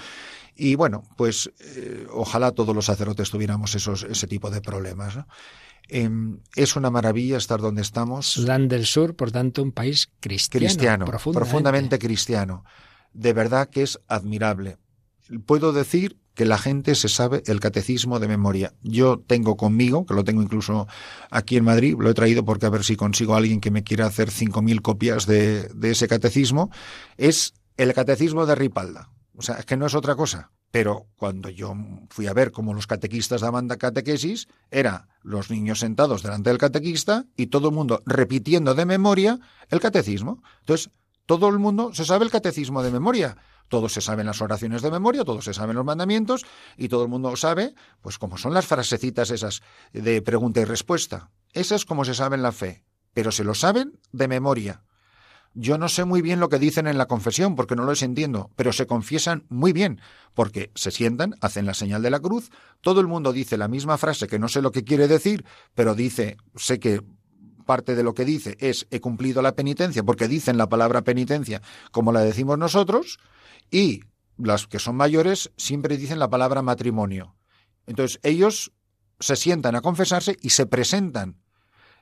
Y 0.56 0.74
bueno, 0.74 1.04
pues 1.18 1.52
eh, 1.60 2.08
ojalá 2.12 2.52
todos 2.52 2.76
los 2.76 2.86
sacerdotes 2.86 3.30
tuviéramos 3.30 3.76
esos, 3.76 4.04
ese 4.04 4.26
tipo 4.26 4.50
de 4.50 4.60
problemas. 4.60 5.20
Em, 5.94 6.40
es 6.56 6.78
una 6.78 6.90
maravilla 6.90 7.36
estar 7.36 7.60
donde 7.60 7.82
estamos. 7.82 8.26
Sudán 8.26 8.70
del 8.70 8.86
Sur, 8.86 9.14
por 9.18 9.34
tanto, 9.34 9.62
un 9.62 9.74
país 9.74 10.10
cristiano. 10.22 10.66
Cristiano, 10.66 11.06
profundamente 11.06 12.00
cristiano. 12.00 12.64
De 13.12 13.34
verdad 13.34 13.68
que 13.70 13.84
es 13.84 14.00
admirable. 14.08 14.78
Puedo 15.46 15.74
decir 15.74 16.18
que 16.34 16.46
la 16.46 16.58
gente 16.58 16.96
se 16.96 17.10
sabe 17.10 17.44
el 17.46 17.60
catecismo 17.60 18.20
de 18.20 18.30
memoria. 18.30 18.74
Yo 18.82 19.20
tengo 19.20 19.58
conmigo, 19.58 20.06
que 20.06 20.14
lo 20.14 20.24
tengo 20.24 20.42
incluso 20.42 20.88
aquí 21.30 21.58
en 21.58 21.66
Madrid, 21.66 21.98
lo 22.00 22.10
he 22.10 22.14
traído 22.14 22.46
porque 22.46 22.68
a 22.68 22.70
ver 22.70 22.86
si 22.86 22.96
consigo 22.96 23.34
a 23.34 23.40
alguien 23.40 23.60
que 23.60 23.70
me 23.70 23.84
quiera 23.84 24.06
hacer 24.06 24.30
5.000 24.30 24.82
copias 24.82 25.26
de, 25.26 25.64
de 25.76 25.92
ese 25.92 26.08
catecismo, 26.08 26.72
es 27.18 27.54
el 27.76 27.94
catecismo 27.94 28.46
de 28.46 28.56
Ripalda. 28.56 29.10
O 29.36 29.42
sea, 29.42 29.56
es 29.56 29.66
que 29.66 29.76
no 29.76 29.88
es 29.88 29.94
otra 29.94 30.16
cosa. 30.16 30.52
Pero 30.72 31.08
cuando 31.18 31.50
yo 31.50 31.76
fui 32.10 32.28
a 32.28 32.34
ver 32.34 32.52
cómo 32.52 32.74
los 32.74 32.88
catequistas 32.88 33.42
daban 33.42 33.68
catequesis, 33.68 34.48
era 34.72 35.10
los 35.22 35.52
niños 35.52 35.80
sentados 35.80 36.24
delante 36.24 36.50
del 36.50 36.58
catequista 36.58 37.26
y 37.36 37.48
todo 37.48 37.70
el 37.70 37.76
mundo 37.76 38.02
repitiendo 38.06 38.74
de 38.74 38.86
memoria 38.86 39.40
el 39.70 39.82
catecismo. 39.82 40.42
Entonces, 40.62 40.90
todo 41.26 41.50
el 41.50 41.60
mundo 41.60 41.94
se 41.94 42.06
sabe 42.06 42.26
el 42.26 42.32
catecismo 42.32 42.84
de 42.84 42.92
memoria. 42.92 43.38
Todos 43.68 43.94
se 43.94 44.02
saben 44.02 44.26
las 44.26 44.42
oraciones 44.42 44.82
de 44.82 44.92
memoria, 44.92 45.24
todos 45.24 45.46
se 45.46 45.54
saben 45.54 45.78
los 45.78 45.86
mandamientos 45.86 46.46
y 46.76 46.90
todo 46.90 47.04
el 47.04 47.10
mundo 47.10 47.36
sabe, 47.38 47.74
pues 48.02 48.18
como 48.18 48.38
son 48.38 48.54
las 48.54 48.66
frasecitas 48.66 49.32
esas 49.32 49.62
de 49.94 50.22
pregunta 50.22 50.60
y 50.60 50.66
respuesta. 50.66 51.32
Esas 51.54 51.86
como 51.86 52.04
se 52.04 52.14
saben 52.14 52.42
la 52.42 52.52
fe, 52.52 52.84
pero 53.14 53.32
se 53.32 53.46
lo 53.46 53.56
saben 53.56 53.98
de 54.12 54.28
memoria. 54.28 54.84
Yo 55.54 55.78
no 55.78 55.90
sé 55.90 56.06
muy 56.06 56.22
bien 56.22 56.40
lo 56.40 56.48
que 56.48 56.60
dicen 56.60 56.88
en 56.88 56.98
la 56.98 57.08
confesión 57.08 57.56
porque 57.56 57.76
no 57.76 57.84
los 57.84 58.02
entiendo, 58.04 58.50
pero 58.56 58.72
se 58.72 58.88
confiesan 58.88 59.44
muy 59.50 59.74
bien 59.74 60.00
porque 60.34 60.72
se 60.76 60.92
sientan, 60.92 61.36
hacen 61.42 61.66
la 61.66 61.74
señal 61.74 62.02
de 62.02 62.10
la 62.10 62.22
cruz, 62.22 62.52
todo 62.80 63.02
el 63.02 63.08
mundo 63.08 63.34
dice 63.34 63.58
la 63.58 63.68
misma 63.68 63.98
frase 63.98 64.28
que 64.28 64.40
no 64.40 64.48
sé 64.48 64.62
lo 64.62 64.72
que 64.72 64.86
quiere 64.86 65.10
decir, 65.10 65.46
pero 65.76 65.94
dice, 65.94 66.38
sé 66.56 66.80
que 66.80 67.02
parte 67.66 67.96
de 67.96 68.04
lo 68.04 68.14
que 68.14 68.26
dice 68.26 68.56
es 68.60 68.88
he 68.92 69.02
cumplido 69.02 69.42
la 69.42 69.56
penitencia 69.56 70.04
porque 70.04 70.28
dicen 70.28 70.58
la 70.58 70.70
palabra 70.70 71.02
penitencia 71.02 71.62
como 71.92 72.14
la 72.14 72.22
decimos 72.22 72.58
nosotros, 72.58 73.20
y 73.70 74.02
las 74.38 74.68
que 74.68 74.80
son 74.80 74.96
mayores 74.96 75.52
siempre 75.58 75.98
dicen 75.98 76.20
la 76.20 76.30
palabra 76.30 76.62
matrimonio. 76.62 77.36
Entonces 77.86 78.20
ellos 78.24 78.72
se 79.20 79.36
sientan 79.36 79.76
a 79.76 79.82
confesarse 79.82 80.38
y 80.42 80.52
se 80.52 80.66
presentan. 80.66 81.38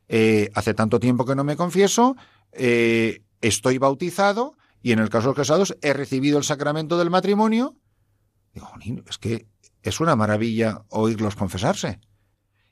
Eh, 0.07 0.49
hace 0.55 0.73
tanto 0.73 0.99
tiempo 0.99 1.25
que 1.25 1.35
no 1.35 1.43
me 1.43 1.55
confieso, 1.55 2.15
eh, 2.51 3.21
estoy 3.41 3.77
bautizado 3.77 4.55
y 4.81 4.91
en 4.91 4.99
el 4.99 5.09
caso 5.09 5.23
de 5.23 5.27
los 5.29 5.35
casados 5.35 5.77
he 5.81 5.93
recibido 5.93 6.37
el 6.37 6.43
sacramento 6.43 6.97
del 6.97 7.09
matrimonio. 7.09 7.75
Digo, 8.53 8.69
es 9.07 9.17
que 9.17 9.47
es 9.83 9.99
una 9.99 10.15
maravilla 10.15 10.83
oírlos 10.89 11.35
confesarse. 11.35 11.99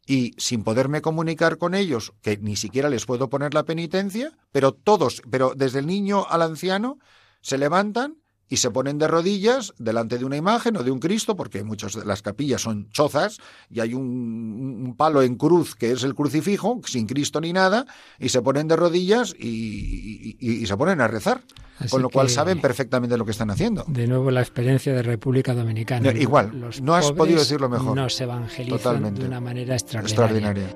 Y 0.05 0.34
sin 0.38 0.63
poderme 0.63 1.01
comunicar 1.01 1.57
con 1.57 1.76
ellos, 1.76 2.13
que 2.22 2.38
ni 2.38 2.55
siquiera 2.55 2.89
les 2.89 3.05
puedo 3.05 3.30
poner 3.30 3.53
la 3.53 3.65
penitencia, 3.65 4.38
pero 4.53 4.74
todos, 4.74 5.22
pero 5.30 5.53
desde 5.53 5.80
el 5.80 5.88
niño 5.88 6.26
al 6.30 6.43
anciano, 6.43 6.97
se 7.41 7.57
levantan 7.57 8.18
y 8.50 8.58
se 8.58 8.72
ponen 8.72 8.98
de 8.98 9.08
rodillas 9.08 9.74
delante 9.78 10.18
de 10.18 10.26
una 10.26 10.38
imagen 10.38 10.78
o 10.78 10.84
de 10.84 10.91
un 10.91 11.00
Cristo, 11.00 11.36
porque 11.36 11.64
muchas 11.64 11.93
de 11.93 12.06
las 12.06 12.22
capillas 12.22 12.62
son 12.62 12.89
chozas 12.91 13.39
y 13.70 13.80
hay 13.80 13.93
un, 13.93 14.95
palo 14.98 15.22
en 15.22 15.36
cruz 15.36 15.76
que 15.76 15.91
es 15.91 16.04
el 16.04 16.16
crucifijo, 16.16 16.80
sin 16.86 17.08
Cristo 17.08 17.41
ni 17.41 17.54
nada, 17.54 17.86
y 18.20 18.30
se 18.30 18.41
ponen 18.41 18.68
de 18.68 18.76
rodillas 18.76 19.36
y, 19.38 20.66
se 20.66 20.78
ponen 20.78 21.02
a 21.02 21.08
rezar. 21.08 21.41
con 21.89 22.02
lo 22.02 22.10
cual 22.10 22.30
saben 22.30 22.60
perfectamente 22.60 23.18
lo 23.18 23.26
que 23.26 23.32
están 23.32 23.52
haciendo. 23.52 23.84
De 23.88 24.08
nuevo 24.08 24.32
la 24.32 24.41
experiencia 24.41 24.93
de 24.93 25.04
República 25.04 25.54
Dominicana. 25.54 26.12
igual, 26.12 26.52
no 26.82 26.95
has 26.95 27.12
podido 27.12 27.39
decirlo 27.39 27.70
mejor. 27.70 27.95
No 27.95 28.10
se 28.10 28.24
evangelizan 28.24 29.14
de 29.14 29.26
una 29.26 29.41
manera 29.41 29.76
extraordinaria. 29.76 30.74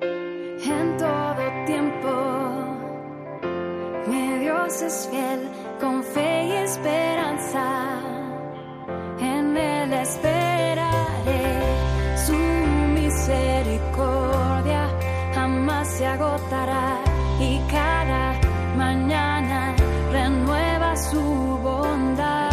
En 0.64 0.98
todo 0.98 1.66
tiempo, 1.66 2.12
mi 4.08 4.40
Dios 4.40 4.82
es 4.82 5.08
fiel, 5.10 5.40
con 5.80 6.04
fe 6.04 6.31
esperaré, 10.02 11.62
su 12.26 12.38
misericordia 12.94 14.90
jamás 15.34 15.88
se 15.88 16.06
agotará 16.06 16.98
y 17.40 17.60
cada 17.70 18.40
mañana 18.76 19.76
renueva 20.12 20.96
su 20.96 21.22
bondad. 21.64 22.51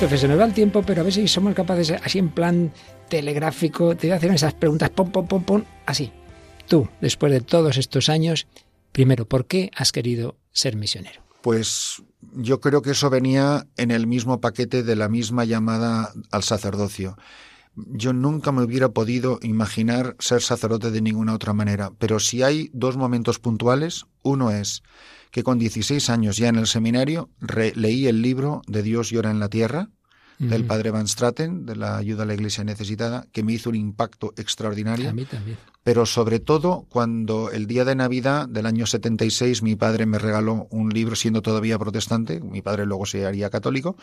Christopher, 0.00 0.18
se 0.18 0.28
me 0.28 0.36
va 0.36 0.46
el 0.46 0.54
tiempo, 0.54 0.82
pero 0.82 1.02
a 1.02 1.04
ver 1.04 1.12
si 1.12 1.28
somos 1.28 1.52
capaces, 1.52 1.90
así 1.90 2.18
en 2.18 2.30
plan 2.30 2.72
telegráfico, 3.10 3.94
te 3.94 4.06
voy 4.06 4.14
a 4.14 4.16
hacer 4.16 4.30
esas 4.30 4.54
preguntas, 4.54 4.88
pom, 4.88 5.12
pom, 5.12 5.26
pom, 5.26 5.44
pom, 5.44 5.64
así. 5.84 6.10
Tú, 6.66 6.88
después 7.02 7.30
de 7.30 7.42
todos 7.42 7.76
estos 7.76 8.08
años, 8.08 8.46
primero, 8.92 9.26
¿por 9.26 9.44
qué 9.44 9.70
has 9.76 9.92
querido 9.92 10.38
ser 10.52 10.74
misionero? 10.74 11.20
Pues 11.42 12.02
yo 12.32 12.60
creo 12.60 12.80
que 12.80 12.92
eso 12.92 13.10
venía 13.10 13.66
en 13.76 13.90
el 13.90 14.06
mismo 14.06 14.40
paquete 14.40 14.82
de 14.84 14.96
la 14.96 15.10
misma 15.10 15.44
llamada 15.44 16.14
al 16.30 16.44
sacerdocio. 16.44 17.18
Yo 17.74 18.14
nunca 18.14 18.52
me 18.52 18.62
hubiera 18.62 18.88
podido 18.88 19.38
imaginar 19.42 20.16
ser 20.18 20.40
sacerdote 20.40 20.90
de 20.90 21.02
ninguna 21.02 21.34
otra 21.34 21.52
manera, 21.52 21.90
pero 21.98 22.20
si 22.20 22.42
hay 22.42 22.70
dos 22.72 22.96
momentos 22.96 23.38
puntuales, 23.38 24.06
uno 24.22 24.50
es 24.50 24.82
que 25.30 25.42
con 25.42 25.58
16 25.58 26.10
años 26.10 26.36
ya 26.36 26.48
en 26.48 26.56
el 26.56 26.66
seminario 26.66 27.30
leí 27.74 28.06
el 28.06 28.22
libro 28.22 28.62
de 28.66 28.82
Dios 28.82 29.10
llora 29.10 29.30
en 29.30 29.40
la 29.40 29.48
tierra, 29.48 29.90
del 30.38 30.64
padre 30.64 30.90
Van 30.90 31.06
Straten, 31.06 31.66
de 31.66 31.76
la 31.76 31.98
ayuda 31.98 32.22
a 32.22 32.26
la 32.26 32.32
iglesia 32.32 32.64
necesitada, 32.64 33.26
que 33.30 33.42
me 33.42 33.52
hizo 33.52 33.68
un 33.68 33.76
impacto 33.76 34.32
extraordinario. 34.38 35.10
A 35.10 35.12
mí 35.12 35.26
también. 35.26 35.58
Pero 35.82 36.04
sobre 36.04 36.40
todo 36.40 36.86
cuando 36.90 37.50
el 37.50 37.66
día 37.66 37.84
de 37.84 37.94
Navidad 37.94 38.48
del 38.48 38.66
año 38.66 38.86
76 38.86 39.62
mi 39.62 39.76
padre 39.76 40.04
me 40.04 40.18
regaló 40.18 40.66
un 40.70 40.90
libro, 40.90 41.16
siendo 41.16 41.40
todavía 41.40 41.78
protestante, 41.78 42.40
mi 42.40 42.60
padre 42.60 42.84
luego 42.84 43.06
se 43.06 43.24
haría 43.24 43.48
católico, 43.48 43.96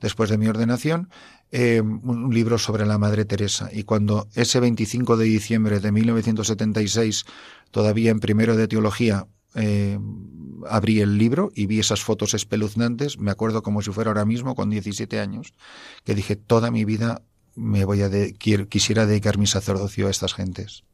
después 0.00 0.30
de 0.30 0.38
mi 0.38 0.46
ordenación, 0.46 1.10
eh, 1.50 1.80
un 1.80 2.32
libro 2.32 2.58
sobre 2.58 2.86
la 2.86 2.98
Madre 2.98 3.24
Teresa. 3.24 3.68
Y 3.72 3.82
cuando 3.82 4.28
ese 4.34 4.60
25 4.60 5.16
de 5.16 5.24
diciembre 5.24 5.80
de 5.80 5.90
1976, 5.90 7.24
todavía 7.72 8.10
en 8.10 8.20
primero 8.20 8.56
de 8.56 8.68
teología, 8.68 9.26
eh, 9.54 9.98
abrí 10.68 11.00
el 11.00 11.18
libro 11.18 11.50
y 11.54 11.66
vi 11.66 11.80
esas 11.80 12.02
fotos 12.02 12.34
espeluznantes, 12.34 13.18
me 13.18 13.30
acuerdo 13.30 13.62
como 13.62 13.82
si 13.82 13.90
fuera 13.90 14.10
ahora 14.10 14.24
mismo, 14.24 14.54
con 14.54 14.70
17 14.70 15.20
años, 15.20 15.54
que 16.04 16.14
dije, 16.14 16.36
toda 16.36 16.70
mi 16.70 16.84
vida 16.84 17.22
me 17.54 17.84
voy 17.84 18.02
a 18.02 18.10
quisiera 18.68 19.06
dedicar 19.06 19.38
mi 19.38 19.46
sacerdocio 19.46 20.08
a 20.08 20.10
estas 20.10 20.34
gentes. 20.34 20.84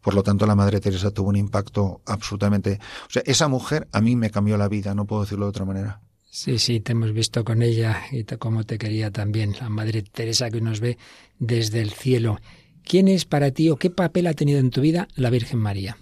Por 0.00 0.14
lo 0.14 0.22
tanto, 0.22 0.46
la 0.46 0.54
Madre 0.54 0.80
Teresa 0.80 1.10
tuvo 1.10 1.30
un 1.30 1.36
impacto 1.36 2.02
absolutamente... 2.04 2.78
O 3.08 3.10
sea, 3.10 3.22
esa 3.24 3.48
mujer 3.48 3.88
a 3.90 4.02
mí 4.02 4.16
me 4.16 4.30
cambió 4.30 4.58
la 4.58 4.68
vida, 4.68 4.94
no 4.94 5.06
puedo 5.06 5.22
decirlo 5.22 5.46
de 5.46 5.50
otra 5.50 5.64
manera. 5.64 6.02
Sí, 6.30 6.58
sí, 6.58 6.80
te 6.80 6.92
hemos 6.92 7.12
visto 7.12 7.42
con 7.44 7.62
ella 7.62 8.02
y 8.12 8.24
como 8.24 8.64
te 8.64 8.76
quería 8.76 9.10
también, 9.10 9.54
la 9.58 9.70
Madre 9.70 10.02
Teresa 10.02 10.50
que 10.50 10.60
nos 10.60 10.80
ve 10.80 10.98
desde 11.38 11.80
el 11.80 11.90
cielo. 11.90 12.38
¿Quién 12.82 13.08
es 13.08 13.24
para 13.24 13.50
ti 13.50 13.70
o 13.70 13.76
qué 13.76 13.88
papel 13.88 14.26
ha 14.26 14.34
tenido 14.34 14.58
en 14.58 14.70
tu 14.70 14.82
vida 14.82 15.08
la 15.14 15.30
Virgen 15.30 15.58
María? 15.58 15.96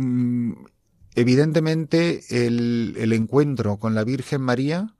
Mm, 0.00 0.52
evidentemente 1.14 2.22
el, 2.30 3.12
encuentro 3.12 3.76
con 3.76 3.94
la 3.94 4.02
Virgen 4.02 4.40
María 4.40 4.94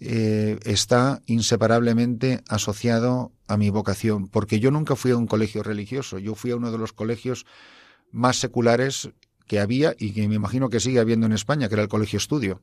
eh, 0.00 0.58
está 0.64 1.20
inseparablemente 1.26 2.42
asociado 2.48 3.32
a 3.46 3.58
mi 3.58 3.68
vocación, 3.68 4.28
porque 4.28 4.58
yo 4.58 4.70
nunca 4.70 4.96
fui 4.96 5.10
a 5.10 5.18
un 5.18 5.26
colegio 5.26 5.62
religioso, 5.62 6.18
yo 6.18 6.34
fui 6.34 6.52
a 6.52 6.56
uno 6.56 6.72
de 6.72 6.78
los 6.78 6.94
colegios 6.94 7.44
más 8.10 8.36
seculares 8.36 9.10
que 9.46 9.60
había 9.60 9.94
y 9.98 10.12
que 10.12 10.26
me 10.28 10.36
imagino 10.36 10.70
que 10.70 10.80
sigue 10.80 11.00
habiendo 11.00 11.26
en 11.26 11.32
España, 11.32 11.68
que 11.68 11.74
era 11.74 11.82
el 11.82 11.88
Colegio 11.88 12.16
Estudio 12.16 12.62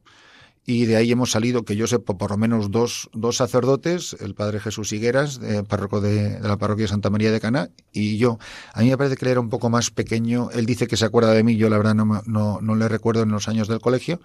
y 0.65 0.85
de 0.85 0.95
ahí 0.95 1.11
hemos 1.11 1.31
salido, 1.31 1.63
que 1.63 1.75
yo 1.75 1.85
sé, 1.85 1.99
por 1.99 2.31
lo 2.31 2.37
menos 2.37 2.71
dos, 2.71 3.09
dos 3.13 3.37
sacerdotes, 3.37 4.15
el 4.19 4.33
padre 4.33 4.59
Jesús 4.59 4.91
Higueras, 4.93 5.39
de, 5.39 5.63
párroco 5.63 6.01
de, 6.01 6.39
la 6.39 6.57
parroquia 6.57 6.87
Santa 6.87 7.11
María 7.11 7.31
de 7.31 7.39
Cana, 7.39 7.69
y 7.91 8.17
yo. 8.17 8.39
A 8.73 8.81
mí 8.81 8.89
me 8.89 8.97
parece 8.97 9.15
que 9.15 9.25
él 9.25 9.31
era 9.31 9.39
un 9.39 9.49
poco 9.49 9.69
más 9.69 9.91
pequeño, 9.91 10.49
él 10.51 10.65
dice 10.65 10.87
que 10.87 10.97
se 10.97 11.05
acuerda 11.05 11.31
de 11.33 11.43
mí, 11.43 11.55
yo 11.55 11.69
la 11.69 11.77
verdad 11.77 11.93
no, 11.93 12.23
no, 12.25 12.59
no 12.61 12.75
le 12.75 12.87
recuerdo 12.87 13.23
en 13.23 13.29
los 13.29 13.47
años 13.47 13.67
del 13.67 13.79
colegio, 13.79 14.19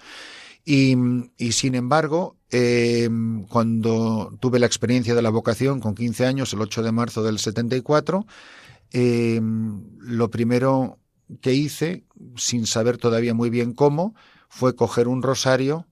y, 0.65 0.97
y 1.37 1.53
sin 1.53 1.75
embargo, 1.75 2.37
eh, 2.51 3.09
cuando 3.49 4.37
tuve 4.41 4.59
la 4.59 4.67
experiencia 4.67 5.15
de 5.15 5.23
la 5.23 5.31
vocación 5.31 5.81
con 5.81 5.95
15 5.95 6.27
años, 6.27 6.53
el 6.53 6.61
8 6.63 6.83
de 6.83 6.93
marzo 6.93 7.23
del 7.23 7.39
74, 7.39 8.27
eh, 8.93 9.41
lo 9.43 10.31
primero 10.31 10.99
que 11.41 11.53
hice, 11.53 12.05
sin 12.37 12.67
saber 12.67 12.99
todavía 12.99 13.35
muy 13.35 13.51
bien 13.51 13.73
cómo, 13.73 14.15
fue 14.49 14.75
coger 14.75 15.07
un 15.07 15.23
rosario, 15.23 15.87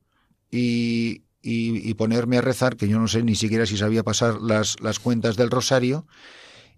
y, 0.51 1.23
y, 1.43 1.95
ponerme 1.95 2.39
a 2.39 2.43
rezar, 2.43 2.77
que 2.77 2.89
yo 2.89 2.99
no 2.99 3.09
sé 3.09 3.23
ni 3.23 3.35
siquiera 3.35 3.67
si 3.67 3.77
sabía 3.77 4.03
pasar 4.03 4.41
las, 4.41 4.81
las 4.81 4.99
cuentas 4.99 5.37
del 5.37 5.51
rosario. 5.51 6.07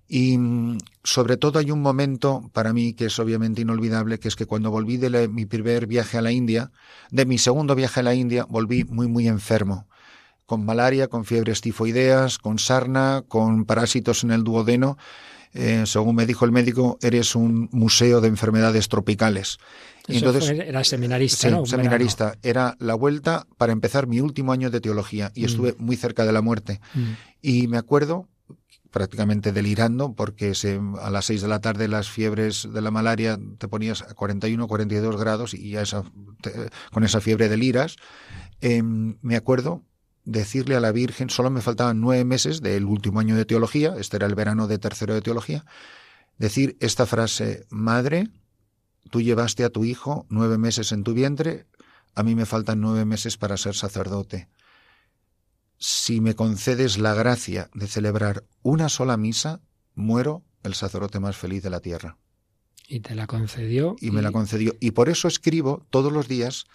Y 0.08 0.38
mm, 0.38 0.78
sobre 1.04 1.36
todo 1.36 1.60
hay 1.60 1.70
un 1.70 1.80
momento 1.80 2.50
para 2.52 2.72
mí 2.72 2.94
que 2.94 3.06
es 3.06 3.18
obviamente 3.18 3.62
inolvidable, 3.62 4.18
que 4.18 4.28
es 4.28 4.36
que 4.36 4.46
cuando 4.46 4.70
volví 4.70 4.96
de 4.96 5.28
mi 5.28 5.46
primer 5.46 5.86
viaje 5.86 6.18
a 6.18 6.22
la 6.22 6.32
India, 6.32 6.72
de 7.10 7.26
mi 7.26 7.38
segundo 7.38 7.74
viaje 7.74 8.00
a 8.00 8.02
la 8.02 8.14
India, 8.14 8.44
volví 8.48 8.84
muy, 8.84 9.06
muy 9.06 9.28
enfermo, 9.28 9.86
con 10.46 10.64
malaria, 10.64 11.06
con 11.06 11.24
fiebres 11.24 11.60
tifoideas, 11.60 12.38
con 12.38 12.58
sarna, 12.58 13.22
con 13.28 13.64
parásitos 13.64 14.24
en 14.24 14.32
el 14.32 14.42
duodeno. 14.42 14.98
Eh, 15.52 15.82
según 15.86 16.14
me 16.14 16.26
dijo 16.26 16.44
el 16.44 16.52
médico, 16.52 16.98
eres 17.02 17.34
un 17.34 17.68
museo 17.72 18.20
de 18.20 18.28
enfermedades 18.28 18.88
tropicales. 18.88 19.58
Entonces, 20.06 20.48
era 20.50 20.82
seminarista, 20.84 21.48
sí, 21.48 21.70
seminarista. 21.70 22.36
Era 22.42 22.76
la 22.78 22.94
vuelta 22.94 23.46
para 23.56 23.72
empezar 23.72 24.06
mi 24.06 24.20
último 24.20 24.52
año 24.52 24.70
de 24.70 24.80
teología 24.80 25.32
y 25.34 25.42
mm. 25.42 25.46
estuve 25.46 25.74
muy 25.78 25.96
cerca 25.96 26.24
de 26.24 26.32
la 26.32 26.42
muerte. 26.42 26.80
Mm. 26.94 27.12
Y 27.42 27.66
me 27.68 27.78
acuerdo 27.78 28.28
prácticamente 28.90 29.52
delirando 29.52 30.14
porque 30.14 30.54
se, 30.54 30.80
a 31.00 31.10
las 31.10 31.26
seis 31.26 31.42
de 31.42 31.48
la 31.48 31.60
tarde 31.60 31.88
las 31.88 32.10
fiebres 32.10 32.68
de 32.72 32.80
la 32.80 32.90
malaria 32.90 33.38
te 33.58 33.68
ponías 33.68 34.02
a 34.02 34.14
41, 34.14 34.66
42 34.66 35.16
grados 35.16 35.54
y 35.54 35.70
ya 35.70 35.82
esa, 35.82 36.02
con 36.92 37.04
esa 37.04 37.20
fiebre 37.20 37.48
deliras. 37.48 37.96
Eh, 38.60 38.82
me 38.82 39.36
acuerdo 39.36 39.82
decirle 40.30 40.76
a 40.76 40.80
la 40.80 40.92
Virgen, 40.92 41.30
solo 41.30 41.50
me 41.50 41.60
faltaban 41.60 42.00
nueve 42.00 42.24
meses 42.24 42.62
del 42.62 42.84
último 42.84 43.20
año 43.20 43.36
de 43.36 43.44
teología, 43.44 43.94
este 43.98 44.16
era 44.16 44.26
el 44.26 44.34
verano 44.34 44.66
de 44.66 44.78
tercero 44.78 45.14
de 45.14 45.22
teología, 45.22 45.64
decir 46.38 46.76
esta 46.80 47.06
frase, 47.06 47.66
Madre, 47.70 48.30
Tú 49.10 49.20
llevaste 49.20 49.64
a 49.64 49.70
tu 49.70 49.84
hijo 49.84 50.26
nueve 50.28 50.58
meses 50.58 50.92
en 50.92 51.02
tu 51.02 51.14
vientre, 51.14 51.66
a 52.14 52.22
mí 52.22 52.34
me 52.34 52.46
faltan 52.46 52.80
nueve 52.80 53.04
meses 53.04 53.36
para 53.36 53.56
ser 53.56 53.74
sacerdote. 53.74 54.48
Si 55.78 56.20
me 56.20 56.34
concedes 56.34 56.98
la 56.98 57.14
gracia 57.14 57.70
de 57.74 57.86
celebrar 57.86 58.44
una 58.62 58.88
sola 58.88 59.16
misa, 59.16 59.60
muero 59.94 60.44
el 60.62 60.74
sacerdote 60.74 61.18
más 61.18 61.36
feliz 61.36 61.62
de 61.62 61.70
la 61.70 61.80
tierra. 61.80 62.18
Y 62.86 63.00
te 63.00 63.14
la 63.14 63.26
concedió. 63.26 63.96
Y, 64.00 64.10
me 64.10 64.20
la 64.20 64.32
concedió. 64.32 64.76
Y 64.80 64.90
por 64.90 65.08
eso 65.08 65.28
escribo 65.28 65.86
todos 65.90 66.12
los 66.12 66.28
días 66.28 66.66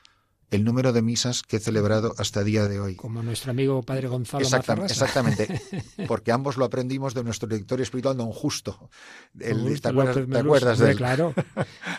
el 0.52 0.64
número 0.64 0.94
de 0.94 1.02
misas 1.02 1.42
que 1.42 1.58
he 1.58 1.60
celebrado 1.60 2.14
hasta 2.18 2.42
el 2.42 2.46
día 2.46 2.68
de 2.68 2.80
hoy. 2.80 2.96
Como 2.96 3.24
nuestro 3.24 3.52
amigo 3.52 3.82
Padre 3.84 4.08
Gonzalo 4.08 4.44
Exactamente, 4.44 4.94
exactamente 4.94 5.62
porque 6.08 6.32
ambos 6.32 6.58
lo 6.58 6.66
aprendimos 6.66 7.14
de 7.14 7.24
nuestro 7.24 7.48
director 7.48 7.82
espiritual, 7.82 8.18
don 8.18 8.32
Justo. 8.32 8.90
El, 9.40 9.80
¿Te 9.80 9.90
acuerdas, 9.90 10.80
de 10.80 10.92
él? 10.92 10.98
Claro. 10.98 11.34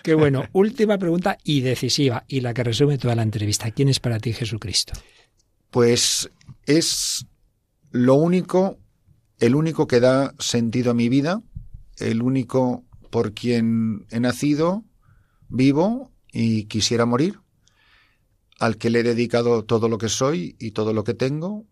Qué 0.03 0.15
bueno. 0.15 0.45
Última 0.53 0.99
pregunta 0.99 1.39
y 1.43 1.61
decisiva, 1.61 2.25
y 2.29 2.41
la 2.41 2.55
que 2.55 2.65
resume 2.65 2.99
toda 2.99 3.15
la 3.15 3.23
entrevista. 3.23 3.71
¿Quién 3.71 3.89
es 3.89 4.01
para 4.01 4.19
ti 4.19 4.33
Jesucristo? 4.33 4.93
Pues 5.71 6.31
es 6.65 7.27
lo 7.91 8.15
único, 8.15 8.79
el 9.39 9.55
único 9.55 9.87
que 9.87 10.01
da 10.01 10.35
sentido 10.39 10.93
a 10.93 10.95
mi 10.95 11.09
vida, 11.09 11.43
el 11.99 12.23
único 12.23 12.85
por 13.11 13.33
quien 13.33 14.07
he 14.11 14.21
nacido, 14.21 14.85
vivo 15.49 16.13
y 16.33 16.65
quisiera 16.65 17.07
morir 17.07 17.41
al 18.59 18.79
que 18.79 18.91
le 18.91 19.01
he 19.01 19.03
dedicado 19.03 19.65
todo 19.65 19.89
lo 19.89 19.99
que 19.99 20.09
soy 20.09 20.57
y 20.59 20.71
todo 20.73 20.93
lo 20.93 21.05
que 21.05 21.15
tengo, 21.15 21.67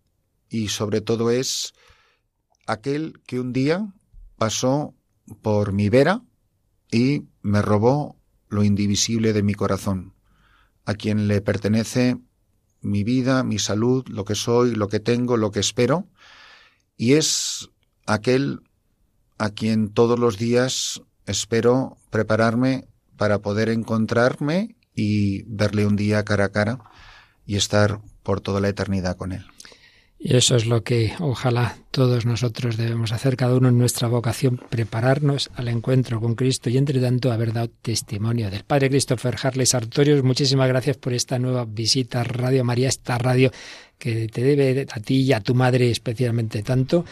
y 0.49 0.67
sobre 0.69 1.01
todo 1.01 1.31
es 1.31 1.73
aquel 2.67 3.21
que 3.25 3.39
un 3.39 3.53
día 3.53 3.93
pasó 4.37 4.95
por 5.41 5.73
mi 5.73 5.89
vera 5.89 6.23
y 6.91 7.23
me 7.41 7.61
robó 7.61 8.19
lo 8.49 8.63
indivisible 8.63 9.33
de 9.33 9.43
mi 9.43 9.53
corazón, 9.53 10.13
a 10.85 10.93
quien 10.93 11.27
le 11.27 11.41
pertenece 11.41 12.17
mi 12.81 13.03
vida, 13.03 13.43
mi 13.43 13.57
salud, 13.57 14.05
lo 14.07 14.25
que 14.25 14.35
soy, 14.35 14.75
lo 14.75 14.87
que 14.87 14.99
tengo, 14.99 15.37
lo 15.37 15.51
que 15.51 15.59
espero, 15.59 16.07
y 16.95 17.13
es 17.13 17.69
aquel 18.05 18.61
a 19.37 19.49
quien 19.49 19.89
todos 19.89 20.19
los 20.19 20.37
días 20.37 21.01
espero 21.25 21.97
prepararme 22.11 22.87
para 23.17 23.39
poder 23.39 23.69
encontrarme 23.69 24.74
y 24.95 25.43
verle 25.43 25.85
un 25.85 25.95
día 25.95 26.23
cara 26.23 26.45
a 26.45 26.49
cara 26.49 26.79
y 27.45 27.57
estar 27.57 27.99
por 28.23 28.41
toda 28.41 28.59
la 28.61 28.69
eternidad 28.69 29.17
con 29.17 29.31
él. 29.31 29.45
Y 30.17 30.35
eso 30.37 30.55
es 30.55 30.65
lo 30.65 30.83
que 30.83 31.13
ojalá 31.19 31.77
todos 31.91 32.25
nosotros 32.25 32.77
debemos 32.77 33.11
hacer, 33.11 33.35
cada 33.35 33.55
uno 33.55 33.69
en 33.69 33.77
nuestra 33.77 34.07
vocación, 34.07 34.59
prepararnos 34.69 35.51
al 35.55 35.67
encuentro 35.67 36.19
con 36.19 36.33
Cristo 36.33 36.69
y 36.69 36.77
entre 36.77 36.99
tanto 36.99 37.31
haber 37.31 37.53
dado 37.53 37.69
testimonio 37.81 38.49
del 38.49 38.63
Padre 38.63 38.89
Christopher 38.89 39.35
Harley 39.39 39.67
Sartorius. 39.67 40.23
Muchísimas 40.23 40.67
gracias 40.67 40.97
por 40.97 41.13
esta 41.13 41.37
nueva 41.37 41.65
visita 41.65 42.21
a 42.21 42.23
Radio 42.23 42.63
María, 42.63 42.87
esta 42.87 43.19
radio 43.19 43.51
que 44.05 44.27
te 44.27 44.43
debe 44.43 44.85
a 44.91 44.99
ti 44.99 45.21
y 45.21 45.33
a 45.33 45.39
tu 45.39 45.55
madre 45.55 45.89
especialmente 45.89 46.61
tanto 46.61 47.05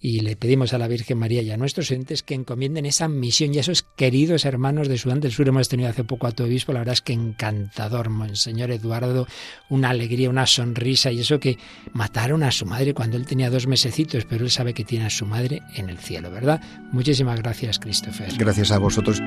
y 0.00 0.18
le 0.18 0.34
pedimos 0.34 0.74
a 0.74 0.78
la 0.78 0.88
Virgen 0.88 1.16
María 1.16 1.42
y 1.42 1.52
a 1.52 1.56
nuestros 1.56 1.92
entes 1.92 2.24
que 2.24 2.34
encomienden 2.34 2.86
esa 2.86 3.06
misión 3.06 3.54
y 3.54 3.58
a 3.58 3.60
esos 3.60 3.84
queridos 3.94 4.44
hermanos 4.44 4.88
de 4.88 4.98
Sudán 4.98 5.20
del 5.20 5.30
Sur. 5.30 5.46
Hemos 5.46 5.68
tenido 5.68 5.88
hace 5.88 6.02
poco 6.02 6.26
a 6.26 6.32
tu 6.32 6.42
obispo, 6.42 6.72
la 6.72 6.80
verdad 6.80 6.94
es 6.94 7.02
que 7.02 7.12
encantador, 7.12 8.10
Monseñor 8.10 8.72
Eduardo, 8.72 9.28
una 9.68 9.90
alegría, 9.90 10.28
una 10.28 10.44
sonrisa 10.44 11.12
y 11.12 11.20
eso 11.20 11.38
que 11.38 11.56
mataron 11.92 12.42
a 12.42 12.50
su 12.50 12.66
madre 12.66 12.94
cuando 12.94 13.16
él 13.16 13.26
tenía 13.26 13.48
dos 13.48 13.68
mesecitos, 13.68 14.24
pero 14.24 14.44
él 14.44 14.50
sabe 14.50 14.74
que 14.74 14.82
tiene 14.82 15.04
a 15.04 15.10
su 15.10 15.26
madre 15.26 15.62
en 15.76 15.88
el 15.88 15.98
cielo, 15.98 16.32
¿verdad? 16.32 16.60
Muchísimas 16.90 17.40
gracias, 17.40 17.78
Christopher. 17.78 18.32
Gracias 18.36 18.72
a 18.72 18.78
vosotros. 18.78 19.22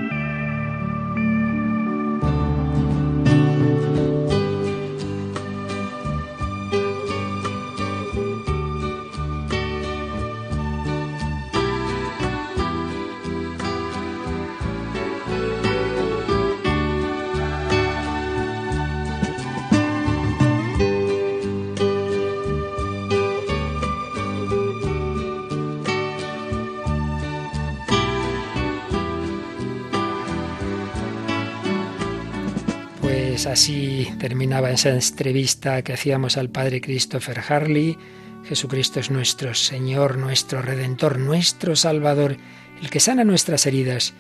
Esa 34.73 34.89
entrevista 34.89 35.81
que 35.83 35.93
hacíamos 35.93 36.37
al 36.37 36.49
padre 36.49 36.81
Christopher 36.81 37.41
Harley. 37.47 37.97
Jesucristo 38.45 38.99
es 38.99 39.11
nuestro 39.11 39.53
Señor, 39.53 40.17
nuestro 40.17 40.61
Redentor, 40.61 41.19
nuestro 41.19 41.75
Salvador, 41.75 42.37
el 42.81 42.89
que 42.89 42.99
sana 42.99 43.23
nuestras 43.23 43.65
heridas. 43.65 44.13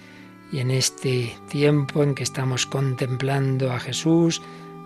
Y 0.51 0.59
en 0.59 0.71
este 0.71 1.35
tiempo 1.49 2.03
en 2.03 2.15
que 2.15 2.23
estamos 2.23 2.65
contemplando 2.65 3.71
a 3.71 3.79
Jesús, 3.79 4.41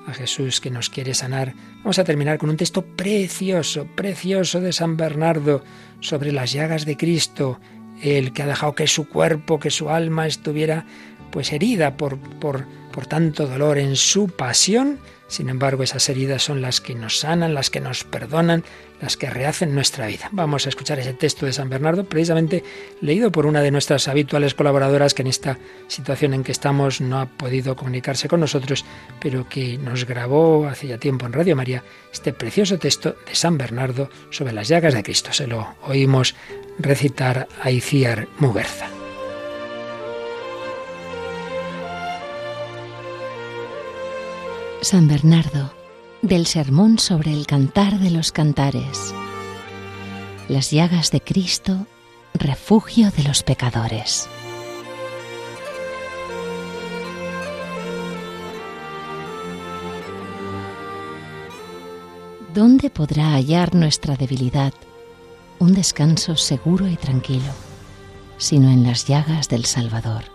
a 0.07 0.13
Jesús 0.13 0.61
que 0.61 0.71
nos 0.71 0.89
quiere 0.89 1.13
sanar, 1.13 1.53
vamos 1.79 1.99
a 1.99 2.03
terminar 2.03 2.37
con 2.37 2.49
un 2.49 2.57
texto 2.57 2.83
precioso, 2.83 3.85
precioso 3.95 4.61
de 4.61 4.71
San 4.71 4.95
Bernardo 4.95 5.63
sobre 5.99 6.31
las 6.31 6.53
llagas 6.53 6.85
de 6.85 6.95
Cristo, 6.95 7.59
el 8.01 8.31
que 8.31 8.43
ha 8.43 8.47
dejado 8.47 8.75
que 8.75 8.87
su 8.87 9.09
cuerpo, 9.09 9.59
que 9.59 9.69
su 9.69 9.89
alma 9.89 10.27
estuviera 10.27 10.85
pues 11.31 11.51
herida 11.51 11.97
por, 11.97 12.17
por, 12.39 12.65
por 12.91 13.05
tanto 13.05 13.47
dolor 13.47 13.77
en 13.77 13.95
su 13.95 14.29
pasión, 14.29 14.99
sin 15.27 15.49
embargo 15.49 15.83
esas 15.83 16.07
heridas 16.09 16.43
son 16.43 16.61
las 16.61 16.81
que 16.81 16.95
nos 16.95 17.19
sanan, 17.19 17.53
las 17.53 17.69
que 17.69 17.79
nos 17.79 18.03
perdonan, 18.03 18.63
las 19.01 19.17
que 19.17 19.29
rehacen 19.29 19.75
nuestra 19.75 20.07
vida. 20.07 20.29
Vamos 20.31 20.65
a 20.65 20.69
escuchar 20.69 20.99
ese 20.99 21.13
texto 21.13 21.45
de 21.45 21.53
San 21.53 21.69
Bernardo, 21.69 22.03
precisamente 22.05 22.63
leído 23.01 23.31
por 23.31 23.45
una 23.45 23.61
de 23.61 23.71
nuestras 23.71 24.07
habituales 24.07 24.53
colaboradoras 24.53 25.13
que 25.13 25.21
en 25.21 25.27
esta 25.27 25.57
situación 25.87 26.33
en 26.33 26.43
que 26.43 26.51
estamos 26.51 27.01
no 27.01 27.19
ha 27.19 27.25
podido 27.25 27.75
comunicarse 27.75 28.27
con 28.27 28.39
nosotros, 28.39 28.85
pero 29.19 29.47
que 29.47 29.77
nos 29.77 30.05
grabó 30.05 30.67
hace 30.67 30.87
ya 30.87 30.97
tiempo 30.97 31.25
en 31.25 31.33
Radio 31.33 31.55
María 31.55 31.83
este 32.11 32.33
precioso 32.33 32.79
texto 32.79 33.15
de 33.27 33.35
San 33.35 33.57
Bernardo 33.57 34.09
sobre 34.29 34.53
las 34.53 34.67
llagas 34.67 34.93
de 34.93 35.03
Cristo. 35.03 35.33
Se 35.33 35.47
lo 35.47 35.75
oímos 35.83 36.35
recitar 36.79 37.47
a 37.61 37.71
Iciar 37.71 38.27
Muguerza. 38.39 38.96
San 44.81 45.07
Bernardo, 45.07 45.73
del 46.21 46.45
Sermón 46.45 46.99
sobre 46.99 47.33
el 47.33 47.47
Cantar 47.47 47.99
de 47.99 48.11
los 48.11 48.31
Cantares. 48.31 49.13
Las 50.47 50.69
llagas 50.69 51.09
de 51.09 51.19
Cristo, 51.19 51.87
refugio 52.35 53.09
de 53.09 53.23
los 53.23 53.41
pecadores. 53.41 54.29
¿Dónde 62.53 62.91
podrá 62.91 63.33
hallar 63.33 63.73
nuestra 63.73 64.15
debilidad 64.15 64.73
un 65.59 65.73
descanso 65.73 66.35
seguro 66.35 66.87
y 66.87 66.97
tranquilo, 66.97 67.51
sino 68.37 68.69
en 68.69 68.83
las 68.83 69.07
llagas 69.07 69.49
del 69.49 69.65
Salvador? 69.65 70.25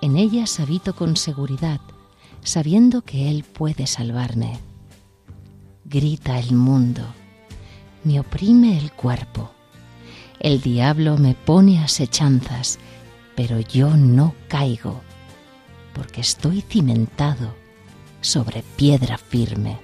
En 0.00 0.16
ellas 0.16 0.60
habito 0.60 0.94
con 0.94 1.16
seguridad, 1.16 1.80
sabiendo 2.42 3.02
que 3.02 3.30
Él 3.30 3.44
puede 3.44 3.86
salvarme. 3.86 4.58
Grita 5.84 6.38
el 6.38 6.52
mundo, 6.54 7.02
me 8.04 8.20
oprime 8.20 8.78
el 8.78 8.92
cuerpo. 8.92 9.50
El 10.40 10.60
diablo 10.60 11.16
me 11.18 11.34
pone 11.34 11.82
asechanzas, 11.82 12.78
pero 13.36 13.60
yo 13.60 13.96
no 13.96 14.34
caigo, 14.48 15.00
porque 15.94 16.20
estoy 16.20 16.62
cimentado 16.62 17.54
sobre 18.20 18.62
piedra 18.76 19.18
firme. 19.18 19.78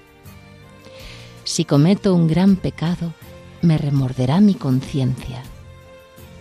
Si 1.45 1.65
cometo 1.65 2.15
un 2.15 2.27
gran 2.27 2.57
pecado, 2.57 3.15
me 3.63 3.79
remorderá 3.79 4.41
mi 4.41 4.55
conciencia, 4.55 5.43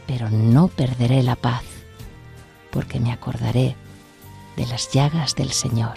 pero 0.05 0.29
no 0.29 0.67
perderé 0.67 1.23
la 1.23 1.35
paz, 1.35 1.63
porque 2.71 2.99
me 2.99 3.11
acordaré 3.11 3.75
de 4.57 4.65
las 4.65 4.91
llagas 4.91 5.35
del 5.35 5.51
Señor. 5.51 5.95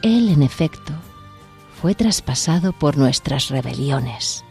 Él, 0.00 0.28
en 0.28 0.42
efecto, 0.42 0.92
fue 1.80 1.94
traspasado 1.94 2.72
por 2.72 2.96
nuestras 2.96 3.48
rebeliones. 3.48 4.44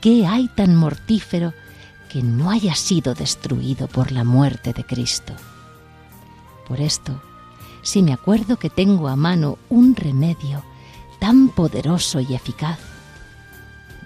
¿Qué 0.00 0.26
hay 0.26 0.48
tan 0.48 0.76
mortífero 0.76 1.52
que 2.08 2.22
no 2.22 2.50
haya 2.50 2.74
sido 2.74 3.14
destruido 3.14 3.88
por 3.88 4.12
la 4.12 4.24
muerte 4.24 4.72
de 4.72 4.84
Cristo? 4.84 5.34
Por 6.68 6.80
esto, 6.80 7.20
si 7.82 8.02
me 8.02 8.12
acuerdo 8.12 8.58
que 8.58 8.70
tengo 8.70 9.08
a 9.08 9.16
mano 9.16 9.58
un 9.68 9.94
remedio 9.96 10.64
tan 11.18 11.48
poderoso 11.48 12.20
y 12.20 12.34
eficaz, 12.34 12.78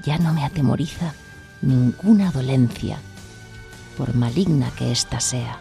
ya 0.04 0.18
no 0.18 0.32
me 0.32 0.44
atemoriza 0.44 1.14
ninguna 1.62 2.30
dolencia, 2.30 2.98
por 3.96 4.14
maligna 4.14 4.70
que 4.70 4.92
ésta 4.92 5.20
sea. 5.20 5.58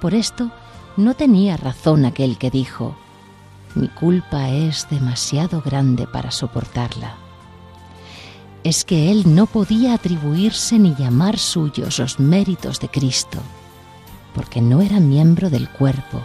Por 0.00 0.14
esto, 0.14 0.50
no 0.96 1.14
tenía 1.14 1.56
razón 1.56 2.04
aquel 2.04 2.38
que 2.38 2.50
dijo, 2.50 2.96
mi 3.74 3.88
culpa 3.88 4.50
es 4.50 4.86
demasiado 4.90 5.62
grande 5.62 6.06
para 6.06 6.30
soportarla. 6.30 7.16
Es 8.64 8.84
que 8.84 9.10
él 9.10 9.34
no 9.34 9.46
podía 9.46 9.94
atribuirse 9.94 10.78
ni 10.78 10.94
llamar 10.94 11.38
suyos 11.38 11.98
los 11.98 12.20
méritos 12.20 12.78
de 12.80 12.88
Cristo, 12.88 13.38
porque 14.34 14.60
no 14.60 14.82
era 14.82 15.00
miembro 15.00 15.50
del 15.50 15.68
cuerpo 15.68 16.22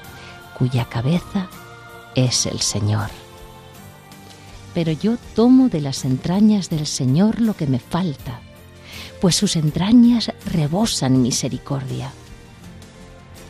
cuya 0.58 0.86
cabeza 0.86 1.48
es 2.16 2.46
el 2.46 2.60
Señor. 2.60 3.10
Pero 4.74 4.92
yo 4.92 5.18
tomo 5.36 5.70
de 5.70 5.82
las 5.82 6.06
entrañas 6.06 6.70
del 6.70 6.86
Señor 6.86 7.42
lo 7.42 7.56
que 7.56 7.68
me 7.68 7.80
falta, 7.80 8.42
pues 9.22 9.36
sus 9.36 9.56
entrañas 9.56 10.32
rebosan 10.46 11.22
misericordia 11.22 12.12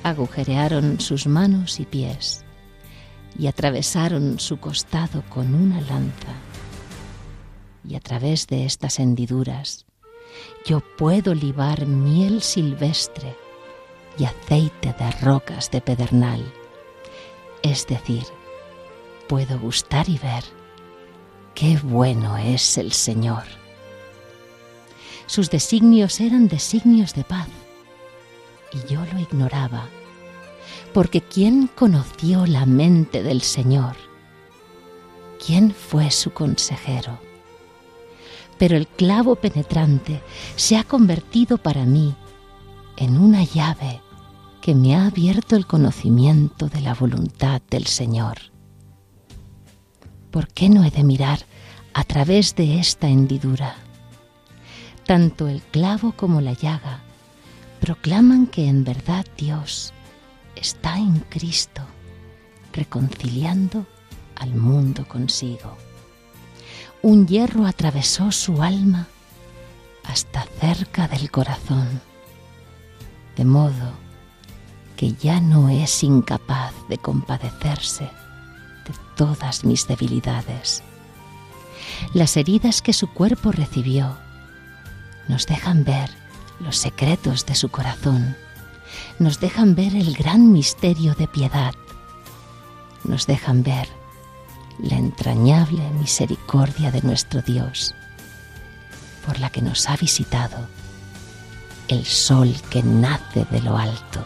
agujerearon 0.10 1.00
sus 1.00 1.28
manos 1.28 1.80
y 1.80 1.86
pies 1.86 2.44
y 3.38 3.48
atravesaron 3.48 4.40
su 4.40 4.58
costado 4.58 5.24
con 5.30 5.54
una 5.54 5.82
lanza. 5.82 6.34
Y 7.88 7.96
a 7.96 8.00
través 8.00 8.48
de 8.48 8.66
estas 8.66 9.00
hendiduras 9.00 9.86
yo 10.66 10.82
puedo 10.98 11.34
libar 11.34 11.86
miel 11.86 12.42
silvestre 12.42 13.36
y 14.18 14.26
aceite 14.26 14.94
de 14.98 15.12
rocas 15.22 15.72
de 15.72 15.82
pedernal. 15.82 16.44
Es 17.64 17.88
decir, 17.88 18.24
puedo 19.28 19.60
gustar 19.60 20.10
y 20.10 20.18
ver 20.18 20.44
qué 21.54 21.78
bueno 21.82 22.38
es 22.38 22.78
el 22.78 22.92
Señor. 22.92 23.44
Sus 25.26 25.50
designios 25.50 26.20
eran 26.20 26.48
designios 26.48 27.14
de 27.14 27.24
paz 27.24 27.48
y 28.72 28.92
yo 28.92 29.04
lo 29.14 29.20
ignoraba, 29.20 29.88
porque 30.98 31.22
¿quién 31.22 31.68
conoció 31.68 32.48
la 32.48 32.66
mente 32.66 33.22
del 33.22 33.44
Señor? 33.44 33.96
¿Quién 35.46 35.70
fue 35.70 36.10
su 36.10 36.32
consejero? 36.32 37.20
Pero 38.58 38.76
el 38.76 38.88
clavo 38.88 39.36
penetrante 39.36 40.24
se 40.56 40.76
ha 40.76 40.84
convertido 40.84 41.60
para 41.60 41.86
mí 41.86 42.16
en 42.96 43.20
una 43.20 43.44
llave 43.44 44.02
que 44.60 44.74
me 44.74 44.96
ha 44.96 45.06
abierto 45.06 45.56
el 45.56 45.68
conocimiento 45.68 46.68
de 46.68 46.82
la 46.82 46.96
voluntad 46.96 47.62
del 47.70 47.86
Señor. 47.86 48.38
¿Por 50.32 50.48
qué 50.48 50.68
no 50.68 50.84
he 50.84 50.90
de 50.90 51.04
mirar 51.04 51.42
a 51.94 52.06
través 52.06 52.56
de 52.56 52.80
esta 52.80 53.08
hendidura? 53.08 53.76
Tanto 55.06 55.48
el 55.48 55.62
clavo 55.62 56.14
como 56.14 56.42
la 56.42 56.54
llaga 56.54 57.04
proclaman 57.82 58.48
que 58.48 58.68
en 58.68 58.84
verdad 58.84 59.28
Dios 59.38 59.94
está 60.60 60.98
en 60.98 61.20
Cristo, 61.30 61.82
reconciliando 62.74 63.86
al 64.36 64.54
mundo 64.54 65.08
consigo. 65.08 65.78
un 67.02 67.28
hierro 67.28 67.66
atravesó 67.66 68.32
su 68.32 68.62
alma 68.62 69.08
hasta 70.04 70.44
cerca 70.60 71.08
del 71.08 71.30
corazón, 71.32 72.02
de 73.36 73.46
modo 73.46 73.94
que 74.96 75.14
ya 75.14 75.40
no 75.40 75.70
es 75.70 76.04
incapaz 76.04 76.74
de 76.90 76.98
compadecerse 76.98 78.06
de 78.06 78.94
todas 79.16 79.64
mis 79.64 79.88
debilidades. 79.88 80.84
Las 82.14 82.36
heridas 82.36 82.82
que 82.82 82.94
su 82.94 83.08
cuerpo 83.14 83.52
recibió 83.52 84.18
nos 85.28 85.46
dejan 85.46 85.84
ver 85.84 86.10
los 86.60 86.78
secretos 86.78 87.46
de 87.46 87.56
su 87.56 87.70
corazón, 87.70 88.36
nos 89.20 89.40
dejan 89.40 89.74
ver 89.76 89.96
el 89.96 90.14
gran 90.14 90.52
misterio 90.52 91.16
de 91.16 91.28
piedad, 91.28 91.74
nos 93.04 93.26
dejan 93.26 93.64
ver 93.64 93.88
la 94.80 94.98
entrañable 94.98 95.90
misericordia 96.00 96.92
de 96.92 97.02
nuestro 97.02 97.42
Dios, 97.42 97.96
por 99.26 99.40
la 99.40 99.50
que 99.50 99.62
nos 99.62 99.90
ha 99.90 99.98
visitado 99.98 100.68
el 101.88 102.06
sol 102.06 102.54
que 102.70 102.84
nace 102.84 103.46
de 103.50 103.62
lo 103.62 103.78
alto. 103.78 104.24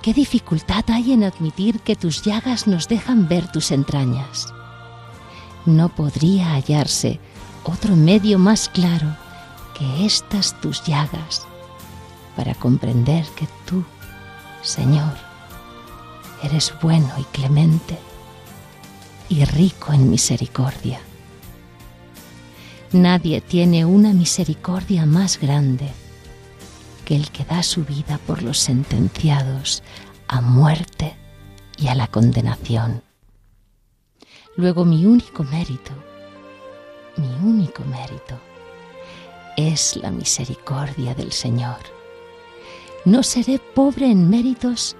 ¿Qué 0.00 0.14
dificultad 0.14 0.84
hay 0.88 1.12
en 1.12 1.24
admitir 1.24 1.80
que 1.80 1.96
tus 1.96 2.22
llagas 2.22 2.68
nos 2.68 2.86
dejan 2.86 3.26
ver 3.26 3.50
tus 3.50 3.72
entrañas? 3.72 4.54
No 5.66 5.88
podría 5.88 6.52
hallarse 6.52 7.18
otro 7.64 7.96
medio 7.96 8.38
más 8.38 8.68
claro 8.68 9.16
que 9.76 10.06
estas 10.06 10.58
tus 10.60 10.84
llagas 10.84 11.47
para 12.38 12.54
comprender 12.54 13.26
que 13.34 13.48
tú, 13.66 13.84
Señor, 14.62 15.12
eres 16.44 16.72
bueno 16.80 17.12
y 17.18 17.24
clemente 17.24 17.98
y 19.28 19.44
rico 19.44 19.92
en 19.92 20.08
misericordia. 20.08 21.00
Nadie 22.92 23.40
tiene 23.40 23.84
una 23.84 24.12
misericordia 24.12 25.04
más 25.04 25.40
grande 25.40 25.90
que 27.04 27.16
el 27.16 27.32
que 27.32 27.44
da 27.44 27.64
su 27.64 27.84
vida 27.84 28.20
por 28.24 28.44
los 28.44 28.58
sentenciados 28.58 29.82
a 30.28 30.40
muerte 30.40 31.16
y 31.76 31.88
a 31.88 31.96
la 31.96 32.06
condenación. 32.06 33.02
Luego 34.54 34.84
mi 34.84 35.06
único 35.06 35.42
mérito, 35.42 35.90
mi 37.16 37.34
único 37.42 37.82
mérito, 37.82 38.38
es 39.56 39.96
la 39.96 40.12
misericordia 40.12 41.16
del 41.16 41.32
Señor. 41.32 41.97
No 43.08 43.22
seré 43.22 43.58
pobre 43.58 44.10
en 44.10 44.28
méritos 44.28 44.94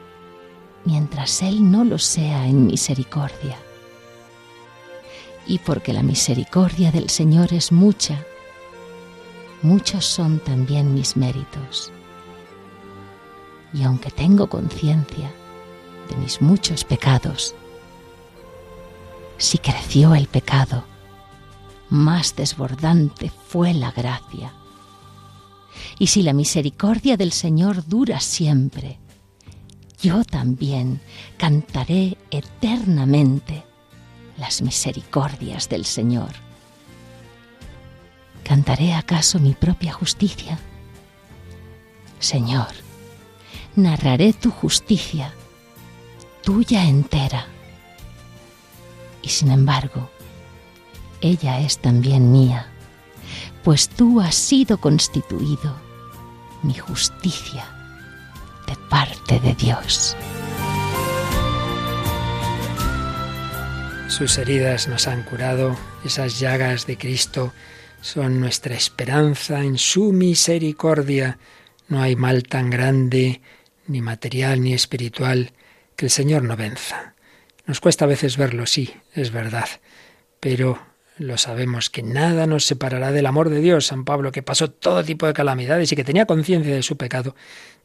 mientras 0.86 1.42
Él 1.42 1.70
no 1.70 1.84
lo 1.84 1.98
sea 1.98 2.46
en 2.46 2.66
misericordia 2.66 3.58
y 5.46 5.58
porque 5.58 5.92
la 5.92 6.02
misericordia 6.02 6.90
del 6.90 7.10
Señor 7.10 7.52
es 7.52 7.70
mucha, 7.70 8.24
muchos 9.60 10.06
son 10.06 10.38
también 10.38 10.94
mis 10.94 11.18
méritos. 11.18 11.92
Y 13.74 13.82
aunque 13.82 14.10
tengo 14.10 14.48
conciencia 14.48 15.30
de 16.08 16.16
mis 16.16 16.40
muchos 16.40 16.84
pecados, 16.84 17.54
si 19.36 19.58
creció 19.58 20.14
el 20.14 20.28
pecado, 20.28 20.82
más 21.90 22.34
desbordante 22.36 23.30
fue 23.48 23.74
la 23.74 23.90
gracia. 23.90 24.54
Y 25.98 26.08
si 26.08 26.22
la 26.22 26.32
misericordia 26.32 27.16
del 27.16 27.32
Señor 27.32 27.86
dura 27.86 28.20
siempre, 28.20 28.98
yo 30.00 30.24
también 30.24 31.00
cantaré 31.36 32.16
eternamente 32.30 33.64
las 34.36 34.62
misericordias 34.62 35.68
del 35.68 35.84
Señor. 35.84 36.30
¿Cantaré 38.44 38.94
acaso 38.94 39.38
mi 39.40 39.54
propia 39.54 39.92
justicia? 39.92 40.58
Señor, 42.18 42.68
narraré 43.76 44.32
tu 44.32 44.50
justicia, 44.50 45.34
tuya 46.42 46.84
entera. 46.84 47.46
Y 49.22 49.28
sin 49.28 49.50
embargo, 49.50 50.10
ella 51.20 51.60
es 51.60 51.78
también 51.78 52.30
mía, 52.30 52.72
pues 53.68 53.90
tú 53.90 54.18
has 54.18 54.34
sido 54.34 54.78
constituido 54.78 55.76
mi 56.62 56.72
justicia 56.72 57.66
de 58.66 58.74
parte 58.88 59.38
de 59.40 59.52
Dios. 59.56 60.16
Sus 64.08 64.38
heridas 64.38 64.88
nos 64.88 65.06
han 65.06 65.22
curado, 65.22 65.76
esas 66.02 66.40
llagas 66.40 66.86
de 66.86 66.96
Cristo 66.96 67.52
son 68.00 68.40
nuestra 68.40 68.74
esperanza 68.74 69.62
en 69.62 69.76
su 69.76 70.14
misericordia. 70.14 71.38
No 71.88 72.00
hay 72.00 72.16
mal 72.16 72.44
tan 72.44 72.70
grande, 72.70 73.42
ni 73.86 74.00
material 74.00 74.62
ni 74.62 74.72
espiritual, 74.72 75.52
que 75.94 76.06
el 76.06 76.10
Señor 76.10 76.42
no 76.42 76.56
venza. 76.56 77.12
Nos 77.66 77.80
cuesta 77.80 78.06
a 78.06 78.08
veces 78.08 78.38
verlo, 78.38 78.64
sí, 78.64 78.94
es 79.12 79.30
verdad, 79.30 79.68
pero 80.40 80.87
lo 81.18 81.36
sabemos 81.36 81.90
que 81.90 82.02
nada 82.02 82.46
nos 82.46 82.64
separará 82.64 83.12
del 83.12 83.26
amor 83.26 83.50
de 83.50 83.60
Dios. 83.60 83.86
San 83.86 84.04
Pablo, 84.04 84.32
que 84.32 84.42
pasó 84.42 84.70
todo 84.70 85.04
tipo 85.04 85.26
de 85.26 85.32
calamidades 85.32 85.92
y 85.92 85.96
que 85.96 86.04
tenía 86.04 86.26
conciencia 86.26 86.74
de 86.74 86.82
su 86.82 86.96
pecado, 86.96 87.34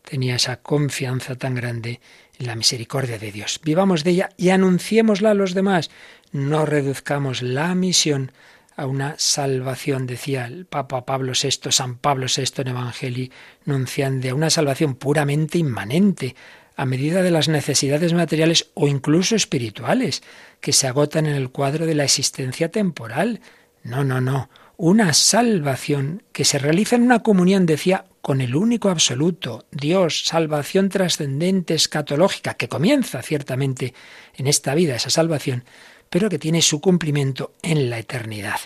tenía 0.04 0.36
esa 0.36 0.58
confianza 0.58 1.36
tan 1.36 1.56
grande 1.56 2.00
en 2.40 2.48
la 2.48 2.56
misericordia 2.56 3.18
de 3.18 3.32
Dios. 3.32 3.60
Vivamos 3.64 4.04
de 4.04 4.12
ella 4.12 4.30
y 4.38 4.50
anunciémosla 4.50 5.32
a 5.32 5.36
los 5.36 5.54
demás. 5.54 5.90
No 6.32 6.66
reduzcamos 6.66 7.42
la 7.42 7.74
misión 7.76 8.32
a 8.76 8.86
una 8.86 9.16
salvación, 9.18 10.08
decía 10.08 10.46
el 10.46 10.66
Papa 10.66 11.06
Pablo 11.06 11.34
VI, 11.40 11.72
San 11.72 11.96
Pablo 11.98 12.28
VI 12.36 12.62
en 12.62 12.68
Evangelii 12.70 13.32
Nunciande, 13.66 14.30
a 14.30 14.36
una 14.36 14.50
salvación 14.50 14.96
puramente 14.96 15.58
inmanente, 15.58 16.36
a 16.76 16.86
medida 16.86 17.22
de 17.22 17.32
las 17.32 17.48
necesidades 17.48 18.14
materiales 18.14 18.72
o 18.74 18.88
incluso 18.88 19.36
espirituales, 19.36 20.24
que 20.60 20.74
se 20.74 20.88
agotan 20.88 21.26
en 21.26 21.36
el 21.36 21.50
cuadro 21.50 21.86
de 21.86 21.96
la 21.96 22.04
existencia 22.04 22.70
temporal. 22.70 23.42
No, 23.84 24.04
no, 24.04 24.22
no. 24.22 24.50
Una 24.78 25.14
salvación 25.14 26.24
que 26.32 26.46
se 26.46 26.58
realiza 26.58 26.96
en 26.96 27.04
una 27.04 27.20
comunión, 27.20 27.66
decía, 27.66 28.06
con 28.22 28.42
el 28.42 28.56
único 28.56 28.90
absoluto, 28.90 29.66
Dios, 29.72 30.24
salvación 30.26 30.90
trascendente, 30.90 31.74
escatológica, 31.74 32.54
que 32.54 32.70
comienza 32.70 33.22
ciertamente 33.22 33.94
en 34.36 34.48
esta 34.48 34.74
vida, 34.74 34.96
esa 34.96 35.10
salvación, 35.10 35.66
pero 36.10 36.30
que 36.30 36.40
tiene 36.40 36.62
su 36.62 36.80
cumplimiento 36.80 37.52
en 37.62 37.90
la 37.90 38.00
eternidad. 38.00 38.60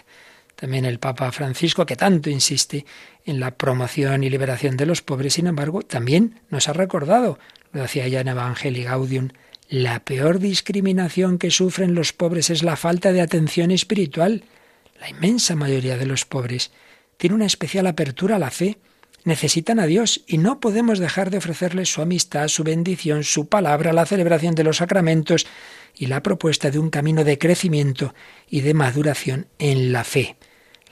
También 0.57 0.85
el 0.85 0.97
Papa 0.97 1.31
Francisco, 1.31 1.85
que 1.85 1.95
tanto 1.95 2.31
insiste 2.31 2.83
en 3.25 3.39
la 3.39 3.51
promoción 3.51 4.23
y 4.23 4.29
liberación 4.31 4.75
de 4.75 4.87
los 4.87 5.03
pobres, 5.03 5.35
sin 5.35 5.45
embargo, 5.45 5.83
también 5.83 6.41
nos 6.49 6.67
ha 6.67 6.73
recordado, 6.73 7.37
lo 7.71 7.83
decía 7.83 8.07
ya 8.07 8.21
en 8.21 8.29
Evangelii 8.29 8.83
Gaudium, 8.83 9.29
la 9.69 9.99
peor 9.99 10.39
discriminación 10.39 11.37
que 11.37 11.51
sufren 11.51 11.93
los 11.93 12.11
pobres 12.11 12.49
es 12.49 12.63
la 12.63 12.75
falta 12.75 13.11
de 13.11 13.21
atención 13.21 13.69
espiritual. 13.69 14.45
La 14.99 15.09
inmensa 15.09 15.55
mayoría 15.55 15.95
de 15.95 16.07
los 16.07 16.25
pobres 16.25 16.71
tiene 17.17 17.35
una 17.35 17.45
especial 17.45 17.85
apertura 17.85 18.37
a 18.37 18.39
la 18.39 18.49
fe, 18.49 18.79
necesitan 19.25 19.79
a 19.79 19.85
Dios 19.85 20.23
y 20.25 20.39
no 20.39 20.59
podemos 20.59 20.97
dejar 20.97 21.29
de 21.29 21.37
ofrecerles 21.37 21.91
su 21.91 22.01
amistad, 22.01 22.47
su 22.47 22.63
bendición, 22.63 23.23
su 23.23 23.47
palabra, 23.47 23.93
la 23.93 24.07
celebración 24.07 24.55
de 24.55 24.63
los 24.63 24.77
sacramentos 24.77 25.45
y 25.95 26.07
la 26.07 26.23
propuesta 26.23 26.71
de 26.71 26.79
un 26.79 26.89
camino 26.89 27.23
de 27.23 27.37
crecimiento 27.37 28.15
y 28.49 28.61
de 28.61 28.73
maduración 28.73 29.47
en 29.59 29.91
la 29.91 30.03
fe. 30.03 30.37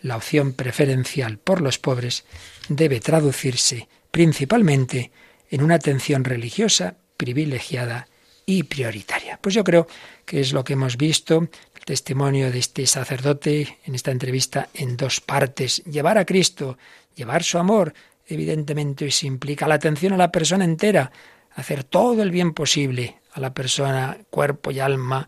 La 0.06 0.18
opción 0.18 0.54
preferencial 0.54 1.40
por 1.40 1.62
los 1.62 1.80
pobres 1.80 2.26
debe 2.70 3.00
traducirse 3.00 3.88
principalmente 4.12 5.10
en 5.50 5.64
una 5.64 5.74
atención 5.74 6.24
religiosa 6.24 6.98
privilegiada 7.18 8.08
y 8.46 8.62
prioritaria. 8.62 9.40
Pues 9.42 9.56
yo 9.56 9.64
creo 9.64 9.88
que 10.24 10.42
es 10.42 10.54
lo 10.54 10.64
que 10.64 10.74
hemos 10.74 10.98
visto, 10.98 11.50
el 11.76 11.86
testimonio 11.86 12.52
de 12.52 12.60
este 12.60 12.86
sacerdote 12.86 13.80
en 13.84 13.96
esta 13.96 14.12
entrevista 14.12 14.70
en 14.76 14.96
dos 14.96 15.22
partes. 15.22 15.84
Llevar 15.86 16.20
a 16.20 16.26
Cristo, 16.26 16.78
llevar 17.16 17.44
su 17.44 17.58
amor, 17.58 17.96
evidentemente 18.28 19.08
eso 19.08 19.26
implica 19.26 19.68
la 19.68 19.74
atención 19.74 20.14
a 20.14 20.18
la 20.18 20.32
persona 20.32 20.66
entera, 20.66 21.12
hacer 21.56 21.84
todo 21.84 22.22
el 22.22 22.30
bien 22.30 22.54
posible 22.54 23.22
a 23.34 23.40
la 23.40 23.56
persona, 23.56 24.20
cuerpo 24.30 24.70
y 24.70 24.80
alma, 24.80 25.28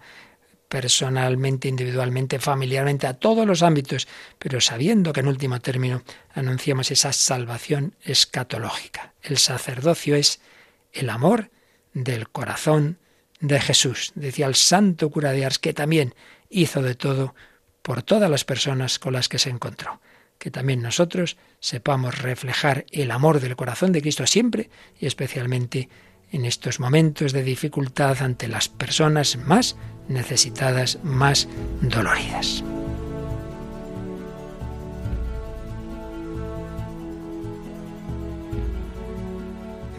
personalmente, 0.68 1.68
individualmente, 1.68 2.40
familiarmente, 2.40 3.08
a 3.08 3.14
todos 3.14 3.46
los 3.46 3.64
ámbitos, 3.64 4.08
pero 4.38 4.60
sabiendo 4.62 5.14
que 5.14 5.22
en 5.22 5.28
último 5.28 5.60
término 5.62 6.04
anunciamos 6.34 6.92
esa 6.92 7.14
salvación 7.14 7.96
escatológica. 8.04 9.14
El 9.22 9.38
sacerdocio 9.38 10.16
es 10.16 10.42
el 10.92 11.10
amor 11.10 11.50
del 11.94 12.30
corazón 12.30 13.00
de 13.40 13.60
Jesús, 13.60 14.12
decía 14.16 14.48
el 14.48 14.56
santo 14.56 15.10
cura 15.10 15.32
de 15.32 15.46
Ars, 15.46 15.60
que 15.60 15.74
también 15.74 16.16
hizo 16.50 16.82
de 16.82 16.96
todo 16.96 17.36
por 17.82 18.04
todas 18.04 18.30
las 18.30 18.44
personas 18.44 19.00
con 19.00 19.14
las 19.14 19.30
que 19.30 19.40
se 19.40 19.50
encontró 19.50 20.02
que 20.38 20.52
también 20.52 20.82
nosotros 20.82 21.38
sepamos 21.60 22.20
reflejar 22.20 22.86
el 22.92 23.12
amor 23.12 23.40
del 23.40 23.56
corazón 23.56 23.92
de 23.92 24.02
Cristo 24.02 24.28
siempre 24.28 24.70
y 25.00 25.08
especialmente 25.08 25.90
en 26.32 26.46
estos 26.46 26.80
momentos 26.80 27.34
de 27.34 27.44
dificultad 27.44 28.22
ante 28.22 28.48
las 28.48 28.70
personas 28.70 29.38
más 29.38 29.76
necesitadas, 30.08 31.00
más 31.04 31.48
doloridas. 31.82 32.64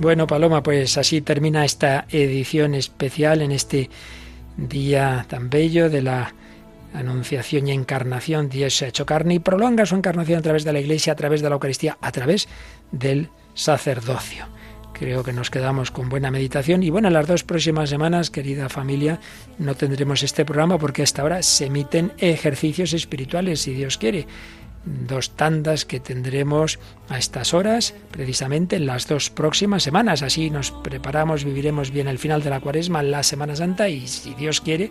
Bueno, 0.00 0.28
Paloma, 0.28 0.62
pues 0.62 0.96
así 0.96 1.20
termina 1.22 1.64
esta 1.64 2.06
edición 2.10 2.74
especial 2.74 3.42
en 3.42 3.50
este 3.50 3.90
día 4.56 5.26
tan 5.28 5.50
bello 5.50 5.90
de 5.90 6.02
la 6.02 6.34
Anunciación 6.94 7.66
y 7.66 7.72
Encarnación. 7.72 8.48
Dios 8.48 8.76
se 8.76 8.84
ha 8.84 8.88
hecho 8.88 9.06
carne 9.06 9.34
y 9.34 9.38
prolonga 9.40 9.86
su 9.86 9.96
encarnación 9.96 10.38
a 10.38 10.42
través 10.42 10.62
de 10.64 10.72
la 10.72 10.80
Iglesia, 10.80 11.14
a 11.14 11.16
través 11.16 11.42
de 11.42 11.48
la 11.48 11.54
Eucaristía, 11.54 11.98
a 12.00 12.12
través 12.12 12.48
del 12.92 13.28
sacerdocio. 13.54 14.46
Creo 14.98 15.22
que 15.22 15.32
nos 15.32 15.50
quedamos 15.50 15.90
con 15.90 16.08
buena 16.08 16.30
meditación. 16.30 16.82
Y 16.82 16.90
bueno, 16.90 17.08
en 17.08 17.14
las 17.14 17.26
dos 17.26 17.44
próximas 17.44 17.88
semanas, 17.88 18.30
querida 18.30 18.68
familia, 18.68 19.20
no 19.58 19.74
tendremos 19.74 20.22
este 20.22 20.44
programa 20.44 20.78
porque 20.78 21.02
hasta 21.02 21.22
ahora 21.22 21.42
se 21.42 21.66
emiten 21.66 22.12
ejercicios 22.18 22.92
espirituales, 22.92 23.60
si 23.60 23.74
Dios 23.74 23.96
quiere 23.98 24.26
dos 24.84 25.30
tandas 25.36 25.84
que 25.84 26.00
tendremos 26.00 26.78
a 27.08 27.18
estas 27.18 27.54
horas, 27.54 27.94
precisamente 28.10 28.76
en 28.76 28.86
las 28.86 29.06
dos 29.06 29.30
próximas 29.30 29.82
semanas. 29.82 30.22
Así 30.22 30.50
nos 30.50 30.70
preparamos, 30.70 31.44
viviremos 31.44 31.90
bien 31.90 32.08
el 32.08 32.18
final 32.18 32.42
de 32.42 32.50
la 32.50 32.60
cuaresma, 32.60 33.02
la 33.02 33.22
Semana 33.22 33.56
Santa 33.56 33.88
y 33.88 34.06
si 34.06 34.34
Dios 34.34 34.60
quiere, 34.60 34.90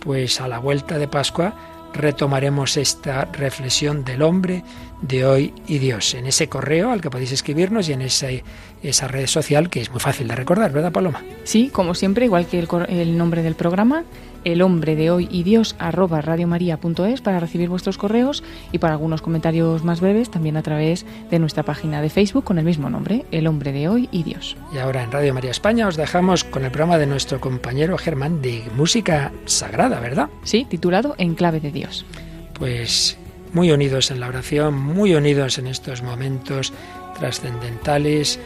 pues 0.00 0.40
a 0.40 0.48
la 0.48 0.58
vuelta 0.58 0.98
de 0.98 1.08
Pascua 1.08 1.54
retomaremos 1.94 2.76
esta 2.76 3.24
reflexión 3.26 4.04
del 4.04 4.22
hombre 4.22 4.62
de 5.02 5.24
hoy 5.24 5.54
y 5.66 5.78
Dios 5.78 6.14
en 6.14 6.26
ese 6.26 6.48
correo 6.48 6.90
al 6.90 7.00
que 7.00 7.10
podéis 7.10 7.32
escribirnos 7.32 7.88
y 7.88 7.92
en 7.92 8.02
ese, 8.02 8.44
esa 8.82 9.08
red 9.08 9.26
social 9.26 9.70
que 9.70 9.80
es 9.80 9.90
muy 9.90 10.00
fácil 10.00 10.28
de 10.28 10.34
recordar, 10.34 10.72
¿verdad 10.72 10.92
Paloma? 10.92 11.22
Sí, 11.44 11.70
como 11.72 11.94
siempre, 11.94 12.24
igual 12.24 12.46
que 12.46 12.58
el, 12.58 12.68
el 12.88 13.16
nombre 13.16 13.42
del 13.42 13.54
programa, 13.54 14.04
el 14.44 14.62
hombre 14.62 14.96
de 14.96 15.10
hoy 15.10 15.28
y 15.30 15.42
Dios 15.42 15.76
arroba 15.78 16.20
radiomaria.es 16.20 17.20
para 17.20 17.40
recibir 17.40 17.68
vuestros 17.68 17.98
correos 17.98 18.42
y 18.72 18.78
para 18.78 18.94
algunos 18.94 19.22
comentarios 19.22 19.84
más 19.84 20.00
breves 20.00 20.30
también 20.30 20.56
a 20.56 20.62
través 20.62 21.04
de 21.30 21.38
nuestra 21.38 21.62
página 21.62 22.00
de 22.00 22.10
Facebook 22.10 22.44
con 22.44 22.58
el 22.58 22.64
mismo 22.64 22.90
nombre, 22.90 23.24
El 23.30 23.46
hombre 23.46 23.72
de 23.72 23.88
hoy 23.88 24.08
y 24.12 24.22
Dios. 24.22 24.56
Y 24.72 24.78
ahora 24.78 25.02
en 25.02 25.12
Radio 25.12 25.34
María 25.34 25.50
España 25.50 25.88
os 25.88 25.96
dejamos 25.96 26.44
con 26.44 26.64
el 26.64 26.70
programa 26.70 26.98
de 26.98 27.06
nuestro 27.06 27.40
compañero 27.40 27.98
Germán 27.98 28.42
de 28.42 28.62
música 28.76 29.32
sagrada, 29.44 30.00
¿verdad? 30.00 30.28
Sí, 30.42 30.66
titulado 30.68 31.14
En 31.18 31.34
clave 31.34 31.60
de 31.60 31.72
Dios. 31.72 32.06
Pues 32.54 33.18
muy 33.52 33.70
unidos 33.72 34.10
en 34.10 34.20
la 34.20 34.28
oración, 34.28 34.74
muy 34.74 35.14
unidos 35.14 35.58
en 35.58 35.66
estos 35.66 36.02
momentos 36.02 36.72
trascendentales. 37.18 38.38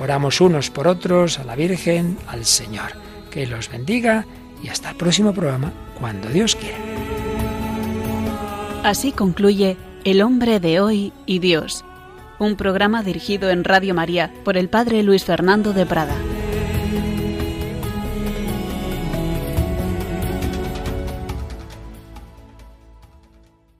Oramos 0.00 0.40
unos 0.40 0.70
por 0.70 0.88
otros, 0.88 1.38
a 1.38 1.44
la 1.44 1.56
Virgen, 1.56 2.18
al 2.28 2.44
Señor. 2.44 2.92
Que 3.30 3.46
los 3.46 3.70
bendiga 3.70 4.26
y 4.62 4.68
hasta 4.68 4.90
el 4.90 4.96
próximo 4.96 5.32
programa, 5.32 5.72
cuando 5.98 6.28
Dios 6.28 6.56
quiera. 6.56 6.78
Así 8.82 9.12
concluye 9.12 9.76
El 10.04 10.22
hombre 10.22 10.60
de 10.60 10.80
hoy 10.80 11.12
y 11.26 11.40
Dios, 11.40 11.84
un 12.38 12.56
programa 12.56 13.02
dirigido 13.02 13.50
en 13.50 13.64
Radio 13.64 13.94
María 13.94 14.32
por 14.44 14.56
el 14.56 14.68
Padre 14.68 15.02
Luis 15.02 15.24
Fernando 15.24 15.72
de 15.72 15.86
Prada. 15.86 16.14